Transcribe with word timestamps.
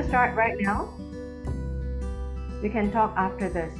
to 0.00 0.08
start 0.08 0.34
right 0.34 0.58
now. 0.60 0.94
We 2.62 2.70
can 2.70 2.90
talk 2.90 3.12
after 3.16 3.48
this. 3.50 3.72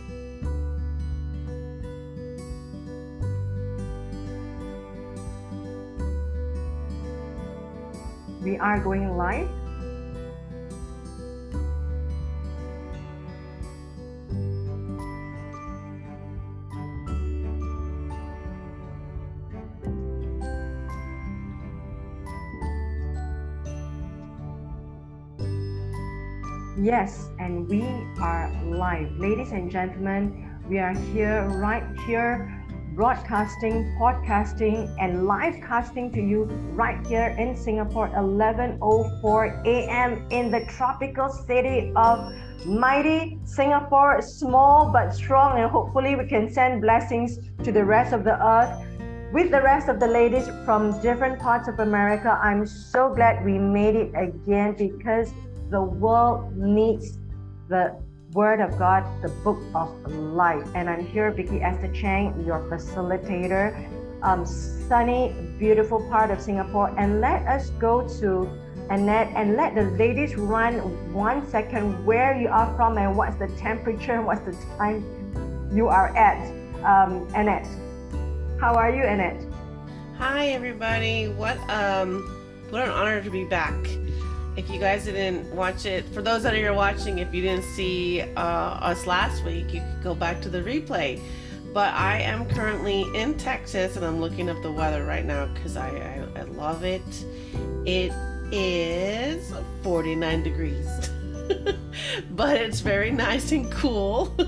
We 8.43 8.59
are 8.59 8.81
going 8.81 9.17
live. 9.17 9.60
Yes, 26.91 27.29
and 27.39 27.69
we 27.69 27.85
are 28.21 28.51
live. 28.65 29.17
Ladies 29.17 29.53
and 29.53 29.71
gentlemen, 29.71 30.51
we 30.69 30.81
are 30.81 30.93
here, 31.15 31.47
right 31.47 31.85
here, 32.05 32.51
broadcasting, 32.97 33.97
podcasting, 33.97 34.93
and 34.99 35.25
live 35.25 35.55
casting 35.63 36.11
to 36.11 36.21
you 36.21 36.47
right 36.75 36.99
here 37.07 37.29
in 37.39 37.55
Singapore, 37.57 38.09
11.04 38.09 39.67
a.m. 39.67 40.27
in 40.31 40.51
the 40.51 40.65
tropical 40.65 41.29
city 41.29 41.93
of 41.95 42.35
mighty 42.67 43.39
Singapore, 43.45 44.21
small 44.21 44.91
but 44.91 45.15
strong, 45.15 45.61
and 45.61 45.71
hopefully 45.71 46.17
we 46.17 46.27
can 46.27 46.53
send 46.53 46.83
blessings 46.83 47.39
to 47.63 47.71
the 47.71 47.85
rest 47.85 48.13
of 48.13 48.25
the 48.25 48.35
earth 48.45 48.85
with 49.33 49.53
the 49.53 49.63
rest 49.63 49.89
of 49.89 50.01
the 50.01 50.09
ladies 50.09 50.49
from 50.65 51.01
different 51.01 51.39
parts 51.39 51.69
of 51.69 51.79
America. 51.79 52.37
I'm 52.43 52.67
so 52.67 53.15
glad 53.15 53.45
we 53.45 53.61
made 53.61 53.95
it 53.95 54.13
again 54.17 54.75
because 54.77 55.33
the 55.71 55.81
world 55.81 56.57
needs 56.57 57.19
the 57.69 57.97
Word 58.33 58.61
of 58.61 58.77
God, 58.79 59.05
the 59.23 59.29
book 59.43 59.59
of 59.75 59.91
life. 60.13 60.67
And 60.75 60.91
I'm 60.91 61.07
here, 61.07 61.31
Vicky 61.31 61.63
Esther 61.63 61.93
Chang, 61.93 62.45
your 62.45 62.61
facilitator, 62.69 63.75
um, 64.23 64.45
sunny, 64.45 65.35
beautiful 65.59 66.01
part 66.09 66.31
of 66.31 66.41
Singapore. 66.41 66.93
And 66.99 67.21
let 67.21 67.47
us 67.47 67.71
go 67.71 68.07
to 68.21 68.49
Annette 68.91 69.33
and 69.37 69.57
let 69.57 69.75
the 69.75 69.85
ladies 69.97 70.37
run 70.37 70.75
one 71.13 71.49
second 71.49 72.05
where 72.05 72.41
you 72.41 72.49
are 72.49 72.75
from 72.77 72.99
and 72.99 73.17
what's 73.17 73.37
the 73.37 73.49
temperature 73.57 74.15
and 74.15 74.27
what's 74.27 74.43
the 74.43 74.57
time 74.77 75.05
you 75.73 75.87
are 75.87 76.15
at. 76.17 76.41
Um, 76.85 77.29
Annette, 77.35 77.67
how 78.61 78.75
are 78.75 78.95
you, 78.95 79.05
Annette? 79.05 79.41
Hi, 80.19 80.49
everybody. 80.49 81.29
What 81.29 81.59
um, 81.71 82.23
what 82.71 82.83
an 82.83 82.91
honor 82.91 83.23
to 83.23 83.31
be 83.31 83.45
back 83.45 83.75
if 84.61 84.69
you 84.69 84.79
guys 84.79 85.07
didn't 85.07 85.51
watch 85.57 85.87
it, 85.87 86.05
for 86.11 86.21
those 86.21 86.43
that 86.43 86.55
are 86.55 86.75
watching, 86.75 87.19
if 87.19 87.35
you 87.35 87.41
didn't 87.41 87.65
see 87.65 88.21
uh, 88.21 88.91
us 88.91 89.07
last 89.07 89.43
week, 89.43 89.73
you 89.73 89.81
could 89.81 90.03
go 90.03 90.15
back 90.15 90.43
to 90.43 90.51
the 90.51 90.61
replay. 90.61 91.19
But 91.73 91.95
I 91.95 92.19
am 92.19 92.47
currently 92.47 93.07
in 93.15 93.39
Texas 93.39 93.97
and 93.97 94.05
I'm 94.05 94.21
looking 94.21 94.51
up 94.51 94.61
the 94.63 94.71
weather 94.71 95.07
right 95.07 95.25
now 95.25 95.47
because 95.47 95.79
I, 95.79 95.89
I, 95.89 96.41
I 96.41 96.43
love 96.43 96.85
it. 96.85 97.25
It 97.87 98.13
is 98.53 99.51
49 99.83 100.43
degrees. 100.43 101.11
but 102.33 102.57
it's 102.59 102.81
very 102.81 103.11
nice 103.11 103.53
and 103.53 103.73
cool. 103.73 104.35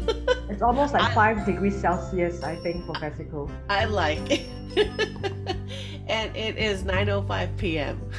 it's 0.50 0.60
almost 0.60 0.92
like 0.92 1.04
I, 1.04 1.14
5 1.14 1.46
degrees 1.46 1.80
Celsius, 1.80 2.42
I 2.42 2.56
think, 2.56 2.84
for 2.84 2.98
Mexico. 3.00 3.50
I 3.70 3.86
like 3.86 4.30
it. 4.30 4.46
and 6.06 6.36
it 6.36 6.58
is 6.58 6.82
9.05 6.82 7.56
p.m. 7.56 8.10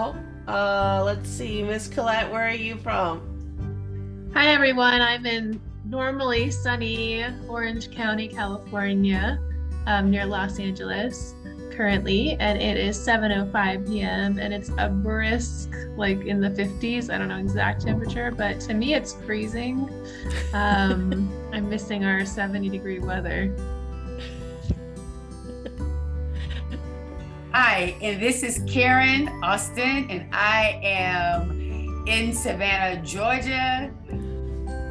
Oh, 0.00 0.14
uh, 0.46 1.02
let's 1.04 1.28
see, 1.28 1.60
Miss 1.60 1.88
Colette, 1.88 2.30
where 2.30 2.46
are 2.46 2.54
you 2.54 2.76
from? 2.76 4.30
Hi, 4.32 4.46
everyone. 4.46 5.02
I'm 5.02 5.26
in 5.26 5.60
normally 5.84 6.52
sunny 6.52 7.26
Orange 7.48 7.90
County, 7.90 8.28
California, 8.28 9.40
um, 9.86 10.08
near 10.08 10.24
Los 10.24 10.60
Angeles 10.60 11.34
currently, 11.72 12.36
and 12.38 12.62
it 12.62 12.76
is 12.76 12.96
7:05 12.96 13.88
p.m. 13.88 14.38
and 14.38 14.54
it's 14.54 14.70
a 14.78 14.88
brisk, 14.88 15.74
like 15.96 16.24
in 16.26 16.40
the 16.40 16.50
50s. 16.50 17.12
I 17.12 17.18
don't 17.18 17.26
know 17.26 17.38
exact 17.38 17.82
temperature, 17.82 18.30
but 18.30 18.60
to 18.60 18.74
me, 18.74 18.94
it's 18.94 19.14
freezing. 19.26 19.90
Um, 20.52 21.28
I'm 21.52 21.68
missing 21.68 22.04
our 22.04 22.24
70 22.24 22.68
degree 22.68 23.00
weather. 23.00 23.52
Hi, 27.52 27.96
and 28.02 28.20
this 28.20 28.42
is 28.42 28.62
Karen 28.70 29.26
Austin, 29.42 30.06
and 30.10 30.28
I 30.34 30.78
am 30.82 32.04
in 32.06 32.34
Savannah, 32.34 33.02
Georgia, 33.02 33.90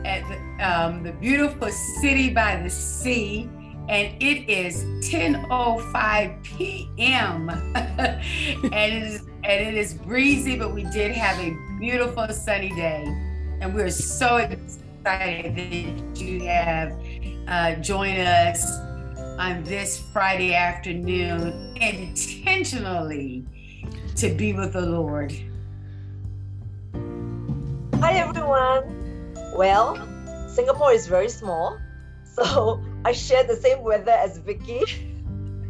at 0.03 0.23
the, 0.27 0.67
um, 0.67 1.03
the 1.03 1.11
beautiful 1.11 1.69
city 2.01 2.31
by 2.31 2.59
the 2.63 2.69
sea, 2.71 3.47
and 3.89 4.11
it 4.19 4.49
is 4.49 4.83
10:05 5.07 6.43
p.m. 6.43 7.49
and 7.75 8.23
it 8.73 9.03
is 9.03 9.21
and 9.43 9.67
it 9.67 9.75
is 9.75 9.93
breezy, 9.93 10.57
but 10.57 10.73
we 10.73 10.83
did 10.85 11.11
have 11.11 11.39
a 11.39 11.55
beautiful 11.79 12.27
sunny 12.29 12.69
day, 12.69 13.03
and 13.61 13.75
we're 13.75 13.91
so 13.91 14.37
excited 14.37 15.55
that 15.55 16.19
you 16.19 16.41
have 16.45 16.91
uh, 17.47 17.75
joined 17.75 18.17
us 18.17 18.86
on 19.37 19.63
this 19.63 19.99
Friday 19.99 20.55
afternoon 20.55 21.77
intentionally 21.79 23.45
to 24.15 24.33
be 24.33 24.53
with 24.53 24.73
the 24.73 24.81
Lord. 24.81 25.31
Hi, 27.99 28.13
everyone. 28.13 29.35
Well, 29.55 29.95
Singapore 30.49 30.91
is 30.91 31.05
very 31.05 31.29
small, 31.29 31.77
so 32.23 32.83
I 33.05 33.11
share 33.11 33.43
the 33.43 33.55
same 33.55 33.83
weather 33.83 34.11
as 34.11 34.39
Vicky. 34.39 34.81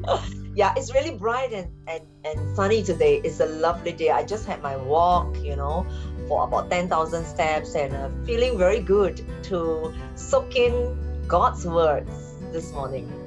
yeah, 0.56 0.73
it's 0.77 0.94
really 0.94 1.17
bright 1.17 1.51
and, 1.51 1.67
and, 1.88 2.03
and 2.23 2.56
sunny 2.56 2.83
today. 2.83 3.19
It's 3.25 3.41
a 3.41 3.47
lovely 3.47 3.91
day. 3.91 4.11
I 4.11 4.23
just 4.23 4.45
had 4.45 4.61
my 4.61 4.77
walk, 4.77 5.35
you 5.44 5.57
know, 5.57 5.85
for 6.29 6.45
about 6.45 6.69
10,000 6.69 7.25
steps 7.25 7.75
and 7.75 7.94
uh, 7.94 8.09
feeling 8.25 8.57
very 8.57 8.79
good 8.79 9.22
to 9.44 9.94
soak 10.16 10.56
in 10.56 11.25
God's 11.27 11.66
words 11.66 12.35
this 12.53 12.72
morning. 12.72 13.26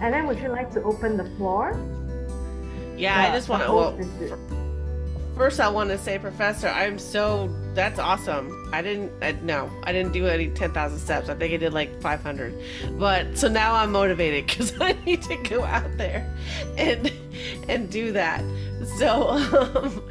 And 0.00 0.14
then 0.14 0.26
would 0.26 0.40
you 0.40 0.48
like 0.48 0.70
to 0.72 0.82
open 0.82 1.16
the 1.16 1.24
floor? 1.36 1.78
Yeah, 2.96 3.18
I 3.18 3.34
just 3.34 3.48
want 3.48 3.62
to. 3.62 3.72
Well, 3.72 4.36
first, 5.36 5.60
I 5.60 5.68
want 5.68 5.90
to 5.90 5.98
say, 5.98 6.18
Professor, 6.18 6.68
I'm 6.68 6.98
so. 6.98 7.54
That's 7.74 7.98
awesome. 7.98 8.70
I 8.72 8.82
didn't. 8.82 9.12
I, 9.22 9.32
no, 9.42 9.70
I 9.84 9.92
didn't 9.92 10.12
do 10.12 10.26
any 10.26 10.48
10,000 10.50 10.98
steps. 10.98 11.28
I 11.28 11.34
think 11.34 11.54
I 11.54 11.56
did 11.56 11.72
like 11.72 12.00
500. 12.02 12.54
But 12.98 13.38
so 13.38 13.48
now 13.48 13.74
I'm 13.74 13.92
motivated 13.92 14.46
because 14.48 14.74
I 14.80 14.92
need 15.04 15.22
to 15.22 15.36
go 15.36 15.64
out 15.64 15.96
there 15.96 16.30
and 16.76 17.12
and 17.68 17.90
do 17.90 18.12
that. 18.12 18.42
So. 18.98 20.02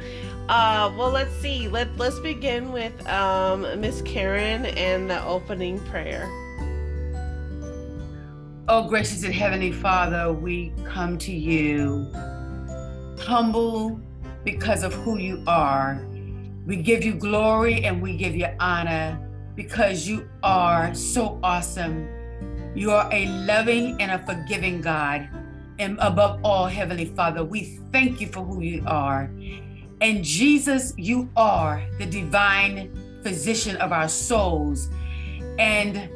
Um, 0.50 0.56
uh, 0.56 0.92
well, 0.96 1.10
let's 1.10 1.32
see. 1.36 1.68
Let 1.68 1.96
Let's 1.96 2.18
begin 2.18 2.72
with 2.72 3.06
um, 3.06 3.60
Miss 3.80 4.02
Karen 4.02 4.66
and 4.66 5.08
the 5.08 5.24
opening 5.24 5.78
prayer. 5.84 6.28
Oh, 8.72 8.84
gracious 8.84 9.24
and 9.24 9.34
heavenly 9.34 9.72
Father, 9.72 10.32
we 10.32 10.72
come 10.84 11.18
to 11.18 11.32
you 11.32 12.08
humble 13.18 14.00
because 14.44 14.84
of 14.84 14.94
who 14.94 15.18
you 15.18 15.42
are. 15.48 16.06
We 16.64 16.76
give 16.76 17.02
you 17.02 17.14
glory 17.14 17.82
and 17.82 18.00
we 18.00 18.16
give 18.16 18.36
you 18.36 18.46
honor 18.60 19.18
because 19.56 20.06
you 20.06 20.30
are 20.44 20.94
so 20.94 21.40
awesome. 21.42 22.08
You 22.76 22.92
are 22.92 23.12
a 23.12 23.26
loving 23.44 24.00
and 24.00 24.12
a 24.12 24.24
forgiving 24.24 24.80
God. 24.80 25.28
And 25.80 25.98
above 25.98 26.38
all, 26.44 26.66
Heavenly 26.66 27.06
Father, 27.06 27.42
we 27.42 27.80
thank 27.90 28.20
you 28.20 28.28
for 28.28 28.44
who 28.44 28.62
you 28.62 28.84
are. 28.86 29.32
And 30.00 30.22
Jesus, 30.22 30.94
you 30.96 31.28
are 31.34 31.82
the 31.98 32.06
divine 32.06 33.20
physician 33.24 33.74
of 33.78 33.90
our 33.90 34.08
souls. 34.08 34.90
And 35.58 36.08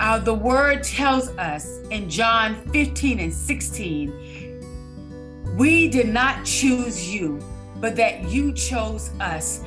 uh, 0.00 0.18
the 0.18 0.34
word 0.34 0.82
tells 0.82 1.28
us 1.38 1.80
in 1.90 2.08
John 2.08 2.56
15 2.72 3.20
and 3.20 3.32
16, 3.32 5.56
we 5.56 5.88
did 5.88 6.08
not 6.08 6.44
choose 6.44 7.12
you, 7.12 7.40
but 7.80 7.96
that 7.96 8.28
you 8.28 8.52
chose 8.52 9.10
us, 9.20 9.64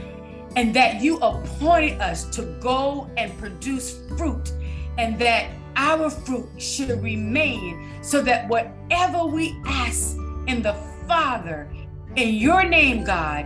and 0.55 0.73
that 0.73 1.01
you 1.01 1.17
appointed 1.17 1.99
us 1.99 2.25
to 2.35 2.43
go 2.61 3.09
and 3.17 3.37
produce 3.37 3.99
fruit, 4.17 4.53
and 4.97 5.19
that 5.19 5.49
our 5.75 6.09
fruit 6.09 6.47
should 6.57 6.89
remain, 7.01 7.89
so 8.01 8.21
that 8.21 8.47
whatever 8.47 9.25
we 9.25 9.59
ask 9.65 10.15
in 10.47 10.61
the 10.61 10.73
Father, 11.07 11.67
in 12.15 12.35
your 12.35 12.63
name, 12.63 13.03
God, 13.03 13.45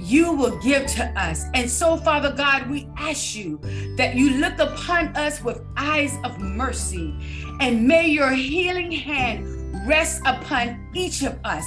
you 0.00 0.32
will 0.32 0.56
give 0.58 0.86
to 0.86 1.04
us. 1.20 1.44
And 1.54 1.68
so, 1.68 1.96
Father 1.96 2.32
God, 2.32 2.70
we 2.70 2.88
ask 2.96 3.36
you 3.36 3.60
that 3.96 4.14
you 4.14 4.30
look 4.30 4.58
upon 4.58 5.08
us 5.16 5.42
with 5.42 5.60
eyes 5.76 6.16
of 6.24 6.38
mercy, 6.38 7.14
and 7.60 7.86
may 7.86 8.08
your 8.08 8.30
healing 8.30 8.92
hand 8.92 9.86
rest 9.86 10.20
upon 10.26 10.90
each 10.94 11.22
of 11.22 11.38
us 11.44 11.64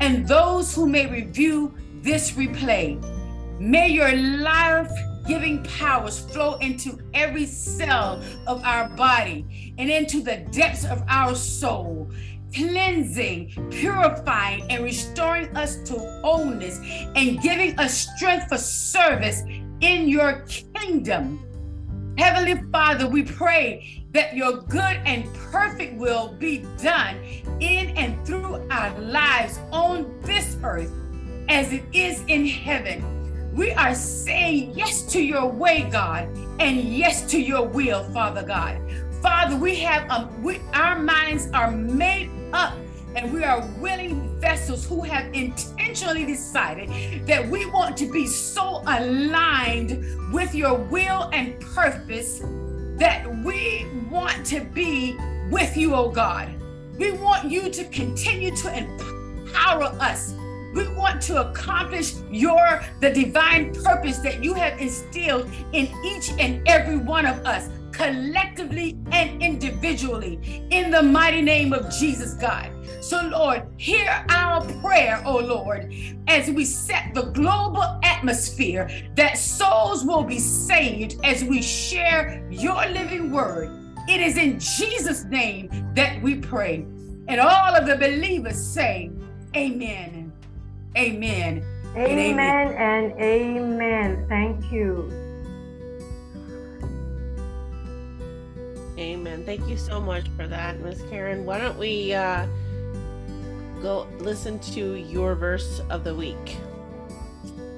and 0.00 0.26
those 0.26 0.74
who 0.74 0.86
may 0.86 1.06
review 1.06 1.72
this 2.00 2.32
replay. 2.32 3.00
May 3.60 3.88
your 3.88 4.12
life 4.12 4.90
giving 5.28 5.62
powers 5.62 6.18
flow 6.18 6.54
into 6.54 6.98
every 7.14 7.46
cell 7.46 8.20
of 8.48 8.64
our 8.64 8.88
body 8.96 9.74
and 9.78 9.88
into 9.88 10.20
the 10.20 10.38
depths 10.50 10.84
of 10.84 11.04
our 11.08 11.36
soul 11.36 12.10
cleansing, 12.54 13.52
purifying, 13.70 14.70
and 14.70 14.84
restoring 14.84 15.54
us 15.56 15.76
to 15.88 15.98
wholeness 16.22 16.78
and 17.14 17.40
giving 17.40 17.78
us 17.78 18.08
strength 18.16 18.48
for 18.48 18.58
service 18.58 19.42
in 19.80 20.08
your 20.08 20.44
kingdom. 20.74 21.44
Heavenly 22.18 22.62
Father, 22.70 23.08
we 23.08 23.22
pray 23.22 24.04
that 24.12 24.36
your 24.36 24.58
good 24.62 25.00
and 25.06 25.24
perfect 25.50 25.96
will 25.96 26.34
be 26.38 26.64
done 26.82 27.16
in 27.60 27.96
and 27.96 28.24
through 28.26 28.68
our 28.70 28.98
lives 29.00 29.58
on 29.70 30.14
this 30.22 30.56
earth 30.62 30.92
as 31.48 31.72
it 31.72 31.82
is 31.92 32.22
in 32.28 32.46
heaven. 32.46 33.02
We 33.54 33.72
are 33.72 33.94
saying 33.94 34.72
yes 34.74 35.02
to 35.12 35.22
your 35.22 35.46
way, 35.46 35.88
God, 35.90 36.24
and 36.58 36.80
yes 36.80 37.30
to 37.30 37.40
your 37.40 37.66
will, 37.66 38.04
Father 38.12 38.42
God. 38.42 38.80
Father, 39.22 39.56
we 39.56 39.76
have 39.76 40.10
um, 40.10 40.42
we, 40.42 40.60
our 40.74 40.98
minds 40.98 41.48
are 41.52 41.70
made 41.70 42.30
up 42.52 42.74
and 43.14 43.32
we 43.32 43.44
are 43.44 43.66
willing 43.78 44.40
vessels 44.40 44.86
who 44.86 45.02
have 45.02 45.32
intentionally 45.34 46.24
decided 46.24 47.26
that 47.26 47.46
we 47.46 47.66
want 47.66 47.96
to 47.98 48.06
be 48.06 48.26
so 48.26 48.82
aligned 48.86 50.32
with 50.32 50.54
your 50.54 50.76
will 50.76 51.28
and 51.32 51.60
purpose 51.60 52.40
that 52.96 53.26
we 53.44 53.86
want 54.10 54.44
to 54.46 54.60
be 54.60 55.16
with 55.50 55.76
you, 55.76 55.94
oh 55.94 56.08
God. 56.08 56.54
We 56.98 57.12
want 57.12 57.50
you 57.50 57.70
to 57.70 57.84
continue 57.86 58.54
to 58.56 58.76
empower 58.76 59.84
us. 60.00 60.34
We 60.74 60.88
want 60.94 61.20
to 61.22 61.50
accomplish 61.50 62.14
your 62.30 62.82
the 63.00 63.12
divine 63.12 63.74
purpose 63.74 64.18
that 64.18 64.42
you 64.42 64.54
have 64.54 64.80
instilled 64.80 65.50
in 65.72 65.92
each 66.04 66.30
and 66.38 66.66
every 66.66 66.96
one 66.96 67.26
of 67.26 67.44
us 67.44 67.68
collectively 67.92 68.98
and 69.12 69.42
individually 69.42 70.66
in 70.70 70.90
the 70.90 71.02
mighty 71.02 71.42
name 71.42 71.72
of 71.72 71.90
Jesus, 71.90 72.34
God. 72.34 72.70
So, 73.00 73.20
Lord, 73.22 73.66
hear 73.76 74.24
our 74.28 74.64
prayer, 74.80 75.22
oh 75.24 75.38
Lord, 75.38 75.92
as 76.28 76.50
we 76.50 76.64
set 76.64 77.14
the 77.14 77.22
global 77.22 78.00
atmosphere 78.02 78.90
that 79.16 79.38
souls 79.38 80.04
will 80.04 80.24
be 80.24 80.38
saved 80.38 81.16
as 81.24 81.44
we 81.44 81.62
share 81.62 82.46
your 82.50 82.86
living 82.86 83.30
word. 83.30 83.70
It 84.08 84.20
is 84.20 84.36
in 84.36 84.58
Jesus' 84.58 85.24
name 85.24 85.68
that 85.94 86.20
we 86.22 86.36
pray. 86.36 86.86
And 87.28 87.40
all 87.40 87.74
of 87.74 87.86
the 87.86 87.96
believers 87.96 88.60
say, 88.60 89.10
Amen. 89.54 90.32
Amen. 90.96 91.64
Amen 91.96 92.68
and 92.76 93.12
amen. 93.12 93.18
And 93.18 93.20
amen. 93.20 94.26
Thank 94.28 94.72
you. 94.72 95.21
Amen. 99.02 99.44
Thank 99.44 99.68
you 99.68 99.76
so 99.76 100.00
much 100.00 100.28
for 100.36 100.46
that, 100.46 100.78
Miss 100.78 101.02
Karen. 101.10 101.44
Why 101.44 101.58
don't 101.58 101.76
we 101.76 102.14
uh, 102.14 102.46
go 103.82 104.06
listen 104.20 104.60
to 104.60 104.94
your 104.94 105.34
verse 105.34 105.80
of 105.90 106.04
the 106.04 106.14
week? 106.14 106.56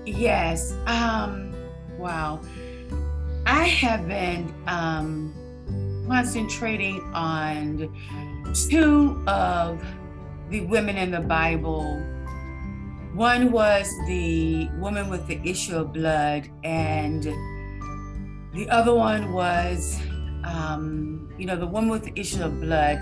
Yes. 0.04 0.74
Um. 0.86 1.54
Wow. 1.96 2.42
I 3.46 3.64
have 3.64 4.06
been 4.06 4.52
um, 4.66 5.32
concentrating 6.06 7.00
on 7.14 7.90
two 8.68 9.24
of 9.26 9.82
the 10.50 10.60
women 10.66 10.98
in 10.98 11.10
the 11.10 11.20
Bible. 11.20 12.02
One 13.14 13.50
was 13.50 13.90
the 14.06 14.68
woman 14.76 15.08
with 15.08 15.26
the 15.26 15.40
issue 15.42 15.76
of 15.76 15.94
blood, 15.94 16.50
and 16.64 17.22
the 18.52 18.68
other 18.68 18.94
one 18.94 19.32
was 19.32 19.98
um, 20.44 21.32
you 21.38 21.46
know, 21.46 21.56
the 21.56 21.66
woman 21.66 21.90
with 21.90 22.04
the 22.04 22.12
issue 22.18 22.42
of 22.42 22.60
blood, 22.60 22.98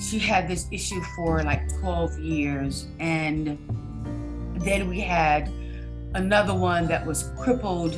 she 0.00 0.18
had 0.18 0.48
this 0.48 0.66
issue 0.70 1.00
for 1.16 1.42
like 1.42 1.68
12 1.80 2.18
years. 2.18 2.86
And 2.98 3.58
then 4.56 4.88
we 4.88 5.00
had 5.00 5.50
another 6.14 6.54
one 6.54 6.86
that 6.86 7.04
was 7.04 7.30
crippled, 7.38 7.96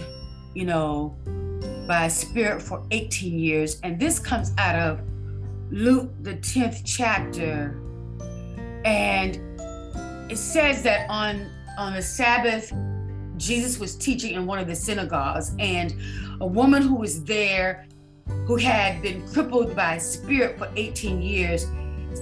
you 0.55 0.65
know, 0.65 1.17
by 1.87 2.09
spirit 2.09 2.63
for 2.63 2.85
18 2.91 3.39
years. 3.39 3.81
And 3.83 3.99
this 4.01 4.19
comes 4.19 4.53
out 4.59 4.77
of 4.77 5.01
Luke, 5.71 6.11
the 6.23 6.35
10th 6.35 6.83
chapter. 6.85 7.81
And 8.85 9.41
it 10.31 10.37
says 10.39 10.83
that 10.83 11.09
on 11.11 11.51
on 11.77 11.95
the 11.95 12.03
Sabbath, 12.03 12.73
Jesus 13.37 13.79
was 13.79 13.97
teaching 13.97 14.35
in 14.35 14.47
one 14.47 14.61
of 14.61 14.69
the 14.69 14.77
synagogues, 14.77 15.53
and 15.59 15.95
a 16.41 16.47
woman 16.47 16.83
who 16.83 16.95
was 16.95 17.25
there 17.25 17.87
who 18.47 18.57
had 18.57 19.03
been 19.03 19.27
crippled 19.29 19.75
by 19.75 19.99
spirit 19.99 20.59
for 20.59 20.69
18 20.77 21.23
years. 21.23 21.67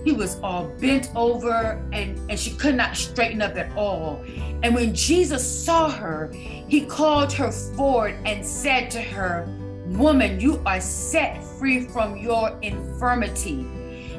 She 0.05 0.13
was 0.13 0.41
all 0.41 0.69
bent 0.81 1.11
over 1.15 1.83
and, 1.93 2.19
and 2.31 2.39
she 2.39 2.53
could 2.53 2.75
not 2.75 2.97
straighten 2.97 3.43
up 3.43 3.57
at 3.57 3.77
all. 3.77 4.25
And 4.63 4.75
when 4.75 4.95
Jesus 4.95 5.47
saw 5.65 5.91
her, 5.91 6.33
he 6.33 6.87
called 6.87 7.33
her 7.35 7.51
forward 7.51 8.17
and 8.25 8.45
said 8.45 8.91
to 8.93 9.01
her, 9.01 9.47
Woman, 9.87 10.41
you 10.41 10.63
are 10.65 10.81
set 10.81 11.43
free 11.45 11.87
from 11.87 12.17
your 12.17 12.57
infirmity. 12.63 13.67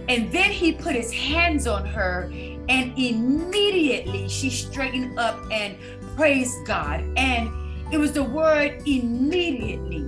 And 0.09 0.31
then 0.31 0.51
he 0.51 0.73
put 0.73 0.95
his 0.95 1.11
hands 1.11 1.65
on 1.65 1.85
her, 1.85 2.29
and 2.67 2.97
immediately 2.97 4.27
she 4.27 4.49
straightened 4.49 5.17
up 5.17 5.39
and 5.49 5.77
praised 6.15 6.65
God. 6.65 7.03
And 7.15 7.49
it 7.91 7.97
was 7.97 8.11
the 8.11 8.23
word 8.23 8.83
immediately 8.85 10.05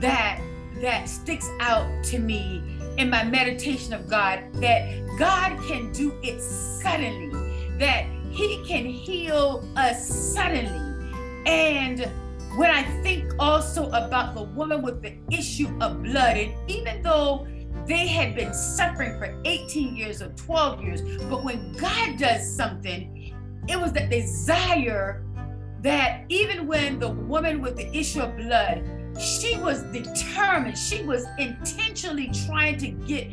that 0.00 0.40
that 0.82 1.08
sticks 1.08 1.48
out 1.60 1.88
to 2.04 2.18
me 2.18 2.60
in 2.98 3.08
my 3.08 3.24
meditation 3.24 3.94
of 3.94 4.08
God 4.08 4.42
that 4.54 5.06
God 5.18 5.56
can 5.66 5.92
do 5.92 6.18
it 6.22 6.42
suddenly, 6.42 7.30
that 7.78 8.04
He 8.30 8.62
can 8.66 8.84
heal 8.84 9.66
us 9.76 10.06
suddenly. 10.34 11.14
And 11.46 12.10
when 12.56 12.70
I 12.70 12.82
think 13.02 13.32
also 13.38 13.88
about 13.90 14.34
the 14.34 14.42
woman 14.42 14.82
with 14.82 15.00
the 15.00 15.14
issue 15.30 15.68
of 15.80 16.02
blood, 16.02 16.36
and 16.36 16.52
even 16.68 17.00
though 17.00 17.46
they 17.86 18.06
had 18.08 18.34
been 18.34 18.52
suffering 18.52 19.18
for 19.18 19.40
18 19.44 19.96
years 19.96 20.20
or 20.20 20.28
12 20.30 20.82
years, 20.82 21.02
but 21.30 21.44
when 21.44 21.72
God 21.74 22.18
does 22.18 22.54
something, 22.54 23.32
it 23.68 23.80
was 23.80 23.92
that 23.92 24.10
desire 24.10 25.24
that 25.82 26.24
even 26.28 26.66
when 26.66 26.98
the 26.98 27.08
woman 27.08 27.60
with 27.60 27.76
the 27.76 27.96
issue 27.96 28.20
of 28.20 28.36
blood 28.36 28.84
she 29.18 29.56
was 29.58 29.82
determined 29.84 30.76
she 30.76 31.02
was 31.02 31.24
intentionally 31.38 32.30
trying 32.46 32.78
to 32.78 32.88
get 32.88 33.30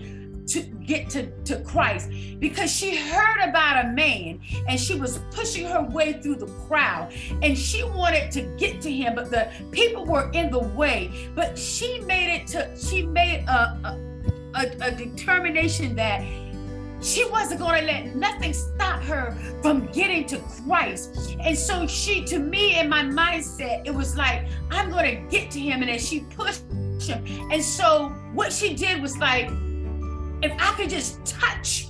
to 0.50 0.62
get 0.62 1.10
to, 1.10 1.30
to 1.44 1.60
Christ 1.62 2.10
because 2.40 2.72
she 2.72 2.96
heard 2.96 3.48
about 3.48 3.86
a 3.86 3.90
man 3.90 4.42
and 4.68 4.80
she 4.80 4.96
was 4.96 5.20
pushing 5.32 5.66
her 5.68 5.84
way 5.84 6.14
through 6.14 6.38
the 6.38 6.48
crowd 6.68 7.14
and 7.44 7.58
she 7.58 7.84
wanted 7.84 8.32
to 8.32 8.42
get 8.58 8.82
to 8.82 8.92
him, 8.92 9.16
but 9.16 9.30
the 9.30 9.48
people 9.72 10.06
were 10.06 10.30
in 10.34 10.50
the 10.50 10.60
way. 10.60 11.30
But 11.36 11.58
she 11.58 12.00
made 12.00 12.34
it 12.34 12.48
to, 12.48 12.76
she 12.76 13.06
made 13.06 13.46
a, 13.48 13.78
a, 13.84 14.00
a, 14.56 14.88
a 14.88 14.92
determination 14.92 15.96
that 15.96 16.22
she 17.02 17.30
wasn't 17.30 17.60
going 17.60 17.82
to 17.82 17.86
let 17.86 18.16
nothing 18.16 18.54
stop 18.54 19.02
her 19.04 19.38
from 19.62 19.88
getting 19.88 20.26
to 20.28 20.40
Christ. 20.40 21.36
And 21.40 21.58
so 21.58 21.88
she, 21.88 22.24
to 22.26 22.40
me, 22.40 22.80
in 22.80 22.90
my 22.90 23.04
mindset, 23.04 23.86
it 23.86 23.94
was 23.94 24.18
like, 24.18 24.48
I'm 24.70 24.90
going 24.90 25.16
to 25.16 25.30
get 25.30 25.52
to 25.52 25.60
him. 25.60 25.82
And 25.82 25.90
then 25.90 26.00
she 26.00 26.22
pushed 26.22 26.64
him. 27.00 27.24
And 27.52 27.64
so 27.64 28.10
what 28.34 28.52
she 28.52 28.74
did 28.76 29.02
was 29.02 29.18
like, 29.18 29.50
if 30.42 30.52
I 30.60 30.74
could 30.78 30.90
just 30.90 31.26
touch 31.26 31.90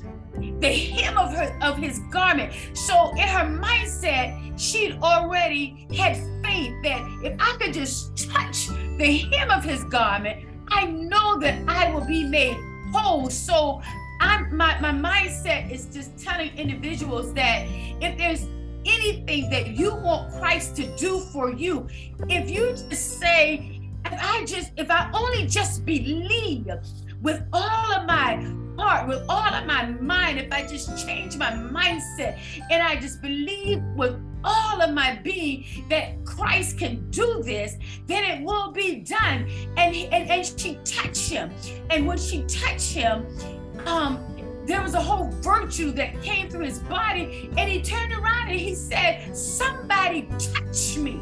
the 0.60 0.74
hem 0.74 1.18
of 1.18 1.34
her 1.34 1.58
of 1.62 1.78
his 1.78 2.00
garment. 2.12 2.54
So 2.74 3.12
in 3.12 3.28
her 3.28 3.46
mindset, 3.46 4.60
she'd 4.60 4.98
already 5.02 5.88
had 5.96 6.18
faith 6.44 6.74
that 6.84 7.02
if 7.24 7.36
I 7.40 7.58
could 7.60 7.74
just 7.74 8.30
touch 8.30 8.68
the 8.98 9.30
hem 9.32 9.52
of 9.52 9.64
his 9.64 9.84
garment, 9.86 10.46
I 10.70 10.86
know 10.86 11.40
that 11.40 11.62
I 11.68 11.92
will 11.94 12.06
be 12.06 12.24
made 12.24 12.58
whole. 12.94 13.30
So 13.30 13.82
I'm 14.20 14.56
my, 14.56 14.80
my 14.80 14.92
mindset 14.92 15.72
is 15.72 15.86
just 15.86 16.18
telling 16.18 16.56
individuals 16.58 17.34
that 17.34 17.66
if 18.02 18.18
there's 18.18 18.46
anything 18.86 19.50
that 19.50 19.70
you 19.70 19.96
want 19.96 20.32
Christ 20.34 20.76
to 20.78 20.96
do 20.98 21.20
for 21.32 21.52
you, 21.54 21.88
if 22.28 22.50
you 22.50 22.72
just 22.72 23.20
say, 23.20 23.80
if 24.06 24.20
I 24.22 24.46
just, 24.46 24.72
if 24.78 24.90
I 24.90 25.10
only 25.14 25.46
just 25.46 25.86
believe 25.86 26.68
with 27.22 27.44
all 27.54 27.94
of 27.94 28.06
my 28.06 28.46
heart, 28.78 29.08
with 29.08 29.24
all 29.30 29.54
of 29.54 29.66
my 29.66 29.86
mind, 29.86 30.40
if 30.40 30.52
I 30.52 30.66
just 30.66 31.06
change 31.06 31.38
my 31.38 31.52
mindset 31.52 32.40
and 32.72 32.82
I 32.82 32.96
just 32.96 33.22
believe 33.22 33.82
with 33.96 34.20
all 34.44 34.82
of 34.82 34.94
my 34.94 35.20
being 35.22 35.66
that 35.90 36.24
Christ 36.24 36.78
can 36.78 37.10
do 37.10 37.42
this, 37.44 37.78
then 38.08 38.24
it 38.24 38.44
will 38.44 38.72
be 38.72 39.02
done. 39.02 39.50
And, 39.76 39.96
and, 39.96 40.30
and 40.30 40.46
she 40.46 40.76
touched 40.86 41.30
him. 41.30 41.52
And 41.90 42.08
when 42.08 42.18
she 42.18 42.44
touched 42.44 42.94
him, 42.94 43.26
um, 43.88 44.26
there 44.66 44.82
was 44.82 44.94
a 44.94 45.02
whole 45.02 45.30
virtue 45.42 45.92
that 45.94 46.22
came 46.22 46.50
through 46.50 46.66
his 46.66 46.80
body. 46.80 47.50
And 47.58 47.70
he 47.70 47.82
turned 47.82 48.14
around 48.14 48.50
and 48.50 48.60
he 48.60 48.76
said, 48.76 49.36
Somebody 49.36 50.30
touch 50.38 50.98
me. 50.98 51.20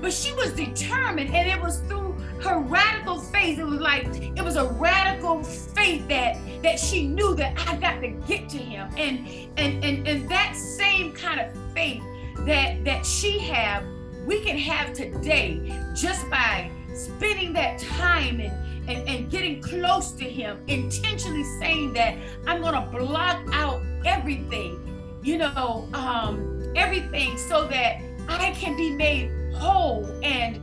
But 0.00 0.12
she 0.12 0.32
was 0.34 0.52
determined, 0.52 1.34
and 1.34 1.48
it 1.48 1.60
was 1.60 1.80
through 1.80 2.12
her 2.42 2.60
radical 2.60 3.18
faith. 3.20 3.58
It 3.58 3.64
was 3.64 3.80
like 3.80 4.06
it 4.06 4.42
was 4.42 4.56
a 4.56 4.66
radical 4.66 5.42
faith 5.42 6.06
that 6.08 6.36
that 6.62 6.78
she 6.78 7.08
knew 7.08 7.34
that 7.34 7.60
I 7.68 7.76
got 7.76 8.00
to 8.00 8.08
get 8.08 8.48
to 8.50 8.58
him. 8.58 8.88
And 8.96 9.26
and 9.56 9.84
and, 9.84 10.06
and 10.06 10.28
that 10.30 10.54
same 10.54 11.12
kind 11.12 11.40
of 11.40 11.52
faith 11.74 12.02
that 12.46 12.84
that 12.84 13.04
she 13.04 13.38
have, 13.40 13.84
we 14.24 14.40
can 14.40 14.56
have 14.56 14.92
today 14.92 15.76
just 15.94 16.30
by 16.30 16.70
spending 16.94 17.52
that 17.54 17.78
time 17.78 18.40
and 18.40 18.67
and, 18.88 19.08
and 19.08 19.30
getting 19.30 19.60
close 19.62 20.12
to 20.12 20.24
him, 20.24 20.62
intentionally 20.66 21.44
saying 21.60 21.92
that 21.92 22.16
I'm 22.46 22.62
gonna 22.62 22.88
block 22.90 23.46
out 23.52 23.82
everything, 24.04 25.20
you 25.22 25.38
know, 25.38 25.88
um, 25.92 26.72
everything 26.74 27.36
so 27.36 27.66
that 27.68 28.00
I 28.28 28.50
can 28.52 28.76
be 28.76 28.90
made 28.90 29.30
whole. 29.54 30.06
And 30.22 30.56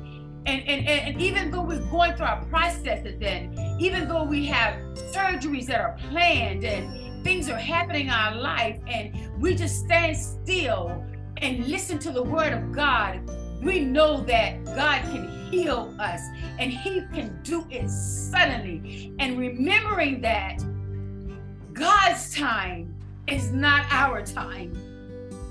and, 0.48 0.62
and, 0.68 0.88
and 0.88 1.22
even 1.22 1.50
though 1.50 1.64
we're 1.64 1.84
going 1.90 2.14
through 2.16 2.28
our 2.28 2.46
processes 2.46 3.20
and 3.20 3.82
even 3.82 4.08
though 4.08 4.24
we 4.24 4.46
have 4.46 4.76
surgeries 4.96 5.66
that 5.66 5.82
are 5.82 5.98
planned 6.12 6.64
and 6.64 7.24
things 7.24 7.50
are 7.50 7.58
happening 7.58 8.06
in 8.06 8.12
our 8.12 8.36
life 8.36 8.80
and 8.88 9.12
we 9.42 9.56
just 9.56 9.84
stand 9.86 10.16
still 10.16 11.04
and 11.38 11.66
listen 11.66 11.98
to 11.98 12.12
the 12.12 12.22
word 12.22 12.54
of 12.54 12.72
God, 12.72 13.28
we 13.66 13.80
know 13.80 14.22
that 14.22 14.64
God 14.64 15.02
can 15.02 15.28
heal 15.50 15.94
us 16.00 16.22
and 16.60 16.72
he 16.72 17.02
can 17.14 17.40
do 17.42 17.66
it 17.72 17.90
suddenly. 17.90 19.12
And 19.20 19.38
remembering 19.38 20.22
that 20.22 20.64
God's 21.74 22.34
time 22.36 22.96
is 23.28 23.52
not 23.52 23.86
our 23.90 24.22
time 24.22 24.72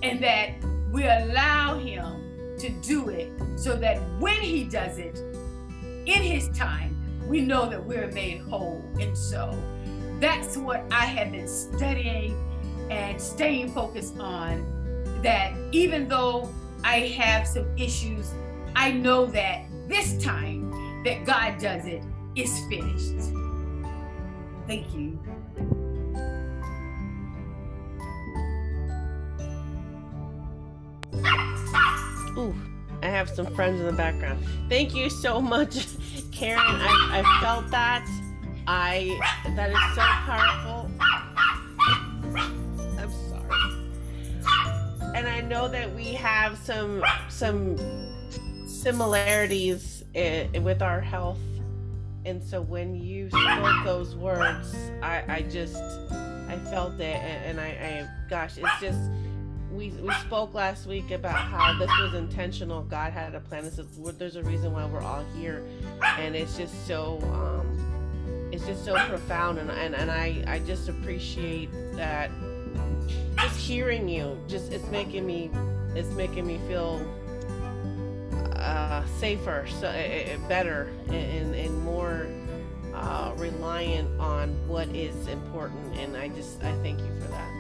and 0.02 0.23
that 0.23 0.50
we 0.92 1.04
allow 1.04 1.76
him 1.78 2.56
to 2.59 2.68
do 2.87 3.09
it 3.09 3.33
so 3.56 3.75
that 3.76 3.99
when 4.21 4.40
he 4.40 4.62
does 4.62 4.99
it 4.99 5.18
in 6.06 6.23
his 6.23 6.49
time, 6.56 6.97
we 7.28 7.40
know 7.40 7.68
that 7.68 7.85
we're 7.85 8.12
made 8.12 8.42
whole. 8.42 8.85
And 9.00 9.16
so 9.18 9.59
that's 10.21 10.56
what 10.56 10.85
I 10.92 11.06
have 11.06 11.33
been 11.33 11.49
studying 11.49 12.38
and 12.90 13.21
staying 13.21 13.73
focused 13.73 14.18
on. 14.21 14.71
That 15.23 15.54
even 15.73 16.06
though 16.06 16.52
I 16.84 17.00
have 17.18 17.48
some 17.48 17.66
issues, 17.78 18.30
I 18.76 18.92
know 18.92 19.24
that 19.26 19.64
this 19.88 20.22
time 20.22 20.70
that 21.04 21.24
God 21.24 21.58
does 21.58 21.86
it 21.86 22.04
is 22.36 22.60
finished. 22.68 23.32
Thank 24.66 24.94
you. 24.94 25.18
Ooh, 32.36 32.54
I 33.02 33.06
have 33.06 33.30
some 33.30 33.46
friends 33.54 33.80
in 33.80 33.86
the 33.86 33.92
background. 33.92 34.44
Thank 34.68 34.94
you 34.94 35.08
so 35.08 35.40
much, 35.40 35.86
Karen. 36.32 36.60
I, 36.60 37.22
I 37.24 37.40
felt 37.40 37.70
that. 37.70 38.06
I 38.66 39.18
that 39.56 39.70
is 39.70 39.94
so 39.94 40.02
powerful. 40.02 40.90
And 45.14 45.28
I 45.28 45.40
know 45.40 45.68
that 45.68 45.94
we 45.94 46.06
have 46.14 46.59
some 46.59 47.02
some 47.28 47.76
similarities 48.66 50.04
in, 50.14 50.64
with 50.64 50.83
our 50.83 51.00
health. 51.00 51.38
And 52.26 52.42
so 52.42 52.61
when 52.61 52.94
you 52.97 53.28
spoke 53.30 53.85
those 53.85 54.16
words, 54.16 54.75
I, 55.02 55.23
I 55.28 55.42
just 55.42 55.76
I 55.76 56.59
felt 56.71 56.94
it 56.94 57.16
and, 57.16 57.59
and 57.59 57.61
I, 57.61 57.66
I 57.66 58.28
gosh, 58.28 58.59
it's 58.59 58.80
just 58.80 58.99
we 59.71 59.90
we 59.90 60.12
spoke 60.14 60.54
last 60.54 60.87
week 60.87 61.11
about 61.11 61.37
how 61.37 61.76
this 61.78 61.90
was 62.00 62.14
intentional. 62.14 62.83
God 62.83 63.12
had 63.12 63.35
a 63.35 63.40
plan. 63.40 63.64
This 63.64 63.78
is, 63.78 63.87
there's 64.18 64.37
a 64.37 64.42
reason 64.42 64.73
why 64.73 64.85
we're 64.87 65.02
all 65.02 65.25
here, 65.37 65.64
and 66.18 66.37
it's 66.37 66.56
just 66.56 66.87
so 66.87 67.18
um, 67.33 68.50
it's 68.52 68.64
just 68.66 68.85
so 68.85 68.94
profound. 69.09 69.59
And 69.59 69.71
and, 69.71 69.94
and 69.94 70.11
I 70.11 70.44
I 70.47 70.59
just 70.61 70.88
appreciate 70.88 71.71
that. 71.97 72.30
Just 73.38 73.58
hearing 73.58 74.08
you, 74.08 74.38
just 74.49 74.73
it's 74.73 74.87
making 74.88 75.26
me 75.26 75.50
it's 75.94 76.08
making 76.11 76.46
me 76.46 76.58
feel 76.66 77.06
uh, 78.56 79.04
safer, 79.18 79.66
so 79.80 79.88
uh, 79.88 80.49
better, 80.49 80.88
and, 81.08 81.54
and 81.54 81.82
more 81.82 82.26
uh, 82.94 83.32
reliant 83.37 84.08
on 84.20 84.50
what 84.66 84.88
is 84.88 85.26
important. 85.26 85.96
And 85.96 86.16
I 86.16 86.28
just 86.28 86.62
I 86.62 86.73
thank 86.82 86.99
you 87.00 87.11
for 87.20 87.28
that. 87.28 87.50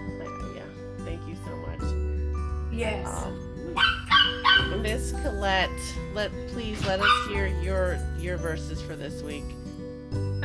Yeah, 0.54 0.62
thank 1.04 1.20
you 1.28 1.36
so 1.44 1.56
much. 1.56 2.72
Yes. 2.72 3.06
Um, 3.06 4.82
Miss 4.82 5.12
Colette, 5.22 5.70
let 6.14 6.30
please 6.48 6.84
let 6.86 7.00
us 7.00 7.28
hear 7.28 7.46
your 7.62 7.98
your 8.18 8.36
verses 8.36 8.80
for 8.80 8.96
this 8.96 9.22
week. 9.22 9.44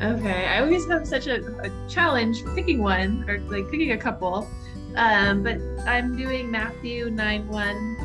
Okay, 0.02 0.46
I 0.48 0.62
always 0.62 0.88
have 0.88 1.06
such 1.08 1.28
a, 1.28 1.46
a 1.62 1.90
challenge 1.90 2.44
picking 2.56 2.82
one 2.82 3.26
or 3.30 3.40
like 3.42 3.70
picking 3.70 3.92
a 3.92 3.98
couple, 3.98 4.50
um, 4.96 5.44
but 5.44 5.60
I'm 5.88 6.16
doing 6.18 6.50
Matthew 6.50 7.10
nine 7.10 7.48
one, 7.48 7.98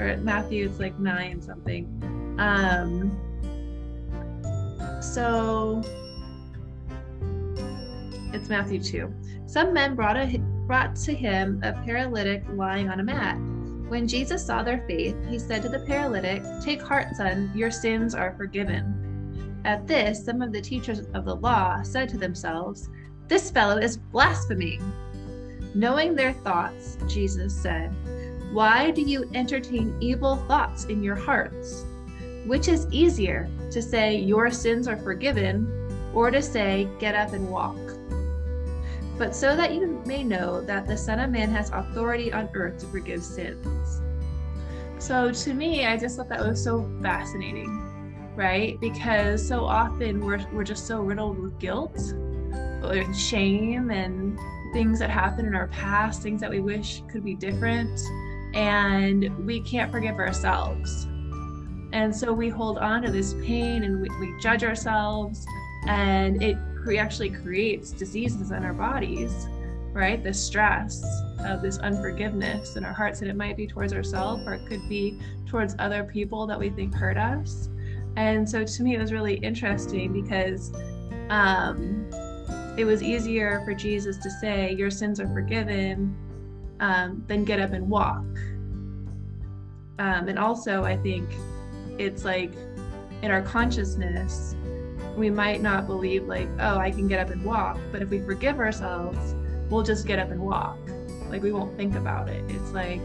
or 0.00 0.16
Matthew 0.22 0.66
it's 0.66 0.78
like 0.78 0.98
nine 0.98 1.40
something. 1.40 1.86
Um, 2.38 3.16
so 5.02 5.82
it's 8.32 8.48
Matthew 8.48 8.80
two. 8.82 9.14
Some 9.46 9.72
men 9.72 9.94
brought 9.94 10.16
a 10.16 10.38
brought 10.66 10.96
to 10.96 11.14
him 11.14 11.60
a 11.62 11.72
paralytic 11.84 12.42
lying 12.54 12.88
on 12.88 13.00
a 13.00 13.02
mat. 13.04 13.36
When 13.88 14.08
Jesus 14.08 14.44
saw 14.44 14.62
their 14.62 14.82
faith, 14.86 15.14
he 15.28 15.38
said 15.38 15.62
to 15.62 15.68
the 15.68 15.80
paralytic, 15.80 16.42
Take 16.62 16.80
heart, 16.80 17.14
son, 17.16 17.52
your 17.54 17.70
sins 17.70 18.14
are 18.14 18.34
forgiven. 18.36 19.60
At 19.64 19.86
this, 19.86 20.24
some 20.24 20.42
of 20.42 20.52
the 20.52 20.60
teachers 20.60 21.00
of 21.14 21.24
the 21.24 21.36
law 21.36 21.82
said 21.82 22.08
to 22.10 22.18
themselves, 22.18 22.88
This 23.28 23.50
fellow 23.50 23.76
is 23.76 23.98
blaspheming. 23.98 24.80
Knowing 25.74 26.14
their 26.14 26.32
thoughts, 26.32 26.96
Jesus 27.08 27.54
said, 27.54 27.92
Why 28.52 28.90
do 28.90 29.02
you 29.02 29.28
entertain 29.34 29.96
evil 30.00 30.36
thoughts 30.48 30.84
in 30.84 31.02
your 31.02 31.16
hearts? 31.16 31.84
Which 32.46 32.68
is 32.68 32.86
easier, 32.90 33.48
to 33.70 33.82
say, 33.82 34.16
Your 34.16 34.50
sins 34.50 34.86
are 34.86 34.96
forgiven, 34.96 35.66
or 36.14 36.30
to 36.30 36.40
say, 36.40 36.88
Get 36.98 37.14
up 37.14 37.32
and 37.32 37.50
walk? 37.50 37.76
but 39.16 39.34
so 39.34 39.56
that 39.56 39.74
you 39.74 40.02
may 40.06 40.24
know 40.24 40.60
that 40.62 40.86
the 40.86 40.96
Son 40.96 41.20
of 41.20 41.30
Man 41.30 41.50
has 41.50 41.70
authority 41.70 42.32
on 42.32 42.48
earth 42.54 42.78
to 42.80 42.86
forgive 42.86 43.22
sins. 43.22 44.00
So 44.98 45.30
to 45.30 45.54
me, 45.54 45.86
I 45.86 45.96
just 45.96 46.16
thought 46.16 46.28
that 46.30 46.40
was 46.40 46.62
so 46.62 46.90
fascinating, 47.02 48.34
right? 48.34 48.78
Because 48.80 49.46
so 49.46 49.64
often 49.64 50.24
we're, 50.24 50.44
we're 50.52 50.64
just 50.64 50.86
so 50.86 51.00
riddled 51.00 51.38
with 51.38 51.58
guilt 51.58 51.96
and 52.82 53.16
shame 53.16 53.90
and 53.90 54.38
things 54.74 54.98
that 54.98 55.08
happen 55.08 55.46
in 55.46 55.54
our 55.54 55.68
past, 55.68 56.20
things 56.20 56.40
that 56.40 56.50
we 56.50 56.60
wish 56.60 57.02
could 57.08 57.24
be 57.24 57.34
different, 57.34 57.98
and 58.54 59.46
we 59.46 59.60
can't 59.60 59.90
forgive 59.90 60.16
ourselves. 60.16 61.06
And 61.92 62.14
so 62.14 62.32
we 62.32 62.48
hold 62.48 62.78
on 62.78 63.02
to 63.02 63.10
this 63.12 63.34
pain 63.34 63.84
and 63.84 64.02
we, 64.02 64.08
we 64.18 64.34
judge 64.42 64.64
ourselves, 64.64 65.46
and 65.86 66.42
it 66.42 66.58
actually 66.98 67.30
creates 67.30 67.92
diseases 67.92 68.50
in 68.50 68.64
our 68.64 68.74
bodies, 68.74 69.46
right? 69.92 70.22
The 70.22 70.34
stress 70.34 71.02
of 71.46 71.62
this 71.62 71.78
unforgiveness 71.78 72.76
in 72.76 72.84
our 72.84 72.92
hearts, 72.92 73.20
and 73.20 73.30
it 73.30 73.36
might 73.36 73.56
be 73.56 73.66
towards 73.66 73.92
ourselves 73.92 74.42
or 74.44 74.54
it 74.54 74.66
could 74.66 74.86
be 74.88 75.18
towards 75.46 75.76
other 75.78 76.02
people 76.02 76.46
that 76.48 76.58
we 76.58 76.68
think 76.68 76.92
hurt 76.94 77.16
us. 77.16 77.68
And 78.16 78.48
so 78.48 78.64
to 78.64 78.82
me, 78.82 78.96
it 78.96 78.98
was 78.98 79.12
really 79.12 79.36
interesting 79.36 80.12
because 80.12 80.72
um, 81.30 82.10
it 82.76 82.84
was 82.84 83.02
easier 83.02 83.62
for 83.64 83.74
Jesus 83.74 84.16
to 84.18 84.30
say, 84.30 84.72
Your 84.72 84.90
sins 84.90 85.20
are 85.20 85.28
forgiven, 85.28 86.16
um, 86.80 87.24
than 87.26 87.44
get 87.44 87.60
up 87.60 87.72
and 87.72 87.88
walk. 87.88 88.24
Um, 89.98 90.28
and 90.28 90.38
also, 90.38 90.84
I 90.84 90.96
think 90.96 91.28
it's 91.98 92.24
like 92.24 92.52
in 93.22 93.30
our 93.30 93.42
consciousness, 93.42 94.56
we 95.16 95.30
might 95.30 95.62
not 95.62 95.86
believe 95.86 96.24
like 96.24 96.48
oh 96.58 96.76
i 96.76 96.90
can 96.90 97.06
get 97.06 97.20
up 97.20 97.30
and 97.30 97.44
walk 97.44 97.78
but 97.92 98.02
if 98.02 98.10
we 98.10 98.20
forgive 98.20 98.58
ourselves 98.58 99.36
we'll 99.70 99.82
just 99.82 100.06
get 100.06 100.18
up 100.18 100.30
and 100.30 100.40
walk. 100.40 100.78
Like 101.28 101.42
we 101.42 101.50
won't 101.52 101.76
think 101.76 101.96
about 101.96 102.28
it. 102.28 102.44
It's 102.48 102.70
like 102.72 103.00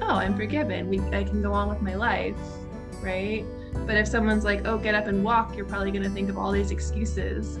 oh 0.00 0.16
i'm 0.16 0.36
forgiven. 0.36 0.88
We 0.88 1.00
i 1.16 1.24
can 1.24 1.42
go 1.42 1.52
on 1.52 1.68
with 1.68 1.80
my 1.80 1.94
life 1.94 2.36
right? 3.00 3.44
But 3.86 3.96
if 3.96 4.06
someone's 4.06 4.44
like 4.44 4.66
oh 4.66 4.78
get 4.78 4.94
up 4.94 5.06
and 5.06 5.24
walk 5.24 5.56
you're 5.56 5.66
probably 5.66 5.90
going 5.90 6.04
to 6.04 6.10
think 6.10 6.28
of 6.28 6.38
all 6.38 6.52
these 6.52 6.70
excuses 6.70 7.58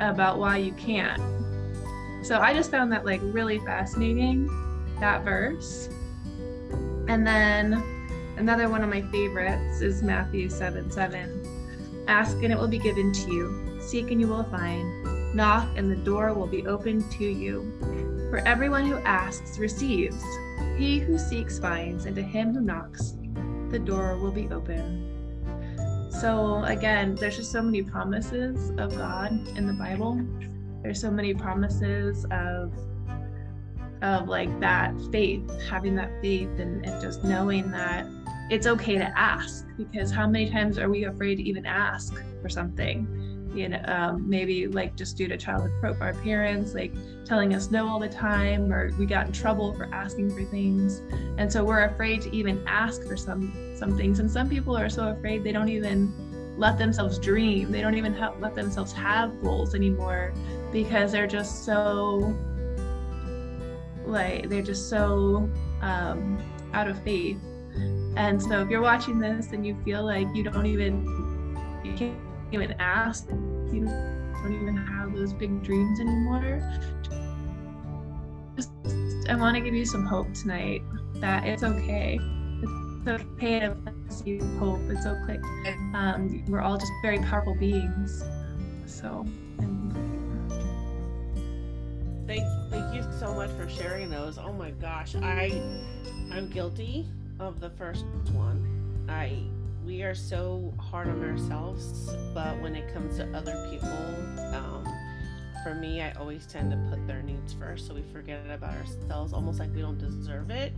about 0.00 0.38
why 0.38 0.56
you 0.56 0.72
can't 0.72 1.20
so 2.24 2.38
i 2.40 2.52
just 2.52 2.70
found 2.70 2.92
that 2.92 3.04
like 3.04 3.20
really 3.22 3.58
fascinating 3.60 4.48
that 5.00 5.24
verse 5.24 5.88
And 7.10 7.26
then 7.26 7.74
another 8.36 8.68
one 8.68 8.84
of 8.84 8.88
my 8.88 9.02
favorites 9.10 9.80
is 9.80 10.00
Matthew 10.00 10.48
7 10.48 10.92
7. 10.92 12.04
Ask 12.06 12.36
and 12.44 12.52
it 12.52 12.56
will 12.56 12.68
be 12.68 12.78
given 12.78 13.12
to 13.12 13.32
you. 13.32 13.80
Seek 13.80 14.12
and 14.12 14.20
you 14.20 14.28
will 14.28 14.44
find. 14.44 15.34
Knock 15.34 15.76
and 15.76 15.90
the 15.90 15.96
door 15.96 16.32
will 16.34 16.46
be 16.46 16.68
opened 16.68 17.10
to 17.18 17.24
you. 17.24 17.72
For 18.30 18.38
everyone 18.46 18.86
who 18.86 18.98
asks 18.98 19.58
receives. 19.58 20.22
He 20.78 21.00
who 21.00 21.18
seeks 21.18 21.58
finds, 21.58 22.06
and 22.06 22.14
to 22.14 22.22
him 22.22 22.54
who 22.54 22.60
knocks, 22.60 23.14
the 23.70 23.78
door 23.80 24.16
will 24.16 24.30
be 24.30 24.48
open. 24.50 25.09
So 26.20 26.64
again, 26.64 27.14
there's 27.14 27.38
just 27.38 27.50
so 27.50 27.62
many 27.62 27.80
promises 27.82 28.72
of 28.76 28.94
God 28.94 29.32
in 29.56 29.66
the 29.66 29.72
Bible. 29.72 30.20
There's 30.82 31.00
so 31.00 31.10
many 31.10 31.32
promises 31.32 32.26
of 32.30 32.74
of 34.02 34.28
like 34.28 34.60
that 34.60 34.94
faith, 35.10 35.50
having 35.66 35.94
that 35.94 36.10
faith 36.20 36.50
and, 36.58 36.84
and 36.84 37.00
just 37.00 37.24
knowing 37.24 37.70
that 37.70 38.06
it's 38.50 38.66
okay 38.66 38.98
to 38.98 39.18
ask 39.18 39.66
because 39.78 40.10
how 40.10 40.26
many 40.26 40.50
times 40.50 40.78
are 40.78 40.90
we 40.90 41.04
afraid 41.04 41.36
to 41.36 41.42
even 41.42 41.64
ask 41.64 42.14
for 42.42 42.50
something? 42.50 43.06
You 43.52 43.70
know, 43.70 43.82
um, 43.86 44.28
maybe 44.28 44.68
like 44.68 44.94
just 44.94 45.16
due 45.16 45.26
to 45.26 45.36
childhood 45.36 45.72
pro 45.80 45.94
our 46.00 46.14
parents 46.14 46.72
like 46.72 46.92
telling 47.24 47.52
us 47.54 47.70
no 47.70 47.88
all 47.88 47.98
the 47.98 48.08
time, 48.08 48.72
or 48.72 48.90
we 48.98 49.06
got 49.06 49.26
in 49.26 49.32
trouble 49.32 49.72
for 49.74 49.88
asking 49.92 50.30
for 50.30 50.44
things, 50.44 51.02
and 51.36 51.52
so 51.52 51.64
we're 51.64 51.84
afraid 51.84 52.22
to 52.22 52.34
even 52.34 52.62
ask 52.66 53.02
for 53.04 53.16
some 53.16 53.74
some 53.76 53.96
things. 53.96 54.20
And 54.20 54.30
some 54.30 54.48
people 54.48 54.76
are 54.76 54.88
so 54.88 55.08
afraid 55.08 55.42
they 55.42 55.52
don't 55.52 55.68
even 55.68 56.12
let 56.56 56.78
themselves 56.78 57.18
dream. 57.18 57.72
They 57.72 57.80
don't 57.80 57.96
even 57.96 58.14
have, 58.14 58.38
let 58.38 58.54
themselves 58.54 58.92
have 58.92 59.42
goals 59.42 59.74
anymore 59.74 60.32
because 60.72 61.10
they're 61.10 61.26
just 61.26 61.64
so 61.64 62.36
like 64.04 64.48
they're 64.48 64.62
just 64.62 64.88
so 64.88 65.48
um, 65.80 66.38
out 66.72 66.86
of 66.86 67.02
faith. 67.02 67.38
And 68.16 68.42
so 68.42 68.60
if 68.60 68.68
you're 68.68 68.82
watching 68.82 69.18
this 69.18 69.52
and 69.52 69.66
you 69.66 69.76
feel 69.84 70.04
like 70.04 70.26
you 70.34 70.42
don't 70.42 70.66
even 70.66 71.06
you 71.84 71.94
can't 71.94 72.18
even 72.52 72.72
ask, 72.78 73.28
you 73.72 73.84
don't 74.42 74.60
even 74.62 74.76
have 74.76 75.14
those 75.14 75.32
big 75.32 75.62
dreams 75.62 76.00
anymore. 76.00 76.60
Just 78.56 78.70
I 79.28 79.34
want 79.34 79.56
to 79.56 79.60
give 79.60 79.74
you 79.74 79.84
some 79.84 80.04
hope 80.04 80.32
tonight 80.34 80.82
that 81.16 81.46
it's 81.46 81.62
okay. 81.62 82.18
It's 82.62 83.08
okay 83.08 83.60
to 83.60 83.94
see 84.08 84.38
hope. 84.58 84.80
It's 84.88 85.06
okay. 85.06 85.38
Um, 85.94 86.44
we're 86.48 86.60
all 86.60 86.76
just 86.76 86.92
very 87.02 87.18
powerful 87.18 87.54
beings. 87.54 88.24
So. 88.86 89.26
Thank, 92.26 92.44
thank 92.70 92.94
you 92.94 93.04
so 93.18 93.34
much 93.34 93.50
for 93.50 93.68
sharing 93.68 94.08
those. 94.08 94.38
Oh 94.38 94.52
my 94.52 94.70
gosh, 94.70 95.16
I, 95.16 95.60
I'm 96.30 96.48
guilty 96.48 97.06
of 97.40 97.58
the 97.58 97.70
first 97.70 98.04
one. 98.32 99.04
I, 99.08 99.42
we 99.90 100.04
are 100.04 100.14
so 100.14 100.72
hard 100.78 101.08
on 101.08 101.20
ourselves, 101.24 102.14
but 102.32 102.56
when 102.62 102.76
it 102.76 102.94
comes 102.94 103.16
to 103.16 103.26
other 103.36 103.68
people, 103.68 103.88
um, 104.54 104.86
for 105.64 105.74
me, 105.74 106.00
I 106.00 106.12
always 106.12 106.46
tend 106.46 106.70
to 106.70 106.76
put 106.88 107.04
their 107.08 107.22
needs 107.22 107.54
first, 107.54 107.88
so 107.88 107.94
we 107.94 108.02
forget 108.12 108.40
about 108.48 108.76
ourselves, 108.76 109.32
almost 109.32 109.58
like 109.58 109.74
we 109.74 109.80
don't 109.80 109.98
deserve 109.98 110.50
it. 110.50 110.72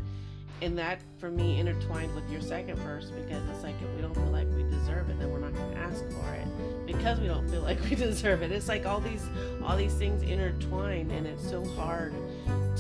And 0.62 0.78
that 0.78 1.02
for 1.18 1.30
me 1.30 1.60
intertwined 1.60 2.14
with 2.14 2.26
your 2.30 2.40
second 2.40 2.76
verse 2.78 3.10
because 3.10 3.42
it's 3.50 3.62
like 3.62 3.74
if 3.82 3.94
we 3.96 4.00
don't 4.00 4.14
feel 4.14 4.30
like 4.30 4.46
we 4.54 4.62
deserve 4.62 5.10
it 5.10 5.18
then 5.18 5.28
we're 5.32 5.40
not 5.40 5.52
going 5.52 5.74
to 5.74 5.78
ask 5.78 6.04
for 6.08 6.34
it. 6.34 6.86
Because 6.86 7.18
we 7.20 7.26
don't 7.26 7.48
feel 7.50 7.62
like 7.70 7.82
we 7.82 7.96
deserve 7.96 8.42
it. 8.42 8.52
It's 8.52 8.68
like 8.68 8.86
all 8.86 9.00
these 9.00 9.26
all 9.64 9.76
these 9.76 9.94
things 9.94 10.22
intertwine 10.22 11.10
and 11.10 11.26
it's 11.26 11.46
so 11.46 11.64
hard 11.70 12.14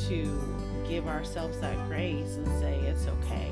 to 0.08 0.84
give 0.88 1.08
ourselves 1.08 1.58
that 1.58 1.76
grace 1.88 2.36
and 2.36 2.46
say 2.60 2.78
it's 2.86 3.08
okay 3.08 3.50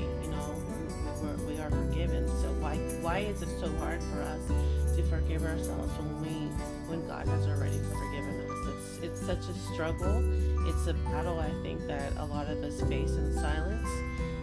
forgiven 1.71 2.27
so 2.27 2.47
why 2.59 2.75
why 3.01 3.19
is 3.19 3.41
it 3.41 3.49
so 3.59 3.67
hard 3.77 4.01
for 4.03 4.21
us 4.21 4.47
to 4.95 5.03
forgive 5.03 5.43
ourselves 5.43 5.91
when 5.97 6.21
we 6.21 6.33
when 6.89 7.05
god 7.07 7.27
has 7.27 7.47
already 7.47 7.79
forgiven 7.79 8.35
us 8.47 8.67
it's 8.67 9.03
it's 9.03 9.25
such 9.25 9.49
a 9.49 9.73
struggle 9.73 10.21
it's 10.67 10.87
a 10.87 10.93
battle 11.09 11.39
i 11.39 11.49
think 11.63 11.85
that 11.87 12.11
a 12.17 12.25
lot 12.25 12.47
of 12.47 12.61
us 12.63 12.81
face 12.81 13.11
in 13.11 13.33
silence 13.33 13.87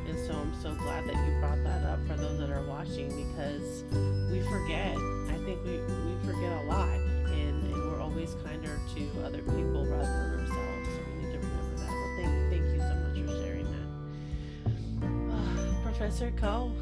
and 0.09 0.19
so 0.27 0.33
I'm 0.33 0.55
so 0.63 0.75
glad 0.75 1.07
that 1.07 1.17
you 1.17 1.39
brought 1.39 1.63
that 1.65 1.85
up 1.85 1.99
for 2.07 2.15
those 2.15 2.39
that 2.39 2.51
are 2.51 2.63
watching 2.63 3.09
because 3.09 3.85
we 4.31 4.41
forget. 4.49 4.97
I 4.97 5.37
think 5.45 5.63
we, 5.65 5.77
we 5.77 6.17
forget 6.25 6.51
a 6.51 6.65
lot 6.65 6.89
and, 6.89 7.63
and 7.65 7.75
we're 7.75 8.01
always 8.01 8.35
kinder 8.45 8.81
to 8.95 9.25
other 9.25 9.43
people 9.43 9.85
rather 9.85 10.05
than 10.05 10.41
ourselves. 10.41 10.89
So 10.89 11.01
we 11.09 11.23
need 11.23 11.33
to 11.33 11.39
remember 11.39 11.77
that. 11.77 11.91
So 11.91 12.07
thank, 12.17 12.51
thank 12.51 12.65
you 12.73 12.81
so 12.81 12.95
much 12.95 13.19
for 13.27 13.45
sharing 13.45 13.69
that. 13.71 15.35
Uh, 15.35 15.83
Professor 15.83 16.33
Ko. 16.39 16.73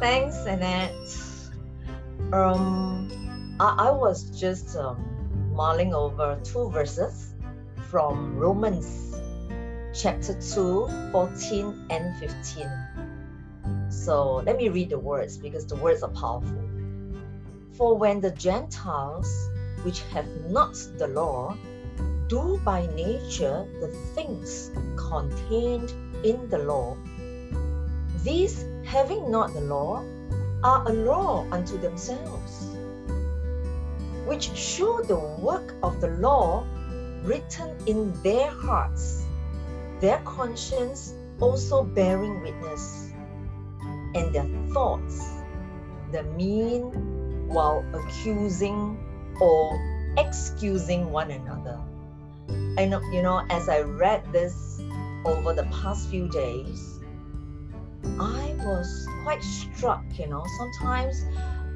Thanks, 0.00 0.36
Annette. 0.44 0.92
Um, 2.30 3.56
I, 3.58 3.88
I 3.88 3.90
was 3.90 4.38
just 4.38 4.76
um, 4.76 5.02
mulling 5.54 5.94
over 5.94 6.38
two 6.44 6.68
verses 6.68 7.32
from 7.90 8.36
Romans 8.36 9.16
chapter 9.94 10.34
2, 10.34 11.10
14 11.12 11.86
and 11.88 12.14
15. 12.18 12.70
So 13.88 14.36
let 14.44 14.58
me 14.58 14.68
read 14.68 14.90
the 14.90 14.98
words 14.98 15.38
because 15.38 15.66
the 15.66 15.76
words 15.76 16.02
are 16.02 16.10
powerful. 16.10 16.62
For 17.72 17.96
when 17.96 18.20
the 18.20 18.32
Gentiles, 18.32 19.48
which 19.82 20.02
have 20.12 20.28
not 20.50 20.74
the 20.98 21.06
law, 21.08 21.56
do 22.28 22.60
by 22.64 22.86
nature 22.94 23.66
the 23.80 23.88
things 24.14 24.70
contained 24.96 25.90
in 26.22 26.50
the 26.50 26.58
law, 26.58 26.98
these 28.22 28.66
having 28.86 29.30
not 29.30 29.52
the 29.52 29.60
law 29.60 30.02
are 30.62 30.88
a 30.88 30.92
law 30.92 31.46
unto 31.50 31.76
themselves, 31.78 32.76
which 34.24 34.56
show 34.56 35.02
the 35.02 35.18
work 35.18 35.74
of 35.82 36.00
the 36.00 36.08
law 36.16 36.64
written 37.22 37.76
in 37.86 38.12
their 38.22 38.48
hearts 38.50 39.26
their 40.00 40.18
conscience 40.24 41.14
also 41.40 41.82
bearing 41.82 42.42
witness, 42.42 43.10
and 44.14 44.34
their 44.34 44.48
thoughts, 44.72 45.42
the 46.12 46.22
mean 46.22 47.48
while 47.48 47.84
accusing 47.94 48.98
or 49.40 49.78
excusing 50.18 51.10
one 51.10 51.30
another. 51.30 51.80
And 52.78 52.92
you 53.12 53.22
know, 53.22 53.42
as 53.48 53.68
I 53.68 53.80
read 53.80 54.22
this 54.32 54.80
over 55.24 55.54
the 55.54 55.64
past 55.64 56.08
few 56.08 56.28
days, 56.28 56.95
I 58.18 58.54
was 58.64 59.08
quite 59.22 59.42
struck, 59.42 60.04
you 60.18 60.28
know, 60.28 60.44
sometimes 60.58 61.24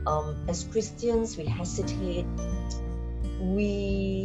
um, 0.06 0.44
as 0.48 0.64
Christians, 0.64 1.36
we 1.36 1.44
hesitate, 1.44 2.26
we 3.40 4.24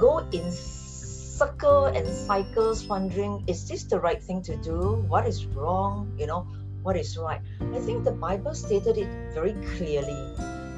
go 0.00 0.18
in 0.32 0.50
circle 0.50 1.86
and 1.86 2.06
cycles 2.06 2.86
wondering 2.86 3.44
is 3.46 3.68
this 3.68 3.84
the 3.84 4.00
right 4.00 4.22
thing 4.22 4.42
to 4.42 4.56
do? 4.56 5.04
What 5.08 5.26
is 5.26 5.46
wrong? 5.46 6.12
You 6.18 6.26
know 6.26 6.46
what 6.82 6.96
is 6.96 7.16
right? 7.16 7.40
I 7.60 7.78
think 7.80 8.04
the 8.04 8.12
bible 8.12 8.54
stated 8.54 8.98
it 8.98 9.08
very 9.34 9.54
clearly. 9.76 10.34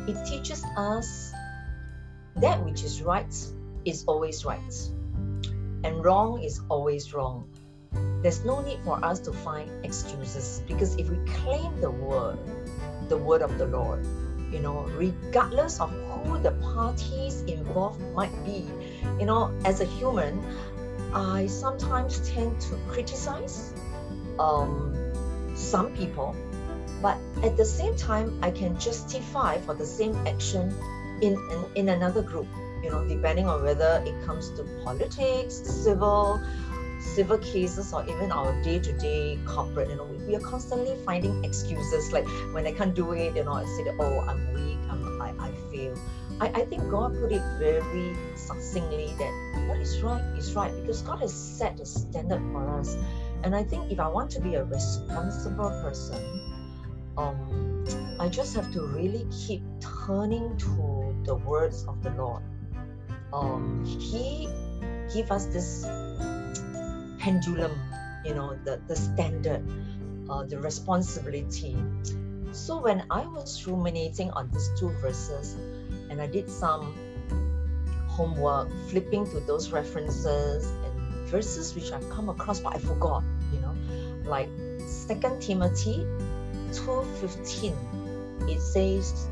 It 0.08 0.16
teaches 0.26 0.64
us 0.76 1.32
that 2.36 2.64
which 2.64 2.84
is 2.84 3.02
right 3.02 3.32
is 3.84 4.04
always 4.06 4.44
right 4.44 4.72
and 5.84 6.04
wrong 6.04 6.42
is 6.42 6.60
always 6.68 7.14
wrong 7.14 7.49
there's 8.22 8.44
no 8.44 8.60
need 8.60 8.78
for 8.84 9.02
us 9.04 9.18
to 9.20 9.32
find 9.32 9.70
excuses 9.84 10.62
because 10.68 10.94
if 10.96 11.08
we 11.08 11.16
claim 11.32 11.80
the 11.80 11.90
word 11.90 12.38
the 13.08 13.16
word 13.16 13.42
of 13.42 13.56
the 13.58 13.66
lord 13.66 14.04
you 14.52 14.58
know 14.60 14.82
regardless 14.96 15.80
of 15.80 15.90
who 15.90 16.38
the 16.38 16.52
parties 16.74 17.42
involved 17.42 18.00
might 18.14 18.32
be 18.44 18.66
you 19.20 19.26
know, 19.26 19.52
as 19.64 19.80
a 19.80 19.84
human, 19.84 20.42
I 21.12 21.46
sometimes 21.46 22.28
tend 22.30 22.60
to 22.62 22.76
criticize 22.88 23.74
um, 24.38 24.96
some 25.54 25.94
people, 25.94 26.34
but 27.02 27.18
at 27.42 27.56
the 27.56 27.64
same 27.64 27.96
time, 27.96 28.38
I 28.42 28.50
can 28.50 28.78
justify 28.78 29.58
for 29.58 29.74
the 29.74 29.86
same 29.86 30.14
action 30.26 30.74
in, 31.20 31.34
in, 31.34 31.64
in 31.74 31.88
another 31.90 32.22
group, 32.22 32.46
you 32.82 32.90
know, 32.90 33.06
depending 33.06 33.46
on 33.46 33.62
whether 33.62 34.02
it 34.06 34.14
comes 34.24 34.50
to 34.52 34.64
politics, 34.84 35.54
civil, 35.54 36.40
civil 37.00 37.38
cases, 37.38 37.92
or 37.92 38.04
even 38.04 38.30
our 38.30 38.52
day-to-day 38.62 39.38
corporate, 39.46 39.88
you 39.88 39.96
know, 39.96 40.04
we, 40.04 40.16
we 40.26 40.36
are 40.36 40.40
constantly 40.40 40.96
finding 41.04 41.44
excuses. 41.44 42.12
Like 42.12 42.26
when 42.52 42.66
I 42.66 42.72
can't 42.72 42.94
do 42.94 43.12
it, 43.12 43.36
you 43.36 43.44
know, 43.44 43.52
I 43.52 43.64
say 43.64 43.84
that, 43.84 43.96
oh, 43.98 44.20
I'm 44.20 44.54
weak, 44.54 44.78
I'm, 44.90 45.20
I, 45.20 45.34
I 45.38 45.52
fail. 45.72 45.98
I, 46.40 46.46
I 46.48 46.64
think 46.64 46.88
God 46.90 47.18
put 47.20 47.32
it 47.32 47.42
very 47.58 48.16
succinctly 48.36 49.14
that 49.18 49.66
what 49.68 49.78
is 49.78 50.00
right 50.02 50.22
is 50.38 50.54
right 50.54 50.72
because 50.80 51.02
God 51.02 51.20
has 51.20 51.32
set 51.32 51.80
a 51.80 51.86
standard 51.86 52.40
for 52.52 52.78
us. 52.78 52.96
And 53.42 53.54
I 53.54 53.62
think 53.62 53.90
if 53.90 54.00
I 54.00 54.08
want 54.08 54.30
to 54.32 54.40
be 54.40 54.54
a 54.54 54.64
responsible 54.64 55.70
person, 55.82 56.20
um, 57.16 57.84
I 58.20 58.28
just 58.28 58.54
have 58.54 58.70
to 58.72 58.82
really 58.82 59.26
keep 59.30 59.62
turning 60.06 60.56
to 60.58 61.16
the 61.24 61.36
words 61.36 61.84
of 61.88 62.02
the 62.02 62.10
Lord. 62.10 62.42
Um, 63.32 63.84
he 63.84 64.48
give 65.12 65.30
us 65.30 65.46
this 65.46 65.84
pendulum 67.20 67.78
you 68.24 68.34
know, 68.34 68.56
the, 68.64 68.80
the 68.86 68.96
standard, 68.96 69.62
uh, 70.28 70.44
the 70.44 70.58
responsibility. 70.58 71.76
So 72.52 72.80
when 72.80 73.04
I 73.10 73.26
was 73.26 73.66
ruminating 73.66 74.30
on 74.32 74.50
these 74.50 74.68
two 74.78 74.90
verses, 75.00 75.56
and 76.10 76.20
I 76.20 76.26
did 76.26 76.50
some 76.50 76.94
homework, 78.08 78.68
flipping 78.88 79.24
to 79.30 79.40
those 79.40 79.70
references 79.70 80.66
and 80.66 81.28
verses 81.28 81.74
which 81.74 81.92
I've 81.92 82.08
come 82.10 82.28
across, 82.28 82.60
but 82.60 82.74
I 82.74 82.78
forgot, 82.78 83.22
you 83.52 83.60
know, 83.60 83.74
like 84.24 84.48
Second 84.86 85.40
Timothy 85.40 86.04
2:15. 86.72 87.76
It 88.48 88.60
says, 88.60 89.28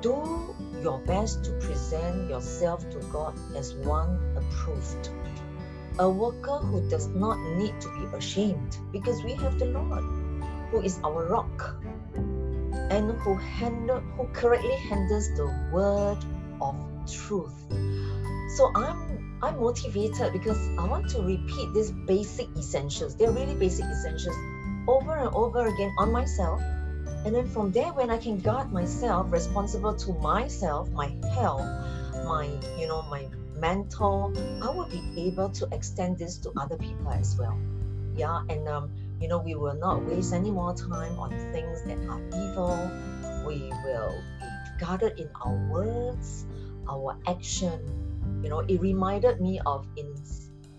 "Do 0.00 0.54
your 0.82 0.98
best 1.00 1.44
to 1.44 1.52
present 1.60 2.30
yourself 2.30 2.88
to 2.90 2.98
God 3.12 3.34
as 3.54 3.74
one 3.74 4.18
approved, 4.36 5.10
a 6.00 6.08
worker 6.08 6.58
who 6.58 6.80
does 6.88 7.08
not 7.08 7.38
need 7.56 7.78
to 7.80 7.88
be 7.98 8.04
ashamed, 8.16 8.78
because 8.90 9.22
we 9.22 9.34
have 9.34 9.58
the 9.58 9.66
Lord, 9.66 10.02
who 10.70 10.80
is 10.80 10.98
our 11.04 11.28
rock, 11.28 11.76
and 12.90 13.12
who 13.20 13.36
handle 13.36 14.00
who 14.16 14.24
correctly 14.32 14.76
handles 14.88 15.28
the 15.36 15.46
word 15.70 16.18
of 16.60 16.74
truth." 17.06 17.54
So 18.56 18.72
I'm 18.74 19.38
I'm 19.42 19.60
motivated 19.60 20.32
because 20.32 20.58
I 20.78 20.88
want 20.88 21.08
to 21.10 21.22
repeat 21.22 21.72
these 21.72 21.92
basic 21.92 22.48
essentials. 22.56 23.14
They're 23.16 23.30
really 23.30 23.54
basic 23.54 23.84
essentials 23.84 24.36
over 24.88 25.16
and 25.16 25.28
over 25.34 25.66
again 25.66 25.92
on 25.98 26.12
myself. 26.12 26.60
And 27.24 27.34
then 27.34 27.46
from 27.46 27.72
there, 27.72 27.92
when 27.92 28.08
I 28.08 28.16
can 28.16 28.40
guard 28.40 28.72
myself, 28.72 29.30
responsible 29.30 29.94
to 29.94 30.12
myself, 30.14 30.90
my 30.92 31.12
health, 31.34 31.68
my, 32.24 32.48
you 32.78 32.88
know, 32.88 33.02
my 33.02 33.28
mental, 33.60 34.32
I 34.62 34.70
will 34.70 34.88
be 34.88 35.02
able 35.16 35.50
to 35.50 35.68
extend 35.72 36.18
this 36.18 36.38
to 36.38 36.52
other 36.56 36.76
people 36.76 37.10
as 37.12 37.36
well. 37.38 37.58
Yeah. 38.16 38.42
And, 38.48 38.68
um, 38.68 38.90
you 39.20 39.28
know, 39.28 39.38
we 39.38 39.54
will 39.54 39.74
not 39.74 40.04
waste 40.04 40.32
any 40.32 40.50
more 40.50 40.74
time 40.74 41.18
on 41.18 41.30
things 41.52 41.82
that 41.82 41.98
are 42.08 42.20
evil. 42.28 42.90
We 43.46 43.70
will 43.84 44.14
be 44.40 44.46
guarded 44.78 45.20
in 45.20 45.28
our 45.44 45.56
words, 45.70 46.46
our 46.88 47.16
action, 47.26 47.78
you 48.42 48.48
know, 48.48 48.60
it 48.60 48.80
reminded 48.80 49.40
me 49.40 49.60
of 49.66 49.86
in 49.96 50.14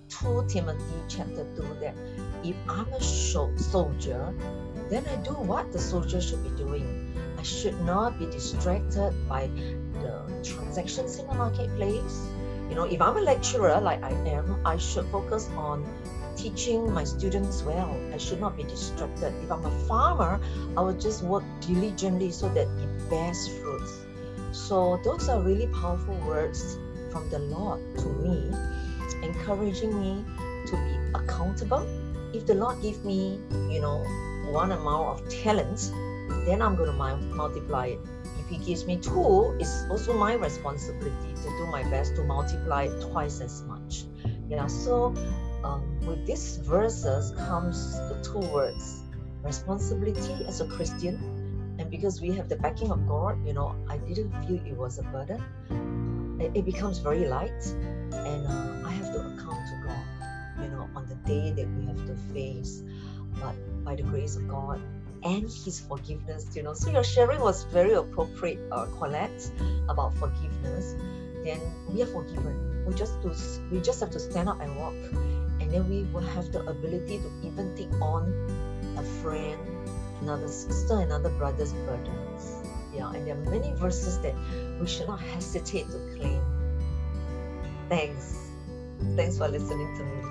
2 0.10 0.46
Timothy 0.48 0.96
chapter 1.08 1.46
2 1.56 1.62
that 1.82 1.96
if 2.44 2.56
I'm 2.68 2.92
a 2.94 3.02
soldier, 3.02 4.34
then 4.90 5.06
I 5.06 5.16
do 5.18 5.34
what 5.34 5.72
the 5.72 5.80
soldier 5.80 6.20
should 6.20 6.44
be 6.44 6.50
doing. 6.58 7.16
I 7.38 7.44
should 7.44 7.80
not 7.82 8.18
be 8.18 8.26
distracted 8.26 9.14
by 9.30 9.48
the 10.02 10.26
transactions 10.44 11.18
in 11.18 11.28
the 11.28 11.36
marketplace. 11.36 12.28
You 12.72 12.78
know, 12.78 12.86
if 12.86 13.02
I'm 13.02 13.18
a 13.18 13.20
lecturer 13.20 13.82
like 13.82 14.02
I 14.02 14.14
am, 14.30 14.66
I 14.66 14.78
should 14.78 15.06
focus 15.08 15.50
on 15.58 15.84
teaching 16.38 16.90
my 16.94 17.04
students 17.04 17.64
well. 17.64 18.00
I 18.14 18.18
should 18.18 18.40
not 18.40 18.56
be 18.56 18.64
distracted. 18.64 19.34
If 19.44 19.52
I'm 19.52 19.66
a 19.66 19.72
farmer, 19.90 20.40
I 20.78 20.82
will 20.82 20.98
just 20.98 21.22
work 21.22 21.44
diligently 21.60 22.32
so 22.32 22.48
that 22.48 22.68
it 22.80 23.10
bears 23.10 23.50
fruits. 23.60 23.92
So 24.54 25.02
those 25.04 25.28
are 25.28 25.42
really 25.42 25.68
powerful 25.68 26.16
words 26.26 26.78
from 27.12 27.30
the 27.30 27.40
Lord 27.40 27.82
to 27.98 28.08
me, 28.24 28.50
encouraging 29.22 29.92
me 30.00 30.24
to 30.68 30.78
be 30.78 31.20
accountable. 31.20 31.86
If 32.34 32.46
the 32.46 32.54
Lord 32.56 32.82
give 32.82 33.04
me, 33.04 33.38
you 33.70 33.82
know, 33.82 33.98
one 34.50 34.72
amount 34.72 35.20
of 35.20 35.30
talents, 35.44 35.90
then 36.46 36.62
I'm 36.62 36.78
going 36.78 36.88
to 36.90 37.36
multiply 37.36 37.88
it. 37.88 38.00
If 38.40 38.48
He 38.48 38.60
gives 38.60 38.86
me 38.86 38.96
two, 38.96 39.58
it's 39.60 39.84
also 39.90 40.14
my 40.14 40.36
responsibility 40.36 41.31
to 41.44 41.50
do 41.58 41.66
my 41.68 41.84
best 41.90 42.16
to 42.16 42.24
multiply 42.24 42.84
it 42.84 43.02
twice 43.12 43.42
as 43.42 43.64
much. 43.64 44.06
Yeah. 44.50 44.68
So 44.68 45.14
um, 45.64 46.00
with 46.06 46.26
these 46.26 46.58
verses 46.58 47.32
comes 47.38 47.94
the 48.10 48.22
two 48.24 48.46
words: 48.52 49.04
responsibility 49.44 50.46
as 50.48 50.62
a 50.62 50.68
Christian 50.68 51.76
and 51.80 51.90
because 51.90 52.22
we 52.22 52.32
have 52.32 52.50
the 52.50 52.58
backing 52.58 52.92
of 52.92 53.08
God, 53.08 53.46
you 53.46 53.54
know, 53.54 53.76
I 53.90 53.98
didn't 53.98 54.32
feel 54.46 54.62
it 54.66 54.78
was 54.78 55.00
a 55.00 55.04
burden 55.04 55.42
it, 56.42 56.52
it 56.56 56.66
becomes 56.66 57.00
very 57.00 57.28
light 57.28 57.64
and 58.12 58.48
uh, 58.48 58.88
i 58.88 58.92
have 58.92 59.12
to 59.14 59.20
account 59.20 59.62
to 59.72 59.76
god 59.86 60.06
you 60.62 60.70
know 60.70 60.90
on 60.96 61.06
the 61.08 61.16
day 61.30 61.52
that 61.52 61.68
we 61.78 61.86
have 61.86 62.06
to 62.06 62.16
face 62.34 62.84
but 63.40 63.56
by 63.84 63.96
the 63.96 64.04
grace 64.04 64.36
of 64.36 64.48
god 64.48 64.82
and 65.24 65.44
his 65.44 65.80
forgiveness 65.80 66.56
you 66.56 66.64
know 66.64 66.74
so 66.74 66.90
your 66.90 67.04
sharing 67.04 67.40
was 67.40 67.64
very 67.66 67.94
appropriate 67.94 68.60
uh, 68.72 68.86
colette 68.98 69.52
about 69.88 70.14
forgiveness 70.16 70.96
then 71.44 71.60
we 71.90 72.02
are 72.02 72.08
forgiven 72.08 72.86
we 72.86 72.94
just 72.94 73.22
to 73.22 73.34
we 73.72 73.80
just 73.80 74.00
have 74.00 74.10
to 74.12 74.20
stand 74.20 74.50
up 74.50 74.60
and 74.62 74.76
walk 74.76 74.94
and 75.60 75.72
then 75.72 75.88
we 75.90 76.04
will 76.14 76.22
have 76.22 76.52
the 76.52 76.60
ability 76.68 77.20
to 77.20 77.32
even 77.44 77.76
take 77.76 77.92
on 78.02 78.34
a 78.98 79.04
friend 79.22 79.60
another 80.22 80.48
sister 80.48 81.00
another 81.00 81.30
brother's 81.30 81.74
burdens 81.74 82.56
yeah 82.94 83.12
and 83.14 83.26
there 83.28 83.36
are 83.36 83.50
many 83.50 83.74
verses 83.76 84.20
that 84.20 84.36
we 84.82 84.88
should 84.88 85.08
not 85.08 85.22
hesitate 85.22 85.86
to 85.92 86.00
claim. 86.18 86.42
Thanks. 87.88 88.36
Thanks 89.16 89.38
for 89.38 89.48
listening 89.48 89.96
to 89.98 90.04
me. 90.04 90.22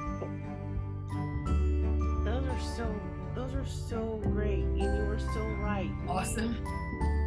Those 2.25 2.49
are 2.49 2.61
so 2.77 2.94
those 3.35 3.55
are 3.55 3.66
so 3.66 4.20
great. 4.25 4.64
And 4.64 4.79
you 4.79 5.05
were 5.07 5.20
so 5.20 5.40
right. 5.62 5.90
Awesome. 6.09 6.57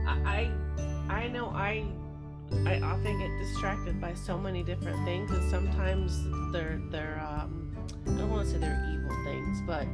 I 0.05 0.51
I, 1.09 1.13
I 1.13 1.27
know 1.29 1.47
I 1.47 1.85
I 2.65 2.79
often 2.81 3.19
get 3.19 3.29
distracted 3.39 3.99
by 3.99 4.13
so 4.13 4.37
many 4.37 4.63
different 4.63 5.03
things 5.05 5.31
and 5.31 5.49
sometimes 5.49 6.23
they're 6.51 6.81
they're 6.89 7.19
um 7.19 7.71
I 8.05 8.11
don't 8.17 8.29
want 8.29 8.45
to 8.45 8.53
say 8.53 8.57
they're 8.57 8.85
evil 8.93 9.15
things, 9.23 9.61
but 9.65 9.87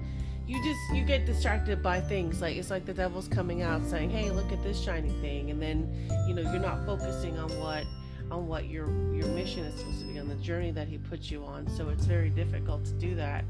you 0.47 0.63
just 0.63 0.79
you 0.93 1.03
get 1.03 1.25
distracted 1.25 1.83
by 1.83 2.01
things 2.01 2.41
like 2.41 2.57
it's 2.57 2.71
like 2.71 2.85
the 2.85 2.93
devil's 2.93 3.27
coming 3.27 3.61
out 3.61 3.85
saying 3.85 4.09
hey 4.09 4.31
look 4.31 4.51
at 4.51 4.63
this 4.63 4.81
shiny 4.81 5.11
thing 5.21 5.51
and 5.51 5.61
then 5.61 5.87
you 6.27 6.33
know 6.33 6.41
you're 6.41 6.59
not 6.59 6.83
focusing 6.87 7.37
on 7.37 7.49
what 7.59 7.83
on 8.31 8.47
what 8.47 8.65
your 8.65 8.87
your 9.13 9.27
mission 9.27 9.63
is 9.63 9.79
supposed 9.79 9.99
to 9.99 10.05
be 10.07 10.19
on 10.19 10.27
the 10.27 10.35
journey 10.35 10.71
that 10.71 10.87
he 10.87 10.97
puts 10.97 11.29
you 11.29 11.43
on 11.43 11.67
so 11.67 11.89
it's 11.89 12.05
very 12.05 12.29
difficult 12.29 12.83
to 12.85 12.93
do 12.93 13.15
that. 13.15 13.43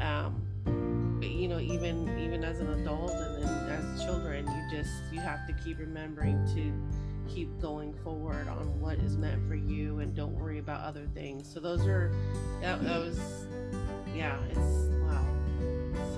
Um, 0.00 0.42
you 1.22 1.48
know 1.48 1.58
even 1.58 2.18
even 2.18 2.44
as 2.44 2.60
an 2.60 2.68
adult 2.80 3.10
and 3.10 3.70
as 3.70 4.04
children 4.04 4.46
you 4.46 4.78
just 4.78 4.90
you 5.12 5.20
have 5.20 5.46
to 5.46 5.52
keep 5.64 5.78
remembering 5.78 6.36
to 6.54 6.72
keep 7.28 7.60
going 7.60 7.92
forward 8.04 8.48
on 8.48 8.80
what 8.80 8.98
is 8.98 9.16
meant 9.16 9.46
for 9.48 9.54
you 9.54 10.00
and 10.00 10.14
don't 10.14 10.34
worry 10.38 10.58
about 10.58 10.82
other 10.82 11.06
things 11.14 11.50
so 11.52 11.60
those 11.60 11.86
are 11.86 12.12
that, 12.60 12.82
that 12.82 12.98
was 12.98 13.20
yeah 14.14 14.38
it's 14.50 14.58
wow 15.04 15.24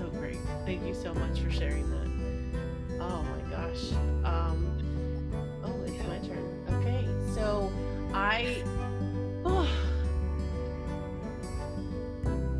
so 0.01 0.07
great. 0.17 0.37
Thank 0.65 0.85
you 0.85 0.95
so 0.95 1.13
much 1.13 1.39
for 1.39 1.51
sharing 1.51 1.89
that. 1.89 2.99
Oh 2.99 3.23
my 3.23 3.49
gosh. 3.49 3.91
Um, 4.23 4.67
oh, 5.63 5.81
it's 5.85 6.07
my 6.07 6.17
turn. 6.27 6.65
Okay, 6.71 7.07
so 7.35 7.71
I 8.13 8.63
oh, 9.45 9.67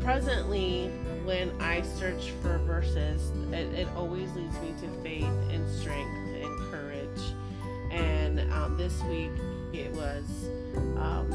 presently 0.00 0.88
when 1.24 1.50
I 1.60 1.82
search 1.82 2.30
for 2.42 2.58
verses, 2.58 3.30
it, 3.52 3.72
it, 3.78 3.88
always 3.96 4.32
leads 4.34 4.58
me 4.60 4.74
to 4.80 4.88
faith 5.02 5.24
and 5.50 5.68
strength. 5.68 6.31
And 7.92 8.40
um, 8.52 8.76
this 8.76 9.02
week 9.04 9.30
it 9.72 9.92
was 9.92 10.24
um, 10.96 11.30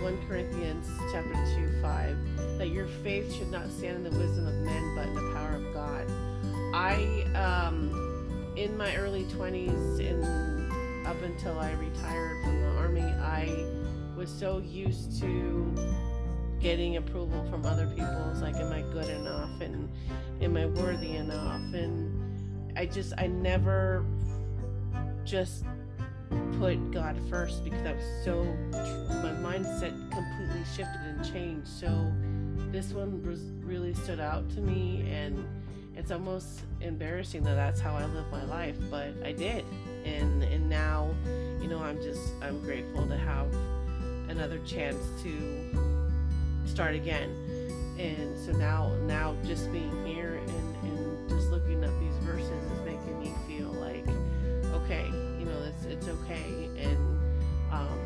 1 0.00 0.26
Corinthians 0.28 0.86
chapter 1.12 1.34
2 1.56 1.82
5 1.82 2.58
that 2.58 2.68
your 2.68 2.86
faith 3.02 3.34
should 3.34 3.50
not 3.50 3.70
stand 3.70 3.96
in 3.96 4.12
the 4.12 4.18
wisdom 4.18 4.46
of 4.46 4.54
men 4.54 4.94
but 4.94 5.08
in 5.08 5.14
the 5.14 5.34
power 5.34 5.56
of 5.56 5.74
God. 5.74 6.10
I 6.72 7.24
um 7.34 8.52
in 8.56 8.76
my 8.76 8.94
early 8.96 9.24
20s 9.24 9.98
and 9.98 11.06
up 11.06 11.20
until 11.22 11.58
I 11.58 11.72
retired 11.72 12.44
from 12.44 12.60
the 12.60 12.68
army, 12.78 13.02
I 13.02 13.66
was 14.16 14.30
so 14.30 14.58
used 14.58 15.20
to 15.20 15.74
getting 16.60 16.96
approval 16.96 17.44
from 17.50 17.66
other 17.66 17.86
people. 17.88 18.30
It's 18.30 18.40
like, 18.40 18.56
am 18.56 18.72
I 18.72 18.82
good 18.92 19.08
enough? 19.08 19.60
And 19.60 19.88
am 20.40 20.56
I 20.56 20.66
worthy 20.66 21.16
enough? 21.16 21.60
And 21.74 22.72
I 22.76 22.86
just, 22.86 23.12
I 23.18 23.26
never 23.26 24.06
just 25.24 25.64
put 26.58 26.90
God 26.92 27.16
first 27.28 27.64
because 27.64 27.84
I 27.86 27.92
was 27.92 28.24
so 28.24 28.44
my 29.22 29.32
mindset 29.42 29.92
completely 30.10 30.64
shifted 30.74 31.00
and 31.04 31.24
changed. 31.32 31.68
So 31.68 32.12
this 32.70 32.92
one 32.92 33.22
was 33.26 33.40
really 33.64 33.94
stood 33.94 34.20
out 34.20 34.48
to 34.50 34.60
me, 34.60 35.08
and 35.10 35.46
it's 35.96 36.10
almost 36.10 36.60
embarrassing 36.80 37.42
that 37.44 37.54
that's 37.54 37.80
how 37.80 37.94
I 37.94 38.04
live 38.06 38.30
my 38.30 38.44
life, 38.44 38.76
but 38.90 39.12
I 39.24 39.32
did, 39.32 39.64
and 40.04 40.42
and 40.42 40.68
now, 40.68 41.10
you 41.60 41.68
know, 41.68 41.82
I'm 41.82 42.00
just 42.02 42.20
I'm 42.42 42.60
grateful 42.62 43.06
to 43.06 43.16
have 43.16 43.46
another 44.28 44.58
chance 44.66 44.98
to 45.22 45.70
start 46.66 46.94
again, 46.94 47.30
and 47.98 48.38
so 48.38 48.52
now 48.52 48.92
now 49.06 49.34
just 49.46 49.70
being 49.72 50.06
here 50.06 50.40
and 50.46 50.76
and 50.84 51.28
just 51.28 51.50
looking 51.50 51.82
at 51.84 51.90
okay 54.84 55.06
You 55.38 55.46
know, 55.46 55.58
it's 55.66 55.84
it's 55.84 56.08
okay 56.08 56.68
and 56.76 56.98
um, 57.72 57.98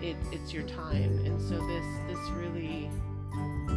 it, 0.00 0.16
it's 0.32 0.52
your 0.52 0.62
time 0.64 1.18
and 1.24 1.40
so 1.40 1.54
this 1.66 1.86
this 2.08 2.30
really 2.30 2.90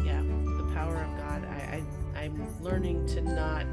yeah 0.04 0.22
the 0.22 0.70
power 0.74 0.96
of 0.96 1.16
God. 1.18 1.44
I, 1.44 1.82
I 2.16 2.20
I'm 2.24 2.62
learning 2.62 3.06
to 3.08 3.20
not 3.20 3.66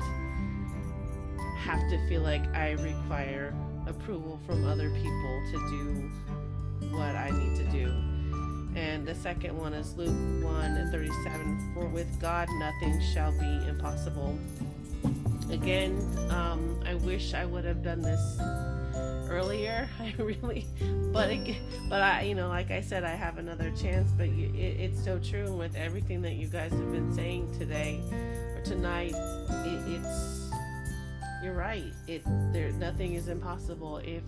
have 1.58 1.80
to 1.90 2.08
feel 2.08 2.22
like 2.22 2.46
I 2.56 2.72
require 2.72 3.56
approval 3.88 4.40
from 4.46 4.66
other 4.66 4.90
people 4.92 5.42
to 5.52 5.58
do 5.70 6.12
what 6.96 7.16
I 7.16 7.32
need 7.32 7.56
to 7.58 7.64
do. 7.72 7.92
And 8.76 9.06
the 9.08 9.16
second 9.16 9.58
one 9.58 9.74
is 9.74 9.96
Luke 9.96 10.44
1 10.44 10.66
and 10.78 10.92
37 10.92 11.72
For 11.74 11.88
with 11.88 12.20
God 12.20 12.48
nothing 12.60 13.02
shall 13.14 13.32
be 13.32 13.68
impossible. 13.68 14.38
Again, 15.50 15.98
um, 16.32 16.80
I 16.86 16.96
wish 16.96 17.34
I 17.34 17.46
would 17.46 17.66
have 17.66 17.84
done 17.84 18.02
this 18.02 18.38
earlier. 19.30 19.90
I 20.00 20.14
really, 20.18 20.66
but 21.12 21.30
it, 21.30 21.58
but 21.90 22.02
I, 22.02 22.22
you 22.22 22.36
know, 22.36 22.50
like 22.50 22.72
I 22.72 22.82
said, 22.82 23.04
I 23.04 23.16
have 23.16 23.38
another 23.38 23.72
chance. 23.72 24.12
But 24.12 24.30
you, 24.30 24.48
it, 24.56 24.80
it's 24.80 25.04
so 25.04 25.20
true, 25.20 25.46
and 25.46 25.58
with 25.58 25.76
everything 25.76 26.22
that 26.24 26.34
you 26.34 26.48
guys 26.48 26.72
have 26.72 26.92
been 26.92 27.14
saying 27.14 27.56
today 27.58 28.02
or 28.56 28.62
tonight, 28.64 29.14
it, 29.14 29.84
it's 29.88 30.50
you're 31.44 31.54
right. 31.54 31.94
It 32.08 32.24
there 32.52 32.72
nothing 32.72 33.14
is 33.14 33.28
impossible 33.28 33.98
if 33.98 34.24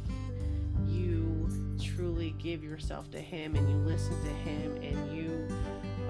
you 0.88 1.50
truly 1.82 2.36
give 2.38 2.64
yourself 2.64 3.10
to 3.12 3.20
Him 3.20 3.56
and 3.56 3.70
you 3.70 3.76
listen 3.78 4.14
to 4.24 4.30
Him 4.30 4.76
and 4.84 5.18
you, 5.18 5.48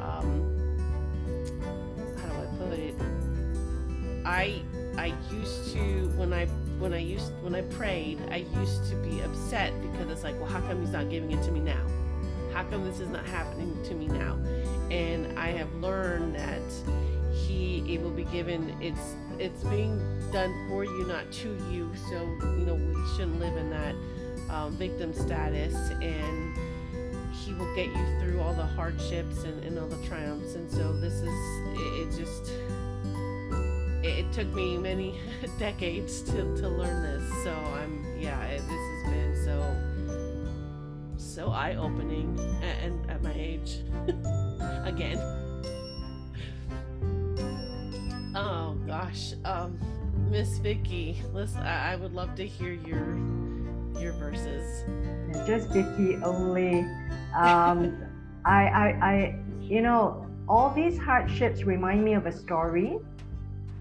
um, 0.02 0.78
how 2.18 2.28
do 2.28 2.36
I 2.36 2.46
put 2.58 2.80
it? 2.80 2.96
I 4.26 4.62
I 4.98 5.14
used 5.32 5.74
to 5.74 6.10
when 6.16 6.34
I 6.34 6.48
when 6.80 6.94
I 6.94 7.00
used 7.00 7.32
when 7.42 7.56
I 7.56 7.62
prayed, 7.62 8.20
I 8.32 8.46
used 8.60 8.90
to 8.90 8.96
be 8.96 9.22
upset 9.22 9.74
because 9.82 10.10
it's 10.10 10.24
like, 10.24 10.40
well, 10.40 10.50
how 10.50 10.62
come 10.62 10.82
he's 10.82 10.92
not 10.92 11.10
giving 11.10 11.32
it 11.32 11.44
to 11.44 11.52
me 11.52 11.60
now? 11.60 11.86
How 12.54 12.64
come 12.64 12.84
this 12.84 13.00
is 13.00 13.10
not 13.10 13.26
happening 13.28 13.78
to 13.84 13.94
me 13.94 14.08
now? 14.08 14.38
And 14.90 15.38
I 15.38 15.48
have 15.48 15.74
learned 15.76 16.36
that 16.36 16.62
he 17.34 17.84
it 17.88 18.02
will 18.02 18.12
be 18.12 18.24
given 18.26 18.76
it's 18.82 19.16
it's 19.40 19.64
being 19.66 20.00
done 20.32 20.54
for 20.68 20.84
you, 20.84 21.06
not 21.08 21.32
to 21.32 21.50
you. 21.72 21.92
So, 22.10 22.24
you 22.58 22.66
know, 22.66 22.76
we 22.76 22.96
shouldn't 23.16 23.40
live 23.40 23.56
in 23.56 23.70
that 23.70 23.96
um, 24.50 24.76
victim 24.78 25.14
status 25.14 25.76
and 26.02 26.58
he 27.32 27.54
will 27.54 27.74
get 27.76 27.88
you 27.88 28.20
through 28.20 28.42
all 28.42 28.54
the 28.54 28.66
hardships 28.66 29.44
and, 29.44 29.64
and 29.64 29.78
all 29.78 29.88
the 29.88 30.08
triumphs. 30.08 30.56
And 30.56 30.70
so 30.70 30.94
this 30.94 31.14
is 31.14 31.24
it, 31.78 32.08
it 32.08 32.18
just 32.18 32.52
it 34.12 34.32
took 34.32 34.48
me 34.54 34.78
many 34.78 35.20
decades 35.60 36.22
to, 36.24 36.56
to 36.58 36.68
learn 36.68 37.04
this. 37.04 37.44
So 37.44 37.52
I'm, 37.52 38.06
yeah, 38.20 38.48
this 38.48 38.62
has 38.64 39.14
been 39.14 39.36
so, 39.46 41.16
so 41.18 41.52
eye 41.52 41.76
opening 41.76 42.40
and 42.62 43.10
at 43.10 43.22
my 43.22 43.34
age 43.34 43.82
again. 44.86 45.18
Oh 48.36 48.78
gosh, 48.86 49.34
um, 49.46 49.80
Miss 50.30 50.60
Vicky, 50.60 51.22
listen, 51.34 51.62
I, 51.62 51.94
I 51.94 51.96
would 51.96 52.14
love 52.14 52.36
to 52.36 52.46
hear 52.46 52.74
your 52.74 53.18
your 54.00 54.14
verses. 54.14 54.84
Just 55.48 55.70
Vicky 55.70 56.18
only. 56.24 56.80
Um, 57.36 58.04
I, 58.46 58.68
I, 58.68 58.88
I, 59.02 59.40
you 59.60 59.82
know, 59.82 60.26
all 60.48 60.74
these 60.74 60.98
hardships 60.98 61.64
remind 61.64 62.04
me 62.04 62.14
of 62.14 62.26
a 62.26 62.32
story 62.32 62.98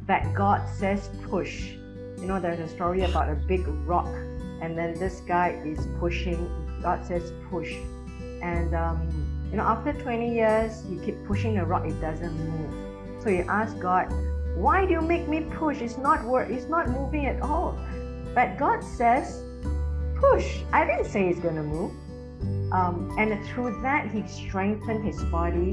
that 0.06 0.34
God 0.34 0.68
says 0.68 1.10
push. 1.28 1.72
You 2.18 2.26
know, 2.26 2.40
there's 2.40 2.60
a 2.60 2.68
story 2.68 3.02
about 3.02 3.28
a 3.28 3.34
big 3.34 3.66
rock, 3.86 4.08
and 4.60 4.76
then 4.76 4.94
this 4.98 5.20
guy 5.20 5.60
is 5.64 5.86
pushing. 5.98 6.50
God 6.82 7.04
says 7.04 7.32
push, 7.50 7.72
and 8.42 8.74
um, 8.74 9.26
you 9.50 9.56
know, 9.56 9.64
after 9.64 9.92
20 9.92 10.34
years, 10.34 10.84
you 10.88 11.00
keep 11.00 11.24
pushing 11.24 11.54
the 11.54 11.64
rock, 11.64 11.86
it 11.86 12.00
doesn't 12.00 12.34
move. 12.34 13.22
So 13.22 13.30
you 13.30 13.44
ask 13.48 13.78
God, 13.78 14.12
why 14.56 14.86
do 14.86 14.92
you 14.92 15.00
make 15.00 15.28
me 15.28 15.40
push? 15.40 15.80
It's 15.80 15.98
not 15.98 16.24
work. 16.24 16.50
It's 16.50 16.68
not 16.68 16.88
moving 16.88 17.26
at 17.26 17.40
all. 17.42 17.78
But 18.34 18.58
God 18.58 18.82
says, 18.82 19.42
push. 20.16 20.62
I 20.72 20.84
didn't 20.84 21.06
say 21.06 21.28
it's 21.28 21.40
gonna 21.40 21.62
move. 21.62 21.92
Um, 22.72 23.14
and 23.18 23.44
through 23.46 23.80
that, 23.82 24.10
He 24.10 24.26
strengthened 24.26 25.04
His 25.04 25.22
body. 25.24 25.72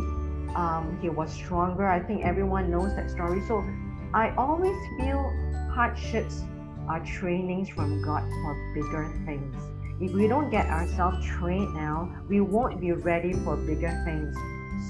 Um, 0.56 1.00
he 1.02 1.10
was 1.10 1.34
stronger. 1.34 1.88
I 1.88 2.00
think 2.00 2.24
everyone 2.24 2.70
knows 2.70 2.96
that 2.96 3.10
story. 3.10 3.42
So 3.48 3.66
I 4.14 4.30
always 4.36 4.78
feel 5.00 5.34
hardships 5.74 6.44
are 6.88 7.04
trainings 7.04 7.70
from 7.70 8.04
God 8.04 8.22
for 8.44 8.74
bigger 8.76 9.12
things. 9.26 9.56
If 10.00 10.12
we 10.12 10.28
don't 10.28 10.52
get 10.52 10.68
ourselves 10.68 11.26
trained 11.26 11.74
now, 11.74 12.14
we 12.30 12.40
won't 12.40 12.80
be 12.80 12.92
ready 12.92 13.34
for 13.34 13.56
bigger 13.56 13.90
things. 14.06 14.38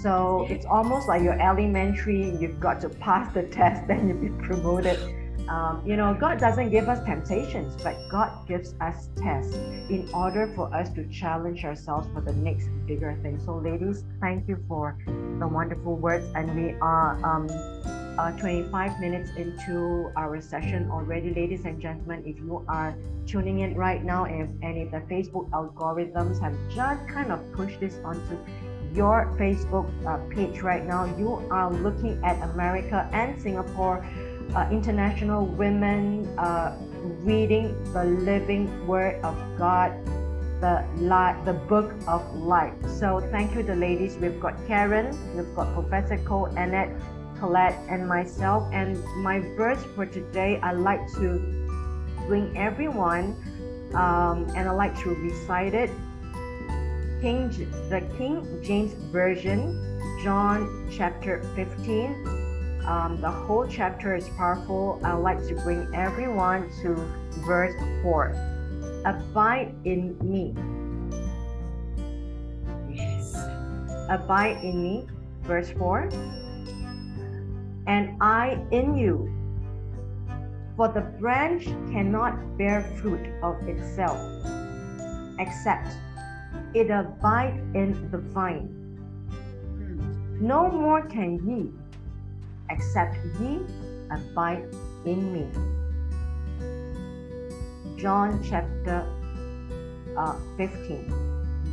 So 0.01 0.45
it's 0.49 0.65
almost 0.65 1.07
like 1.07 1.21
your 1.21 1.39
elementary, 1.39 2.35
you've 2.37 2.59
got 2.59 2.81
to 2.81 2.89
pass 2.89 3.33
the 3.33 3.43
test, 3.57 3.87
then 3.87 4.09
you'll 4.09 4.17
be 4.17 4.45
promoted. 4.45 4.99
Um, 5.47 5.81
you 5.85 5.95
know, 5.95 6.13
God 6.13 6.37
doesn't 6.37 6.69
give 6.71 6.89
us 6.89 7.05
temptations, 7.05 7.81
but 7.81 7.95
God 8.09 8.45
gives 8.45 8.75
us 8.81 9.07
tests 9.15 9.55
in 9.55 10.09
order 10.13 10.51
for 10.53 10.73
us 10.75 10.89
to 10.95 11.07
challenge 11.07 11.63
ourselves 11.63 12.09
for 12.13 12.19
the 12.19 12.33
next 12.33 12.67
bigger 12.85 13.17
thing. 13.21 13.39
So, 13.39 13.55
ladies, 13.55 14.03
thank 14.19 14.49
you 14.49 14.61
for 14.67 14.97
the 15.39 15.47
wonderful 15.47 15.95
words. 15.95 16.25
And 16.35 16.53
we 16.55 16.73
are 16.81 17.23
um, 17.23 17.47
uh, 18.17 18.31
25 18.31 18.99
minutes 18.99 19.31
into 19.37 20.11
our 20.15 20.39
session 20.41 20.89
already, 20.91 21.33
ladies 21.33 21.65
and 21.65 21.81
gentlemen. 21.81 22.23
If 22.25 22.37
you 22.37 22.63
are 22.67 22.95
tuning 23.25 23.59
in 23.59 23.75
right 23.75 24.03
now, 24.03 24.25
if, 24.25 24.47
and 24.61 24.77
if 24.77 24.91
the 24.91 25.01
Facebook 25.11 25.49
algorithms 25.51 26.39
have 26.41 26.55
just 26.69 27.07
kind 27.07 27.31
of 27.31 27.39
pushed 27.53 27.79
this 27.79 27.99
onto 28.03 28.37
your 28.93 29.35
Facebook 29.39 29.89
uh, 30.05 30.17
page 30.29 30.61
right 30.61 30.85
now, 30.85 31.05
you 31.17 31.47
are 31.49 31.73
looking 31.73 32.23
at 32.23 32.41
America 32.51 33.09
and 33.11 33.41
Singapore 33.41 34.05
uh, 34.55 34.67
International 34.71 35.45
Women 35.45 36.27
uh, 36.37 36.77
reading 37.21 37.75
the 37.93 38.03
living 38.03 38.85
Word 38.85 39.23
of 39.23 39.35
God, 39.57 39.91
the 40.61 40.85
li- 40.97 41.35
the 41.45 41.53
Book 41.67 41.93
of 42.07 42.21
Life. 42.35 42.75
So 42.87 43.19
thank 43.31 43.55
you, 43.55 43.63
the 43.63 43.75
ladies. 43.75 44.15
We've 44.17 44.39
got 44.39 44.55
Karen, 44.67 45.09
we've 45.35 45.55
got 45.55 45.73
Professor 45.73 46.17
Cole, 46.19 46.45
Annette, 46.55 46.91
Colette, 47.43 47.77
and 47.89 48.07
myself. 48.07 48.63
And 48.71 49.03
my 49.17 49.41
verse 49.57 49.83
for 49.95 50.05
today, 50.05 50.61
I 50.63 50.71
like 50.71 51.05
to 51.15 51.39
bring 52.25 52.55
everyone, 52.55 53.35
um, 53.93 54.47
and 54.55 54.69
I 54.69 54.71
like 54.71 54.97
to 54.99 55.09
recite 55.09 55.73
it. 55.73 55.89
King, 57.19 57.49
the 57.89 57.99
King 58.17 58.47
James 58.63 58.93
Version, 59.11 59.75
John 60.23 60.87
chapter 60.89 61.43
15. 61.53 62.79
Um, 62.87 63.19
the 63.19 63.29
whole 63.29 63.67
chapter 63.67 64.15
is 64.15 64.29
powerful. 64.37 65.01
I 65.03 65.11
like 65.11 65.45
to 65.49 65.55
bring 65.55 65.85
everyone 65.93 66.71
to 66.81 66.95
verse 67.43 67.75
4. 68.03 68.31
Abide 69.03 69.75
in 69.83 70.15
me. 70.23 70.55
Yes. 72.89 73.35
Abide 74.09 74.63
in 74.63 74.81
me. 74.81 75.07
Verse 75.43 75.71
4. 75.71 76.07
And 77.87 78.21
I 78.21 78.57
in 78.71 78.95
you. 78.95 79.29
For 80.75 80.87
the 80.87 81.01
branch 81.19 81.65
cannot 81.91 82.57
bear 82.57 82.81
fruit 82.97 83.27
of 83.43 83.67
itself, 83.67 84.19
except 85.37 85.89
it 86.73 86.89
abide 86.89 87.61
in 87.75 88.09
the 88.09 88.17
vine. 88.17 88.69
No 90.41 90.69
more 90.71 91.05
can 91.05 91.37
ye, 91.47 91.69
except 92.69 93.17
ye 93.39 93.59
abide 94.09 94.65
in 95.05 95.31
me. 95.31 95.45
John 98.01 98.43
chapter 98.43 99.05
uh, 100.17 100.35
15, 100.57 101.13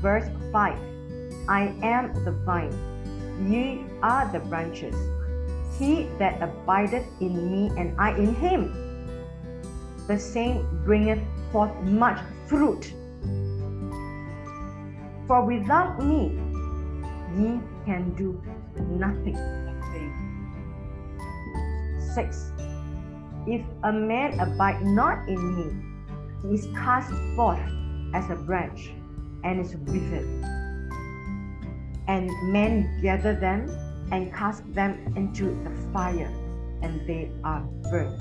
verse 0.03 0.29
5. 0.53 0.79
I 1.49 1.75
am 1.83 2.12
the 2.25 2.33
vine, 2.33 2.77
ye 3.51 3.85
are 4.03 4.31
the 4.31 4.40
branches. 4.40 4.94
He 5.78 6.09
that 6.18 6.42
abideth 6.42 7.06
in 7.20 7.50
me 7.50 7.70
and 7.78 7.98
I 7.98 8.16
in 8.16 8.35
him, 8.35 8.74
the 10.06 10.18
same 10.18 10.66
bringeth 10.85 11.22
forth 11.52 11.74
much 11.83 12.20
fruit. 12.46 12.92
For 15.26 15.44
without 15.44 16.02
me, 16.02 16.38
ye 17.38 17.61
can 17.87 18.11
do 18.16 18.42
nothing. 18.98 19.38
6. 22.14 22.52
If 23.46 23.62
a 23.85 23.92
man 23.92 24.38
abide 24.40 24.83
not 24.83 25.28
in 25.28 25.40
me, 25.56 25.66
he 26.42 26.54
is 26.54 26.66
cast 26.74 27.12
forth 27.37 27.62
as 28.14 28.28
a 28.30 28.35
branch 28.35 28.90
and 29.44 29.61
is 29.61 29.76
withered. 29.76 30.26
And 32.09 32.28
men 32.52 33.00
gather 33.00 33.35
them 33.35 33.70
and 34.11 34.33
cast 34.35 34.62
them 34.75 35.12
into 35.16 35.55
the 35.64 35.70
fire, 35.92 36.31
and 36.83 37.07
they 37.07 37.31
are 37.44 37.62
burned. 37.90 38.20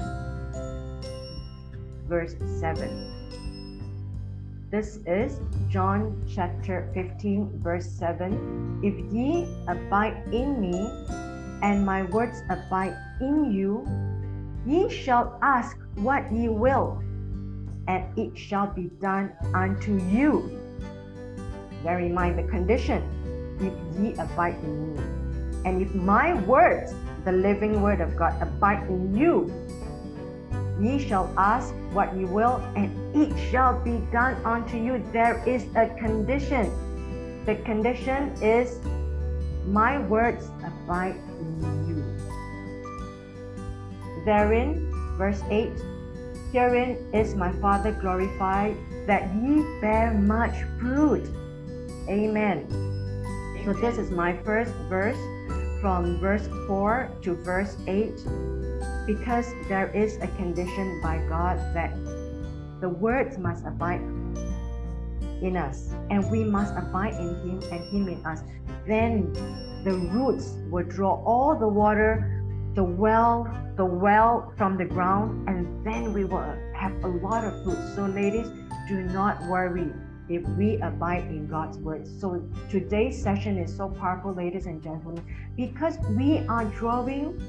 Verse 2.07 2.35
7. 2.59 3.19
This 4.71 4.99
is 5.07 5.41
John 5.67 6.21
chapter 6.29 6.91
15, 6.93 7.59
verse 7.63 7.89
7. 7.89 8.81
If 8.83 8.93
ye 9.13 9.47
abide 9.67 10.21
in 10.31 10.61
me, 10.61 10.77
and 11.61 11.85
my 11.85 12.03
words 12.03 12.43
abide 12.49 12.95
in 13.19 13.51
you, 13.51 13.85
ye 14.65 14.87
shall 14.89 15.39
ask 15.41 15.77
what 15.95 16.31
ye 16.31 16.49
will, 16.49 17.01
and 17.87 18.05
it 18.17 18.37
shall 18.37 18.67
be 18.67 18.91
done 19.01 19.33
unto 19.55 19.97
you. 20.09 20.61
Bear 21.83 21.99
in 21.99 22.13
mind 22.13 22.37
the 22.37 22.43
condition 22.43 23.01
if 23.59 23.73
ye 23.99 24.13
abide 24.21 24.55
in 24.63 24.93
me. 24.93 25.01
And 25.65 25.81
if 25.81 25.93
my 25.93 26.33
words, 26.43 26.93
the 27.25 27.31
living 27.31 27.81
word 27.81 28.01
of 28.01 28.15
God, 28.15 28.41
abide 28.41 28.87
in 28.89 29.15
you, 29.15 29.51
ye 30.79 30.97
shall 30.97 31.33
ask 31.37 31.73
what 31.91 32.15
ye 32.15 32.25
will, 32.25 32.63
and 32.75 32.89
it 33.15 33.35
shall 33.51 33.79
be 33.83 33.99
done 34.11 34.35
unto 34.45 34.77
you. 34.77 35.03
There 35.11 35.43
is 35.47 35.65
a 35.75 35.89
condition. 35.99 36.71
The 37.45 37.55
condition 37.65 38.31
is 38.41 38.79
my 39.67 39.99
words 40.07 40.49
abide 40.63 41.15
in 41.39 41.87
you. 41.87 42.03
Therein, 44.25 44.91
verse 45.17 45.41
8, 45.49 45.71
herein 46.53 46.97
is 47.13 47.35
my 47.35 47.51
Father 47.53 47.91
glorified, 47.91 48.77
that 49.07 49.33
ye 49.35 49.63
bear 49.81 50.13
much 50.13 50.55
fruit. 50.79 51.27
Amen. 52.07 52.67
So 53.65 53.73
this 53.73 53.97
is 53.97 54.09
my 54.11 54.37
first 54.43 54.71
verse 54.87 55.19
from 55.81 56.19
verse 56.19 56.47
4 56.67 57.09
to 57.21 57.35
verse 57.35 57.77
8 57.87 58.11
because 59.05 59.47
there 59.67 59.89
is 59.95 60.17
a 60.17 60.27
condition 60.37 60.99
by 61.01 61.17
God 61.29 61.57
that 61.73 61.91
the 62.81 62.89
words 62.89 63.37
must 63.37 63.65
abide 63.65 64.01
in 65.41 65.55
us 65.55 65.93
and 66.09 66.29
we 66.29 66.43
must 66.43 66.73
abide 66.75 67.13
in 67.13 67.35
him 67.41 67.59
and 67.71 67.81
him 67.91 68.07
in 68.07 68.25
us. 68.25 68.41
Then 68.87 69.33
the 69.83 69.93
roots 69.93 70.55
will 70.69 70.85
draw 70.85 71.23
all 71.23 71.55
the 71.57 71.67
water 71.67 72.39
the 72.75 72.83
well 72.83 73.47
the 73.75 73.85
well 73.85 74.53
from 74.57 74.77
the 74.77 74.85
ground 74.85 75.49
and 75.49 75.85
then 75.85 76.13
we 76.13 76.23
will 76.23 76.53
have 76.75 76.93
a 77.03 77.07
lot 77.07 77.43
of 77.43 77.63
fruit. 77.63 77.79
So 77.95 78.05
ladies 78.05 78.47
do 78.87 79.01
not 79.01 79.41
worry 79.47 79.91
if 80.29 80.47
we 80.49 80.77
abide 80.81 81.23
in 81.25 81.47
God's 81.47 81.77
word. 81.79 82.07
So 82.07 82.41
today's 82.69 83.21
session 83.21 83.57
is 83.57 83.75
so 83.75 83.89
powerful, 83.89 84.33
ladies 84.33 84.67
and 84.67 84.81
gentlemen, 84.81 85.23
because 85.57 85.97
we 86.15 86.45
are 86.47 86.65
drawing 86.65 87.41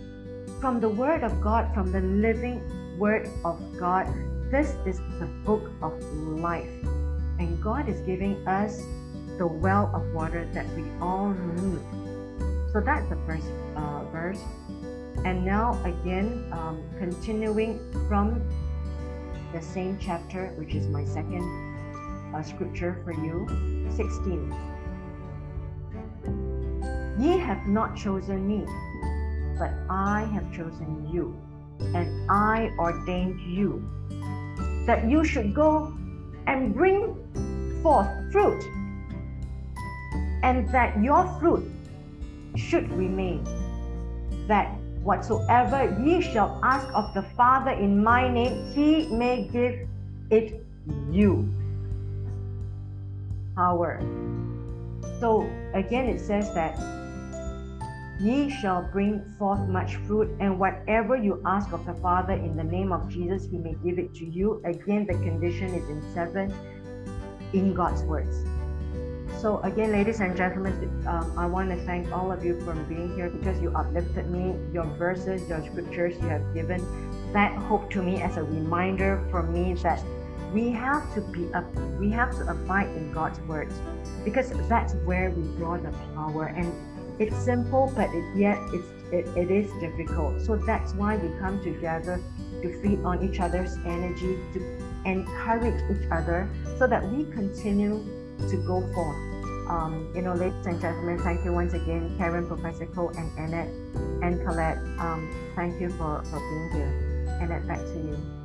from 0.60 0.80
the 0.80 0.88
word 0.88 1.22
of 1.22 1.40
God, 1.40 1.72
from 1.74 1.92
the 1.92 2.00
living 2.00 2.98
word 2.98 3.28
of 3.44 3.60
God. 3.78 4.06
This 4.50 4.74
is 4.86 4.98
the 5.18 5.26
book 5.44 5.70
of 5.82 6.02
life. 6.40 6.68
And 7.38 7.62
God 7.62 7.88
is 7.88 8.00
giving 8.00 8.46
us 8.48 8.82
the 9.38 9.46
well 9.46 9.90
of 9.94 10.12
water 10.12 10.48
that 10.52 10.68
we 10.74 10.84
all 11.00 11.30
need. 11.30 11.80
So 12.72 12.80
that's 12.80 13.08
the 13.08 13.18
first 13.26 13.46
uh, 13.76 14.04
verse. 14.12 14.40
And 15.24 15.44
now, 15.44 15.78
again, 15.84 16.48
um, 16.52 16.82
continuing 16.98 17.78
from 18.08 18.42
the 19.52 19.60
same 19.60 19.98
chapter, 20.00 20.48
which 20.56 20.74
is 20.74 20.86
my 20.88 21.04
second 21.04 21.69
uh, 22.34 22.42
scripture 22.42 23.00
for 23.04 23.12
you 23.12 23.46
16. 23.96 24.54
Ye 27.18 27.38
have 27.38 27.66
not 27.66 27.96
chosen 27.96 28.46
me, 28.46 28.64
but 29.58 29.72
I 29.90 30.28
have 30.32 30.50
chosen 30.52 31.08
you, 31.12 31.36
and 31.94 32.30
I 32.30 32.72
ordained 32.78 33.40
you 33.40 33.84
that 34.86 35.08
you 35.08 35.24
should 35.24 35.54
go 35.54 35.94
and 36.46 36.74
bring 36.74 37.16
forth 37.82 38.08
fruit, 38.32 38.62
and 40.42 40.68
that 40.70 41.02
your 41.02 41.26
fruit 41.38 41.70
should 42.56 42.90
remain, 42.92 43.44
that 44.48 44.74
whatsoever 45.02 45.94
ye 46.02 46.20
shall 46.20 46.58
ask 46.62 46.88
of 46.94 47.12
the 47.14 47.22
Father 47.36 47.72
in 47.72 48.02
my 48.02 48.28
name, 48.32 48.72
he 48.72 49.06
may 49.08 49.48
give 49.48 49.86
it 50.30 50.64
you 51.10 51.48
power. 53.60 54.00
So 55.20 55.30
again, 55.74 56.06
it 56.06 56.20
says 56.20 56.52
that 56.54 56.74
ye 58.18 58.50
shall 58.60 58.82
bring 58.92 59.24
forth 59.38 59.60
much 59.68 59.96
fruit, 60.06 60.28
and 60.40 60.58
whatever 60.58 61.16
you 61.16 61.42
ask 61.44 61.72
of 61.72 61.84
the 61.84 61.94
Father 62.06 62.34
in 62.34 62.56
the 62.56 62.64
name 62.64 62.92
of 62.92 63.08
Jesus, 63.08 63.48
he 63.50 63.58
may 63.58 63.74
give 63.84 63.98
it 63.98 64.14
to 64.20 64.24
you. 64.24 64.62
Again, 64.64 65.06
the 65.06 65.18
condition 65.28 65.68
is 65.74 65.86
in 65.88 66.00
seven 66.14 66.52
in 67.52 67.74
God's 67.74 68.02
words. 68.02 68.36
So 69.40 69.58
again, 69.60 69.92
ladies 69.92 70.20
and 70.20 70.36
gentlemen, 70.36 70.74
um, 71.06 71.32
I 71.36 71.46
want 71.46 71.70
to 71.70 71.76
thank 71.86 72.12
all 72.12 72.30
of 72.30 72.44
you 72.44 72.60
for 72.60 72.74
being 72.92 73.14
here 73.16 73.30
because 73.30 73.60
you 73.62 73.72
uplifted 73.74 74.30
me. 74.30 74.54
Your 74.72 74.84
verses, 75.04 75.48
your 75.48 75.64
scriptures 75.64 76.14
you 76.20 76.28
have 76.28 76.44
given 76.52 76.80
that 77.32 77.56
hope 77.68 77.90
to 77.90 78.02
me 78.02 78.20
as 78.20 78.36
a 78.36 78.42
reminder 78.42 79.24
for 79.30 79.42
me 79.42 79.74
that 79.82 80.04
we 80.52 80.70
have 80.70 81.12
to 81.14 81.20
be 81.20 81.52
up 81.54 81.64
we 81.98 82.10
have 82.10 82.30
to 82.32 82.46
abide 82.48 82.88
in 82.96 83.12
god's 83.12 83.40
words 83.40 83.74
because 84.24 84.50
that's 84.68 84.94
where 85.06 85.30
we 85.30 85.42
draw 85.56 85.76
the 85.76 85.90
power 86.14 86.46
and 86.46 86.72
it's 87.20 87.36
simple 87.36 87.92
but 87.94 88.08
it, 88.10 88.36
yet 88.36 88.58
it's 88.72 88.86
it, 89.12 89.26
it 89.36 89.50
is 89.50 89.70
difficult 89.80 90.40
so 90.40 90.56
that's 90.56 90.94
why 90.94 91.16
we 91.16 91.28
come 91.38 91.62
together 91.62 92.20
to 92.62 92.82
feed 92.82 93.00
on 93.04 93.22
each 93.28 93.40
other's 93.40 93.76
energy 93.84 94.38
to 94.52 94.60
encourage 95.04 95.80
each 95.90 96.08
other 96.10 96.48
so 96.78 96.86
that 96.86 97.02
we 97.10 97.24
continue 97.32 98.04
to 98.48 98.56
go 98.66 98.80
forth 98.94 99.30
um, 99.70 100.10
you 100.16 100.22
know, 100.22 100.34
ladies 100.34 100.66
and 100.66 100.80
gentlemen, 100.80 101.20
thank 101.20 101.44
you 101.44 101.52
once 101.52 101.74
again, 101.74 102.12
Karen, 102.18 102.44
Professor 102.44 102.86
Cole, 102.86 103.12
and 103.16 103.30
Annette, 103.38 103.68
and 104.20 104.44
Colette. 104.44 104.78
Um, 104.98 105.32
thank 105.54 105.80
you 105.80 105.90
for, 105.90 106.24
for 106.24 106.40
being 106.40 106.70
here. 106.72 107.38
Annette, 107.40 107.68
back 107.68 107.78
to 107.78 107.94
you. 107.94 108.39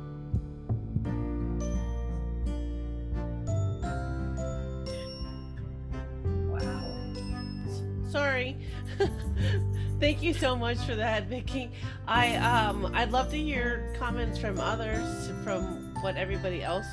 Sorry. 8.16 8.56
Thank 10.00 10.22
you 10.22 10.32
so 10.32 10.56
much 10.56 10.78
for 10.78 10.94
that, 10.94 11.26
Vicki. 11.26 11.70
I 12.08 12.36
um 12.36 12.90
I'd 12.94 13.12
love 13.12 13.30
to 13.30 13.36
hear 13.36 13.94
comments 13.98 14.38
from 14.38 14.58
others 14.58 15.30
from 15.44 15.94
what 16.00 16.16
everybody 16.16 16.62
else 16.62 16.86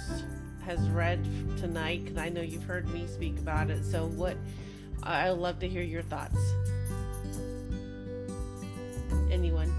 has 0.65 0.79
read 0.89 1.23
tonight 1.57 2.03
because 2.03 2.17
I 2.17 2.27
know 2.27 2.41
you've 2.41 2.65
heard 2.65 2.89
me 2.93 3.07
speak 3.07 3.37
about 3.39 3.69
it. 3.69 3.85
So 3.85 4.07
what 4.07 4.35
I'd 5.03 5.29
love 5.29 5.59
to 5.59 5.67
hear 5.67 5.81
your 5.81 6.01
thoughts. 6.03 6.37
Anyone? 9.31 9.71